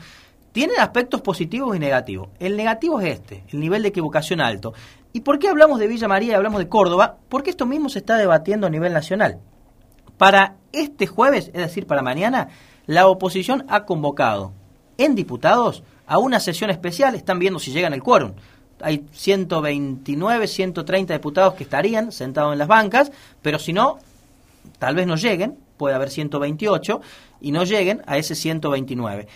Tiene 0.53 0.77
aspectos 0.79 1.21
positivos 1.21 1.77
y 1.77 1.79
negativos. 1.79 2.31
El 2.39 2.57
negativo 2.57 2.99
es 3.01 3.21
este, 3.21 3.45
el 3.49 3.61
nivel 3.61 3.83
de 3.83 3.89
equivocación 3.89 4.41
alto. 4.41 4.73
¿Y 5.13 5.21
por 5.21 5.39
qué 5.39 5.49
hablamos 5.49 5.79
de 5.79 5.87
Villa 5.87 6.09
María 6.09 6.33
y 6.33 6.35
hablamos 6.35 6.59
de 6.59 6.69
Córdoba? 6.69 7.19
Porque 7.29 7.51
esto 7.51 7.67
mismo 7.67 7.91
se 7.91 7.99
está 7.99 8.17
debatiendo 8.17 8.67
a 8.67 8.71
nivel 8.71 8.93
nacional. 8.93 9.41
Para 10.17 10.57
este 10.73 11.07
jueves, 11.07 11.49
es 11.49 11.61
decir, 11.61 11.87
para 11.87 12.01
mañana, 12.01 12.49
la 12.87 13.07
oposición 13.07 13.67
ha 13.69 13.85
convocado 13.85 14.53
en 14.97 15.15
diputados 15.15 15.83
a 16.07 16.19
una 16.19 16.41
sesión 16.41 16.71
especial, 16.71 17.15
están 17.15 17.39
viendo 17.39 17.59
si 17.59 17.73
llegan 17.73 17.93
el 17.93 18.03
quórum. 18.03 18.33
Hay 18.81 19.07
129, 19.13 20.47
130 20.47 21.15
diputados 21.15 21.55
que 21.55 21.65
estarían 21.65 22.13
sentados 22.13 22.53
en 22.53 22.59
las 22.59 22.69
bancas, 22.69 23.11
pero 23.43 23.59
si 23.59 23.73
no, 23.73 23.99
tal 24.79 24.95
vez 24.95 25.07
no 25.07 25.17
lleguen, 25.17 25.59
puede 25.77 25.95
haber 25.95 26.11
128, 26.11 27.01
y 27.41 27.53
no 27.53 27.65
lleguen 27.65 28.03
a 28.07 28.19
ese 28.19 28.35
129. 28.35 29.29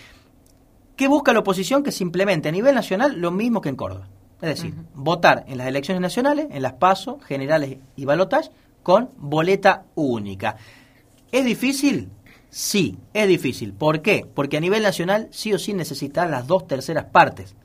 ¿Qué 0.95 1.07
busca 1.07 1.33
la 1.33 1.39
oposición? 1.39 1.83
Que 1.83 1.91
simplemente 1.91 2.49
a 2.49 2.51
nivel 2.51 2.75
nacional 2.75 3.19
lo 3.19 3.31
mismo 3.31 3.61
que 3.61 3.69
en 3.69 3.75
Córdoba. 3.75 4.07
Es 4.41 4.49
decir, 4.49 4.73
votar 4.95 5.45
en 5.47 5.57
las 5.57 5.67
elecciones 5.67 6.01
nacionales, 6.01 6.47
en 6.51 6.63
las 6.63 6.73
PASO, 6.73 7.19
generales 7.19 7.77
y 7.95 8.05
balotas, 8.05 8.51
con 8.81 9.11
boleta 9.17 9.85
única. 9.93 10.57
¿Es 11.31 11.45
difícil? 11.45 12.09
Sí, 12.51 12.99
es 13.13 13.29
difícil. 13.29 13.71
¿Por 13.71 14.01
qué? 14.01 14.27
Porque 14.31 14.57
a 14.57 14.59
nivel 14.59 14.83
nacional 14.83 15.29
sí 15.31 15.53
o 15.53 15.57
sí 15.57 15.73
necesita 15.73 16.25
las 16.25 16.47
dos 16.47 16.67
terceras 16.67 17.05
partes 17.05 17.55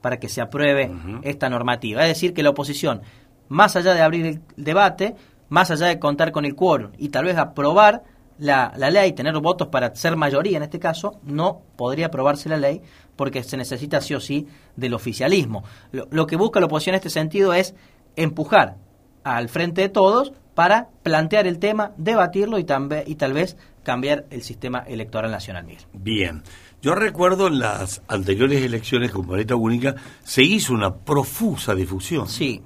para 0.00 0.20
que 0.20 0.28
se 0.28 0.40
apruebe 0.40 0.88
esta 1.22 1.50
normativa. 1.50 2.02
Es 2.02 2.08
decir, 2.08 2.32
que 2.32 2.44
la 2.44 2.50
oposición, 2.50 3.02
más 3.48 3.74
allá 3.74 3.92
de 3.92 4.02
abrir 4.02 4.24
el 4.24 4.40
debate, 4.56 5.16
más 5.48 5.72
allá 5.72 5.86
de 5.86 5.98
contar 5.98 6.30
con 6.30 6.44
el 6.44 6.54
quórum 6.54 6.92
y 6.96 7.08
tal 7.08 7.24
vez 7.24 7.36
aprobar 7.36 8.04
la, 8.38 8.72
la 8.76 8.88
ley, 8.90 9.14
tener 9.14 9.36
votos 9.40 9.66
para 9.66 9.92
ser 9.96 10.14
mayoría 10.14 10.58
en 10.58 10.62
este 10.62 10.78
caso, 10.78 11.18
no 11.24 11.62
podría 11.74 12.06
aprobarse 12.06 12.48
la 12.48 12.56
ley 12.56 12.82
porque 13.16 13.42
se 13.42 13.56
necesita 13.56 14.00
sí 14.00 14.14
o 14.14 14.20
sí 14.20 14.46
del 14.76 14.94
oficialismo. 14.94 15.64
Lo, 15.90 16.06
lo 16.12 16.28
que 16.28 16.36
busca 16.36 16.60
la 16.60 16.66
oposición 16.66 16.94
en 16.94 16.98
este 16.98 17.10
sentido 17.10 17.52
es 17.52 17.74
empujar 18.14 18.76
al 19.34 19.48
frente 19.48 19.80
de 19.82 19.88
todos 19.88 20.32
para 20.54 20.88
plantear 21.02 21.46
el 21.46 21.58
tema, 21.58 21.92
debatirlo 21.96 22.58
y, 22.58 22.64
tambe- 22.64 23.02
y 23.06 23.16
tal 23.16 23.32
vez 23.32 23.56
cambiar 23.82 24.24
el 24.30 24.42
sistema 24.42 24.78
electoral 24.86 25.30
nacional. 25.30 25.64
Miguel. 25.64 25.82
Bien. 25.92 26.42
Yo 26.80 26.94
recuerdo 26.94 27.48
en 27.48 27.58
las 27.58 28.02
anteriores 28.06 28.62
elecciones 28.62 29.10
con 29.10 29.26
boleta 29.26 29.56
única 29.56 29.96
se 30.22 30.42
hizo 30.42 30.72
una 30.74 30.94
profusa 30.94 31.74
difusión. 31.74 32.28
Sí. 32.28 32.62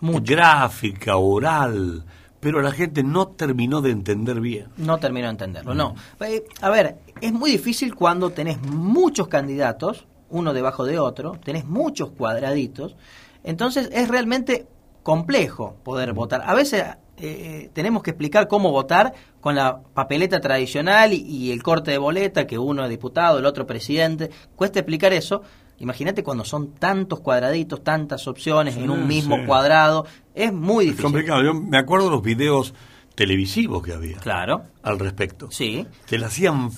Gráfica, 0.00 1.16
oral, 1.16 2.04
pero 2.40 2.60
la 2.60 2.72
gente 2.72 3.02
no 3.02 3.28
terminó 3.28 3.80
de 3.82 3.90
entender 3.90 4.40
bien. 4.40 4.66
No 4.76 4.98
termino 4.98 5.26
de 5.26 5.32
entenderlo, 5.32 5.74
no. 5.74 5.94
Eh, 6.20 6.42
a 6.60 6.70
ver, 6.70 6.96
es 7.20 7.32
muy 7.32 7.50
difícil 7.52 7.94
cuando 7.94 8.30
tenés 8.30 8.60
muchos 8.62 9.28
candidatos, 9.28 10.06
uno 10.30 10.52
debajo 10.52 10.84
de 10.84 10.98
otro, 10.98 11.38
tenés 11.44 11.66
muchos 11.66 12.10
cuadraditos, 12.10 12.96
entonces 13.44 13.90
es 13.92 14.08
realmente 14.08 14.66
complejo 15.02 15.76
poder 15.84 16.12
votar. 16.12 16.42
A 16.44 16.54
veces 16.54 16.84
eh, 17.18 17.70
tenemos 17.72 18.02
que 18.02 18.10
explicar 18.10 18.48
cómo 18.48 18.70
votar 18.70 19.12
con 19.40 19.54
la 19.54 19.80
papeleta 19.94 20.40
tradicional 20.40 21.12
y, 21.12 21.16
y 21.20 21.52
el 21.52 21.62
corte 21.62 21.90
de 21.90 21.98
boleta, 21.98 22.46
que 22.46 22.58
uno 22.58 22.84
es 22.84 22.90
diputado, 22.90 23.38
el 23.38 23.46
otro 23.46 23.66
presidente. 23.66 24.30
Cuesta 24.56 24.78
explicar 24.80 25.12
eso. 25.12 25.42
Imagínate 25.78 26.22
cuando 26.22 26.44
son 26.44 26.74
tantos 26.74 27.20
cuadraditos, 27.20 27.82
tantas 27.82 28.28
opciones 28.28 28.76
en 28.76 28.88
un 28.90 29.08
mismo 29.08 29.36
sí. 29.36 29.46
cuadrado. 29.46 30.06
Es 30.34 30.52
muy 30.52 30.84
Es 30.84 30.90
difícil. 30.92 31.04
complicado. 31.04 31.42
Yo 31.42 31.54
me 31.54 31.78
acuerdo 31.78 32.06
de 32.06 32.12
los 32.12 32.22
videos 32.22 32.72
televisivos 33.16 33.82
que 33.82 33.92
había. 33.92 34.18
Claro. 34.18 34.62
Al 34.82 34.98
respecto. 35.00 35.50
Sí. 35.50 35.84
Te 36.06 36.18
la 36.18 36.28
hacían, 36.28 36.70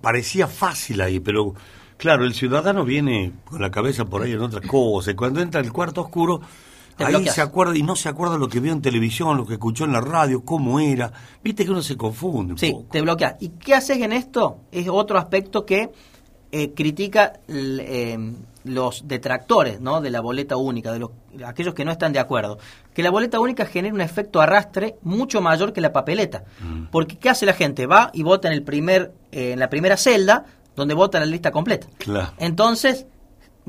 parecía 0.00 0.48
fácil 0.48 1.00
ahí, 1.00 1.20
pero 1.20 1.54
claro, 1.96 2.24
el 2.24 2.34
ciudadano 2.34 2.84
viene 2.84 3.32
con 3.44 3.62
la 3.62 3.70
cabeza 3.70 4.04
por 4.04 4.22
ahí 4.22 4.32
en 4.32 4.40
otra 4.40 4.60
cosa. 4.62 5.12
Y 5.12 5.14
cuando 5.14 5.40
entra 5.40 5.60
al 5.60 5.72
cuarto 5.72 6.00
oscuro, 6.00 6.40
Te 7.00 7.06
ahí 7.06 7.12
bloqueas. 7.12 7.34
se 7.34 7.40
acuerda 7.42 7.76
y 7.76 7.82
no 7.82 7.96
se 7.96 8.08
acuerda 8.08 8.38
lo 8.38 8.48
que 8.48 8.60
vio 8.60 8.72
en 8.72 8.80
televisión, 8.82 9.36
lo 9.36 9.46
que 9.46 9.54
escuchó 9.54 9.84
en 9.84 9.92
la 9.92 10.00
radio, 10.00 10.44
cómo 10.44 10.78
era. 10.80 11.12
Viste 11.42 11.64
que 11.64 11.70
uno 11.70 11.82
se 11.82 11.96
confunde 11.96 12.52
un 12.52 12.58
Sí, 12.58 12.70
poco. 12.72 12.86
te 12.92 13.00
bloqueas. 13.00 13.34
¿Y 13.40 13.48
qué 13.50 13.74
haces 13.74 13.98
en 13.98 14.12
esto? 14.12 14.58
Es 14.70 14.88
otro 14.88 15.18
aspecto 15.18 15.66
que 15.66 15.90
eh, 16.52 16.72
critica 16.74 17.34
eh, 17.48 18.18
los 18.64 19.06
detractores 19.06 19.80
¿no? 19.80 20.00
de 20.00 20.10
la 20.10 20.20
boleta 20.20 20.56
única, 20.56 20.92
de 20.92 20.98
los, 20.98 21.10
aquellos 21.46 21.74
que 21.74 21.84
no 21.84 21.92
están 21.92 22.12
de 22.12 22.18
acuerdo. 22.18 22.58
Que 22.92 23.02
la 23.02 23.10
boleta 23.10 23.38
única 23.40 23.64
genera 23.66 23.94
un 23.94 24.00
efecto 24.00 24.40
arrastre 24.40 24.96
mucho 25.02 25.40
mayor 25.40 25.72
que 25.72 25.80
la 25.80 25.92
papeleta. 25.92 26.44
Porque 26.90 27.16
¿qué 27.18 27.30
hace 27.30 27.46
la 27.46 27.52
gente? 27.54 27.86
Va 27.86 28.10
y 28.12 28.22
vota 28.22 28.48
en, 28.48 28.54
el 28.54 28.62
primer, 28.62 29.12
eh, 29.32 29.52
en 29.52 29.58
la 29.60 29.70
primera 29.70 29.96
celda 29.96 30.44
donde 30.76 30.94
vota 30.94 31.18
la 31.20 31.26
lista 31.26 31.50
completa. 31.50 31.86
Claro. 31.98 32.32
Entonces, 32.38 33.06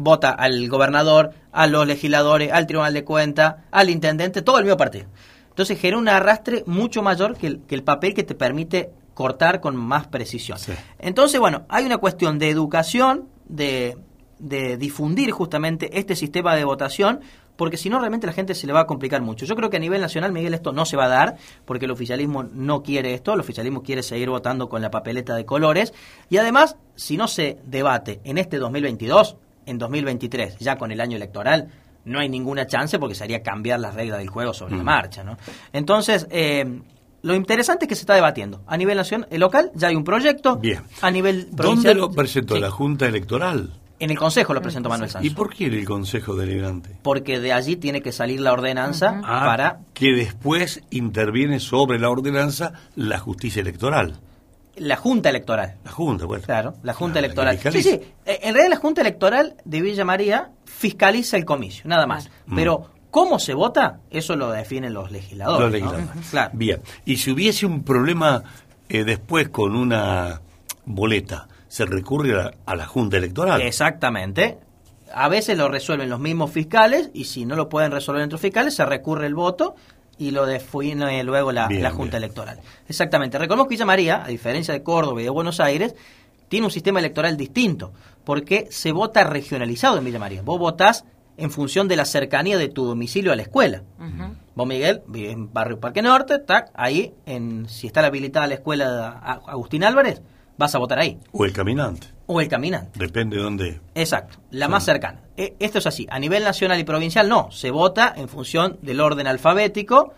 vota 0.03 0.31
al 0.31 0.67
gobernador, 0.67 1.31
a 1.51 1.67
los 1.67 1.87
legisladores, 1.87 2.51
al 2.51 2.67
tribunal 2.67 2.93
de 2.93 3.03
cuentas, 3.03 3.55
al 3.71 3.89
intendente, 3.89 4.41
todo 4.41 4.57
el 4.57 4.65
mismo 4.65 4.77
partido. 4.77 5.05
Entonces 5.49 5.79
genera 5.79 5.97
un 5.97 6.07
arrastre 6.07 6.63
mucho 6.65 7.01
mayor 7.01 7.35
que 7.35 7.47
el, 7.47 7.61
que 7.61 7.75
el 7.75 7.83
papel 7.83 8.13
que 8.13 8.23
te 8.23 8.35
permite 8.35 8.91
cortar 9.13 9.59
con 9.59 9.75
más 9.75 10.07
precisión. 10.07 10.57
Entonces, 10.99 11.39
bueno, 11.39 11.65
hay 11.69 11.85
una 11.85 11.97
cuestión 11.97 12.39
de 12.39 12.49
educación, 12.49 13.27
de, 13.47 13.97
de 14.39 14.77
difundir 14.77 15.31
justamente 15.31 15.99
este 15.99 16.15
sistema 16.15 16.55
de 16.55 16.63
votación, 16.63 17.19
porque 17.55 17.77
si 17.77 17.89
no 17.89 17.99
realmente 17.99 18.25
la 18.25 18.33
gente 18.33 18.55
se 18.55 18.65
le 18.65 18.73
va 18.73 18.81
a 18.81 18.87
complicar 18.87 19.21
mucho. 19.21 19.45
Yo 19.45 19.55
creo 19.55 19.69
que 19.69 19.77
a 19.77 19.79
nivel 19.79 20.01
nacional, 20.01 20.31
Miguel, 20.31 20.53
esto 20.53 20.71
no 20.71 20.85
se 20.85 20.97
va 20.97 21.05
a 21.05 21.09
dar, 21.09 21.35
porque 21.65 21.85
el 21.85 21.91
oficialismo 21.91 22.43
no 22.43 22.81
quiere 22.81 23.13
esto, 23.13 23.33
el 23.33 23.39
oficialismo 23.39 23.83
quiere 23.83 24.01
seguir 24.01 24.29
votando 24.29 24.69
con 24.69 24.81
la 24.81 24.89
papeleta 24.89 25.35
de 25.35 25.45
colores, 25.45 25.93
y 26.29 26.37
además, 26.37 26.77
si 26.95 27.17
no 27.17 27.27
se 27.27 27.59
debate 27.65 28.21
en 28.23 28.37
este 28.37 28.57
2022, 28.57 29.37
en 29.71 29.77
2023, 29.79 30.59
ya 30.59 30.77
con 30.77 30.91
el 30.91 31.01
año 31.01 31.17
electoral, 31.17 31.69
no 32.05 32.19
hay 32.19 32.29
ninguna 32.29 32.67
chance 32.67 32.99
porque 32.99 33.15
sería 33.15 33.41
cambiar 33.41 33.79
las 33.79 33.95
reglas 33.95 34.19
del 34.19 34.29
juego 34.29 34.53
sobre 34.53 34.75
la 34.75 34.83
Mm. 34.83 34.85
marcha, 34.85 35.23
¿no? 35.23 35.37
Entonces, 35.73 36.27
eh, 36.31 36.79
lo 37.23 37.35
interesante 37.35 37.85
es 37.85 37.89
que 37.89 37.95
se 37.95 38.01
está 38.01 38.13
debatiendo. 38.15 38.61
A 38.67 38.77
nivel 38.77 38.97
nacional, 38.97 39.27
el 39.31 39.39
local, 39.41 39.71
ya 39.75 39.87
hay 39.89 39.95
un 39.95 40.03
proyecto. 40.03 40.55
Bien. 40.57 40.81
A 41.01 41.11
nivel 41.11 41.45
¿Dónde 41.47 41.55
provincial, 41.57 41.97
lo 41.97 42.11
presentó? 42.11 42.55
sí. 42.55 42.61
¿La 42.61 42.71
Junta 42.71 43.05
Electoral? 43.07 43.71
En 43.99 44.09
el 44.09 44.17
Consejo 44.17 44.55
lo 44.55 44.63
presentó 44.63 44.89
Manuel 44.89 45.11
Sanz. 45.11 45.23
¿Y 45.23 45.29
por 45.29 45.53
qué 45.53 45.67
en 45.67 45.75
el 45.75 45.85
Consejo 45.85 46.35
Deliberante? 46.35 46.97
Porque 47.03 47.39
de 47.39 47.53
allí 47.53 47.75
tiene 47.75 48.01
que 48.01 48.11
salir 48.11 48.41
la 48.41 48.51
ordenanza 48.51 49.21
Ah, 49.23 49.43
para 49.45 49.79
que 49.93 50.13
después 50.13 50.81
interviene 50.89 51.59
sobre 51.59 51.99
la 51.99 52.09
ordenanza 52.09 52.73
la 52.95 53.19
justicia 53.19 53.61
electoral. 53.61 54.19
La 54.77 54.95
Junta 54.95 55.29
Electoral. 55.29 55.75
La 55.83 55.91
Junta, 55.91 56.25
bueno. 56.25 56.43
Claro, 56.45 56.73
la 56.83 56.93
Junta 56.93 57.19
La- 57.21 57.25
Electoral. 57.27 57.59
sí, 57.71 57.83
sí. 57.83 57.99
Eh, 58.25 58.39
En 58.43 58.53
realidad 58.53 58.69
la 58.69 58.77
Junta 58.81 59.01
Electoral 59.01 59.55
de 59.65 59.81
Villa 59.81 60.05
María 60.05 60.51
fiscaliza 60.65 61.37
el 61.37 61.45
comicio, 61.45 61.83
nada 61.85 62.07
más. 62.07 62.29
Mm. 62.45 62.55
Pero 62.55 62.89
cómo 63.11 63.39
se 63.39 63.53
vota, 63.53 63.99
eso 64.09 64.35
lo 64.35 64.51
definen 64.51 64.93
los 64.93 65.11
legisladores. 65.11 65.71
Los 65.71 65.81
¿no? 65.81 65.91
legisladores. 65.91 66.29
Claro. 66.31 66.51
Bien. 66.53 66.81
Y 67.05 67.17
si 67.17 67.31
hubiese 67.31 67.65
un 67.65 67.83
problema 67.83 68.43
eh, 68.89 69.03
después 69.03 69.49
con 69.49 69.75
una 69.75 70.41
boleta, 70.85 71.47
¿se 71.67 71.85
recurre 71.85 72.39
a, 72.41 72.51
a 72.65 72.75
la 72.75 72.85
Junta 72.85 73.17
Electoral? 73.17 73.61
Exactamente. 73.61 74.57
A 75.13 75.27
veces 75.27 75.57
lo 75.57 75.67
resuelven 75.67 76.09
los 76.09 76.21
mismos 76.21 76.51
fiscales 76.51 77.09
y 77.13 77.25
si 77.25 77.45
no 77.45 77.57
lo 77.57 77.67
pueden 77.67 77.91
resolver 77.91 78.21
entre 78.21 78.35
los 78.35 78.41
fiscales, 78.41 78.73
se 78.75 78.85
recurre 78.85 79.27
el 79.27 79.35
voto 79.35 79.75
y 80.21 80.29
lo 80.29 80.45
define 80.45 81.23
luego 81.23 81.51
la, 81.51 81.67
Bien, 81.67 81.81
la 81.81 81.89
Junta 81.89 82.17
Electoral. 82.17 82.59
Exactamente. 82.87 83.39
Reconozco 83.39 83.69
que 83.69 83.73
Villa 83.73 83.85
María, 83.85 84.23
a 84.23 84.27
diferencia 84.27 84.71
de 84.71 84.83
Córdoba 84.83 85.19
y 85.19 85.23
de 85.23 85.31
Buenos 85.31 85.59
Aires, 85.59 85.95
tiene 86.47 86.67
un 86.67 86.71
sistema 86.71 86.99
electoral 86.99 87.37
distinto 87.37 87.91
porque 88.23 88.67
se 88.69 88.91
vota 88.91 89.23
regionalizado 89.23 89.97
en 89.97 90.05
Villa 90.05 90.19
María. 90.19 90.43
Vos 90.43 90.59
votás 90.59 91.05
en 91.37 91.49
función 91.49 91.87
de 91.87 91.95
la 91.95 92.05
cercanía 92.05 92.59
de 92.59 92.69
tu 92.69 92.85
domicilio 92.85 93.31
a 93.31 93.35
la 93.35 93.41
escuela. 93.41 93.81
Vos, 94.53 94.67
Miguel, 94.67 95.01
vives 95.07 95.33
en 95.33 95.51
Barrio 95.51 95.79
Parque 95.79 96.03
Norte, 96.03 96.37
tac, 96.37 96.69
ahí, 96.75 97.15
en, 97.25 97.67
si 97.67 97.87
está 97.87 98.05
habilitada 98.05 98.45
la 98.45 98.53
escuela 98.53 98.91
de 98.91 99.31
Agustín 99.47 99.83
Álvarez, 99.83 100.21
vas 100.55 100.75
a 100.75 100.77
votar 100.77 100.99
ahí. 100.99 101.17
O 101.31 101.45
el 101.45 101.53
caminante. 101.53 102.05
O 102.33 102.39
el 102.39 102.47
caminante. 102.47 102.97
Depende 102.97 103.35
de 103.37 103.43
dónde. 103.43 103.81
Exacto, 103.93 104.37
la 104.51 104.69
más 104.69 104.85
cercana. 104.85 105.21
E- 105.35 105.55
Esto 105.59 105.79
es 105.79 105.87
así, 105.87 106.07
a 106.09 106.17
nivel 106.17 106.43
nacional 106.43 106.79
y 106.79 106.83
provincial 106.85 107.27
no, 107.27 107.51
se 107.51 107.71
vota 107.71 108.13
en 108.15 108.29
función 108.29 108.77
del 108.81 109.01
orden 109.01 109.27
alfabético 109.27 110.13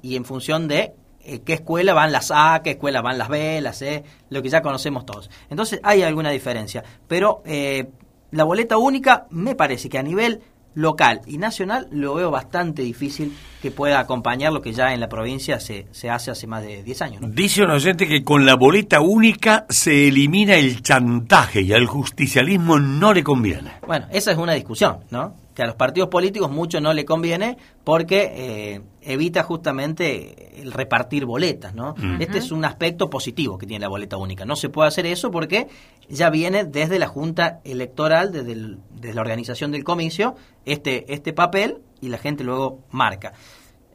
y 0.00 0.14
en 0.14 0.24
función 0.24 0.68
de 0.68 0.92
eh, 1.24 1.40
qué 1.44 1.54
escuela 1.54 1.92
van 1.92 2.12
las 2.12 2.30
A, 2.32 2.60
qué 2.62 2.70
escuela 2.72 3.02
van 3.02 3.18
las 3.18 3.28
B, 3.28 3.60
las 3.60 3.78
C, 3.78 4.04
lo 4.30 4.42
que 4.42 4.48
ya 4.48 4.62
conocemos 4.62 5.04
todos. 5.04 5.28
Entonces 5.50 5.80
hay 5.82 6.02
alguna 6.02 6.30
diferencia, 6.30 6.84
pero 7.08 7.42
eh, 7.44 7.88
la 8.30 8.44
boleta 8.44 8.76
única 8.78 9.26
me 9.30 9.56
parece 9.56 9.88
que 9.88 9.98
a 9.98 10.02
nivel 10.04 10.42
local 10.76 11.22
y 11.26 11.38
nacional 11.38 11.88
lo 11.90 12.14
veo 12.14 12.30
bastante 12.30 12.82
difícil 12.82 13.34
que 13.60 13.70
pueda 13.70 13.98
acompañar 13.98 14.52
lo 14.52 14.62
que 14.62 14.72
ya 14.72 14.92
en 14.92 15.00
la 15.00 15.08
provincia 15.08 15.58
se, 15.58 15.86
se 15.90 16.10
hace 16.10 16.30
hace 16.30 16.46
más 16.46 16.62
de 16.62 16.82
10 16.84 17.02
años. 17.02 17.22
¿no? 17.22 17.28
Dice 17.28 17.64
un 17.64 17.70
oyente 17.70 18.06
que 18.06 18.22
con 18.22 18.46
la 18.46 18.54
boleta 18.54 19.00
única 19.00 19.66
se 19.70 20.08
elimina 20.08 20.54
el 20.54 20.82
chantaje 20.82 21.62
y 21.62 21.72
al 21.72 21.86
justicialismo 21.86 22.78
no 22.78 23.12
le 23.12 23.24
conviene. 23.24 23.72
Bueno, 23.86 24.06
esa 24.12 24.32
es 24.32 24.38
una 24.38 24.52
discusión, 24.52 24.98
¿no? 25.10 25.45
Que 25.56 25.62
a 25.62 25.66
los 25.66 25.74
partidos 25.76 26.10
políticos 26.10 26.50
mucho 26.50 26.82
no 26.82 26.92
le 26.92 27.06
conviene 27.06 27.56
porque 27.82 28.30
eh, 28.36 28.80
evita 29.00 29.42
justamente 29.42 30.60
el 30.60 30.70
repartir 30.70 31.24
boletas, 31.24 31.74
¿no? 31.74 31.94
Este 32.20 32.38
es 32.38 32.52
un 32.52 32.64
aspecto 32.66 33.08
positivo 33.08 33.56
que 33.56 33.66
tiene 33.66 33.80
la 33.80 33.88
boleta 33.88 34.18
única. 34.18 34.44
No 34.44 34.54
se 34.54 34.68
puede 34.68 34.88
hacer 34.88 35.06
eso 35.06 35.30
porque 35.30 35.66
ya 36.10 36.28
viene 36.28 36.64
desde 36.64 36.98
la 36.98 37.06
Junta 37.08 37.60
Electoral, 37.64 38.32
desde, 38.32 38.52
el- 38.52 38.78
desde 38.94 39.14
la 39.14 39.22
organización 39.22 39.72
del 39.72 39.82
comicio, 39.82 40.34
este, 40.66 41.12
este 41.12 41.32
papel 41.32 41.78
y 42.02 42.08
la 42.10 42.18
gente 42.18 42.44
luego 42.44 42.80
marca. 42.90 43.32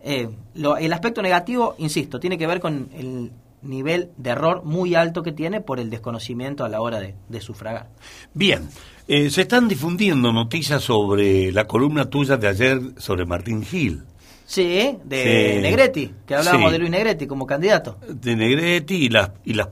Eh, 0.04 0.30
lo- 0.56 0.78
el 0.78 0.92
aspecto 0.94 1.22
negativo, 1.22 1.76
insisto, 1.78 2.20
tiene 2.20 2.40
que 2.40 2.48
ver 2.48 2.60
con 2.60 2.90
el 2.98 3.32
nivel 3.62 4.10
de 4.18 4.32
error 4.32 4.64
muy 4.64 4.96
alto 4.96 5.24
que 5.24 5.32
tiene 5.32 5.62
por 5.62 5.80
el 5.80 5.90
desconocimiento 5.90 6.64
a 6.66 6.70
la 6.70 6.82
hora 6.82 7.00
de, 7.00 7.16
de 7.30 7.42
sufragar. 7.42 7.90
Bien, 8.34 8.70
eh, 9.08 9.30
se 9.30 9.42
están 9.42 9.68
difundiendo 9.68 10.32
noticias 10.34 10.84
sobre 10.84 11.52
la 11.52 11.68
columna 11.68 12.06
tuya 12.10 12.38
de 12.38 12.48
ayer 12.48 12.80
sobre 12.98 13.26
Martín 13.26 13.64
Gil, 13.64 14.04
Sí, 14.46 14.98
de 15.06 15.54
Sí. 15.56 15.62
Negretti, 15.62 16.12
que 16.28 16.36
hablábamos 16.36 16.70
Sí. 16.70 16.74
de 16.74 16.80
Luis 16.80 16.92
Negretti 16.92 17.26
como 17.26 17.46
candidato. 17.48 17.98
de 18.10 18.36
Negretti 18.36 18.96
y 18.96 19.10
las, 19.10 19.32
y 19.46 19.54
las 19.54 19.70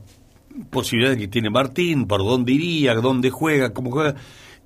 posibilidades 0.69 1.17
que 1.17 1.27
tiene 1.27 1.49
Martín, 1.49 2.05
por 2.07 2.21
dónde 2.23 2.53
iría, 2.53 2.93
dónde 2.95 3.29
juega, 3.29 3.73
cómo 3.73 3.91
juega. 3.91 4.15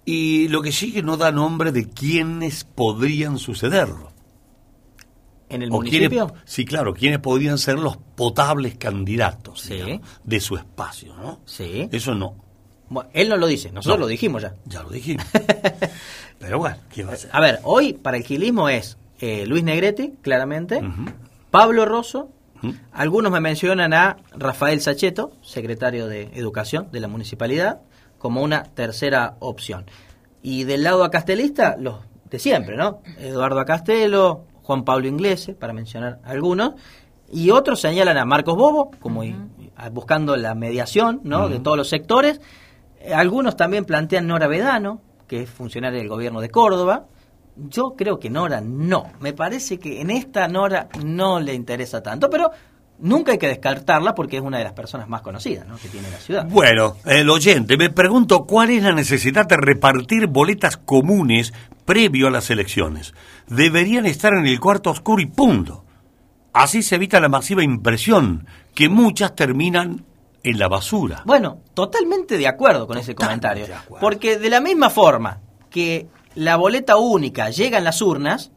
Y 0.05 0.49
lo 0.49 0.61
que 0.61 0.71
sí 0.71 0.91
que 0.91 1.01
no 1.01 1.17
da 1.17 1.31
nombre 1.31 1.71
de 1.71 1.89
quiénes 1.89 2.63
podrían 2.63 3.39
sucederlo. 3.39 4.11
¿En 5.53 5.61
el 5.61 5.69
O 5.71 5.79
quiénes- 5.79 6.09
municipio? 6.09 6.33
sí, 6.45 6.65
claro, 6.65 6.93
quiénes 6.93 7.19
podrían 7.19 7.57
ser 7.57 7.79
los 7.79 7.97
potables 7.97 8.75
candidatos 8.75 9.61
Sí. 9.61 9.73
digamos, 9.75 10.01
de 10.23 10.39
su 10.39 10.55
espacio, 10.57 11.15
¿no? 11.15 11.39
Sí. 11.45 11.87
Eso 11.91 12.13
no. 12.15 12.35
Bueno, 12.89 13.09
él 13.13 13.29
no 13.29 13.37
lo 13.37 13.47
dice, 13.47 13.71
nosotros 13.71 13.97
No. 13.99 14.05
lo 14.05 14.07
dijimos 14.07 14.41
ya. 14.41 14.55
Ya 14.65 14.83
lo 14.83 14.89
dijimos. 14.89 15.25
Pero 16.39 16.59
bueno, 16.59 16.77
¿qué 16.93 17.03
va 17.03 17.13
a 17.13 17.15
ser? 17.15 17.29
A 17.33 17.39
ver, 17.39 17.59
hoy 17.63 17.93
para 17.93 18.17
el 18.17 18.23
gilismo 18.23 18.69
es 18.69 18.97
eh, 19.19 19.45
Luis 19.45 19.63
Negretti, 19.63 20.13
claramente, 20.21 20.81
Pablo 21.51 21.85
Rosso 21.85 22.29
Algunos 22.93 23.29
me 23.31 23.41
mencionan 23.41 23.93
a 23.93 24.15
Rafael 24.37 24.79
Sacheto, 24.79 25.33
secretario 25.41 26.07
de 26.07 26.29
Educación 26.33 26.87
de 26.93 27.01
la 27.01 27.09
municipalidad, 27.09 27.81
como 28.17 28.41
una 28.41 28.63
tercera 28.63 29.35
opción. 29.39 29.85
Y 30.41 30.63
del 30.63 30.83
lado 30.83 31.03
acastelista, 31.03 31.75
los 31.77 31.95
de 32.29 32.39
siempre, 32.39 32.77
¿no? 32.77 33.01
Eduardo 33.17 33.59
Acastelo, 33.59 34.45
Juan 34.63 34.83
Pablo 34.83 35.07
Inglese, 35.07 35.53
para 35.53 35.73
mencionar 35.73 36.19
algunos, 36.23 36.73
y 37.31 37.51
otros 37.51 37.79
señalan 37.81 38.17
a 38.17 38.25
Marcos 38.25 38.55
Bobo, 38.55 38.91
como 38.99 39.23
y- 39.23 39.35
buscando 39.91 40.35
la 40.35 40.55
mediación, 40.55 41.21
¿no? 41.23 41.49
De 41.49 41.59
todos 41.59 41.77
los 41.77 41.89
sectores. 41.89 42.39
Eh, 42.99 43.13
Algunos 43.13 43.55
también 43.55 43.85
plantean 43.85 44.27
Nora 44.27 44.47
Vedano, 44.47 45.01
que 45.27 45.41
es 45.43 45.49
funcionaria 45.49 45.99
del 45.99 46.09
gobierno 46.09 46.41
de 46.41 46.49
Córdoba. 46.49 47.05
Yo 47.55 47.95
creo 47.95 48.19
que 48.19 48.29
Nora 48.29 48.61
no. 48.61 49.11
Me 49.19 49.33
parece 49.33 49.77
que 49.79 50.01
en 50.01 50.09
esta 50.09 50.47
Nora 50.47 50.89
no 51.03 51.39
le 51.39 51.53
interesa 51.53 52.01
tanto, 52.01 52.29
pero 52.29 52.51
nunca 53.03 53.33
hay 53.33 53.37
que 53.37 53.47
descartarla 53.47 54.15
porque 54.15 54.37
es 54.37 54.43
una 54.43 54.57
de 54.57 54.63
las 54.63 54.73
personas 54.73 55.07
más 55.07 55.21
conocidas 55.21 55.67
¿no? 55.67 55.77
que 55.77 55.89
tiene 55.89 56.09
la 56.09 56.17
ciudad. 56.17 56.47
Bueno, 56.49 56.95
el 57.05 57.29
oyente, 57.29 57.77
me 57.77 57.89
pregunto 57.89 58.45
cuál 58.45 58.71
es 58.71 58.81
la 58.81 58.93
necesidad 58.93 59.45
de 59.45 59.57
repartir 59.57 60.27
boletas 60.27 60.77
comunes 60.77 61.53
previo 61.85 62.27
a 62.27 62.31
las 62.31 62.49
elecciones. 62.49 63.13
Deberían 63.47 64.05
estar 64.05 64.33
en 64.33 64.47
el 64.47 64.59
cuarto 64.59 64.89
oscuro 64.89 65.21
y 65.21 65.25
punto. 65.27 65.83
Así 66.53 66.81
se 66.81 66.95
evita 66.95 67.19
la 67.19 67.29
masiva 67.29 67.63
impresión, 67.63 68.47
que 68.73 68.87
muchas 68.87 69.35
terminan 69.35 70.05
en 70.43 70.59
la 70.59 70.67
basura. 70.67 71.23
Bueno, 71.25 71.59
totalmente 71.73 72.37
de 72.37 72.47
acuerdo 72.47 72.87
con 72.87 72.97
ese 72.97 73.15
comentario. 73.15 73.65
Porque 73.99 74.37
de 74.37 74.49
la 74.49 74.61
misma 74.61 74.89
forma 74.89 75.41
que 75.69 76.07
la 76.35 76.55
boleta 76.55 76.97
única 76.97 77.49
llega 77.49 77.77
en 77.77 77.83
las 77.83 78.01
urnas 78.01 78.51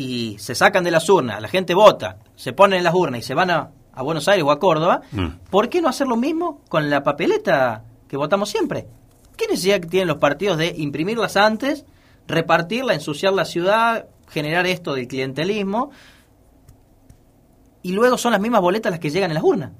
y 0.00 0.38
se 0.38 0.54
sacan 0.54 0.82
de 0.82 0.90
las 0.90 1.08
urnas, 1.10 1.42
la 1.42 1.48
gente 1.48 1.74
vota, 1.74 2.16
se 2.34 2.54
ponen 2.54 2.78
en 2.78 2.84
las 2.84 2.94
urnas 2.94 3.20
y 3.20 3.22
se 3.22 3.34
van 3.34 3.50
a, 3.50 3.70
a 3.92 4.02
Buenos 4.02 4.26
Aires 4.28 4.44
o 4.46 4.50
a 4.50 4.58
Córdoba, 4.58 5.02
Mm. 5.12 5.26
¿por 5.50 5.68
qué 5.68 5.82
no 5.82 5.88
hacer 5.90 6.06
lo 6.06 6.16
mismo 6.16 6.62
con 6.70 6.88
la 6.88 7.02
papeleta 7.02 7.84
que 8.08 8.16
votamos 8.16 8.48
siempre? 8.48 8.86
¿Qué 9.36 9.46
necesidad 9.46 9.78
que 9.80 9.88
tienen 9.88 10.08
los 10.08 10.16
partidos 10.16 10.56
de 10.56 10.74
imprimirlas 10.78 11.36
antes, 11.36 11.84
repartirla, 12.26 12.94
ensuciar 12.94 13.34
la 13.34 13.44
ciudad, 13.44 14.06
generar 14.30 14.66
esto 14.66 14.94
del 14.94 15.06
clientelismo? 15.06 15.90
Y 17.82 17.92
luego 17.92 18.16
son 18.16 18.32
las 18.32 18.40
mismas 18.40 18.60
boletas 18.62 18.90
las 18.90 19.00
que 19.00 19.10
llegan 19.10 19.30
en 19.30 19.34
las 19.34 19.44
urnas. 19.44 19.70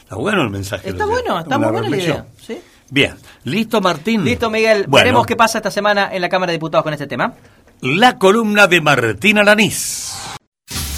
Está 0.00 0.16
bueno 0.16 0.42
el 0.42 0.50
mensaje. 0.50 0.88
Está 0.88 1.06
bueno, 1.06 1.38
está 1.38 1.58
muy 1.58 1.70
buena 1.70 1.88
la 1.88 1.96
idea. 1.96 2.26
¿sí? 2.38 2.60
Bien, 2.90 3.14
listo 3.44 3.80
Martín. 3.80 4.24
Listo, 4.24 4.50
Miguel. 4.50 4.84
Bueno, 4.86 5.04
Veremos 5.04 5.26
qué 5.26 5.36
pasa 5.36 5.58
esta 5.58 5.70
semana 5.70 6.10
en 6.14 6.20
la 6.20 6.28
Cámara 6.28 6.50
de 6.52 6.56
Diputados 6.58 6.84
con 6.84 6.92
este 6.92 7.06
tema. 7.06 7.34
La 7.80 8.18
columna 8.18 8.66
de 8.66 8.80
Martín 8.80 9.38
Alanís. 9.38 10.14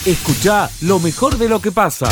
Escucha 0.04 0.70
lo 0.82 1.00
mejor 1.00 1.36
de 1.36 1.48
lo 1.48 1.60
que 1.60 1.72
pasa. 1.72 2.08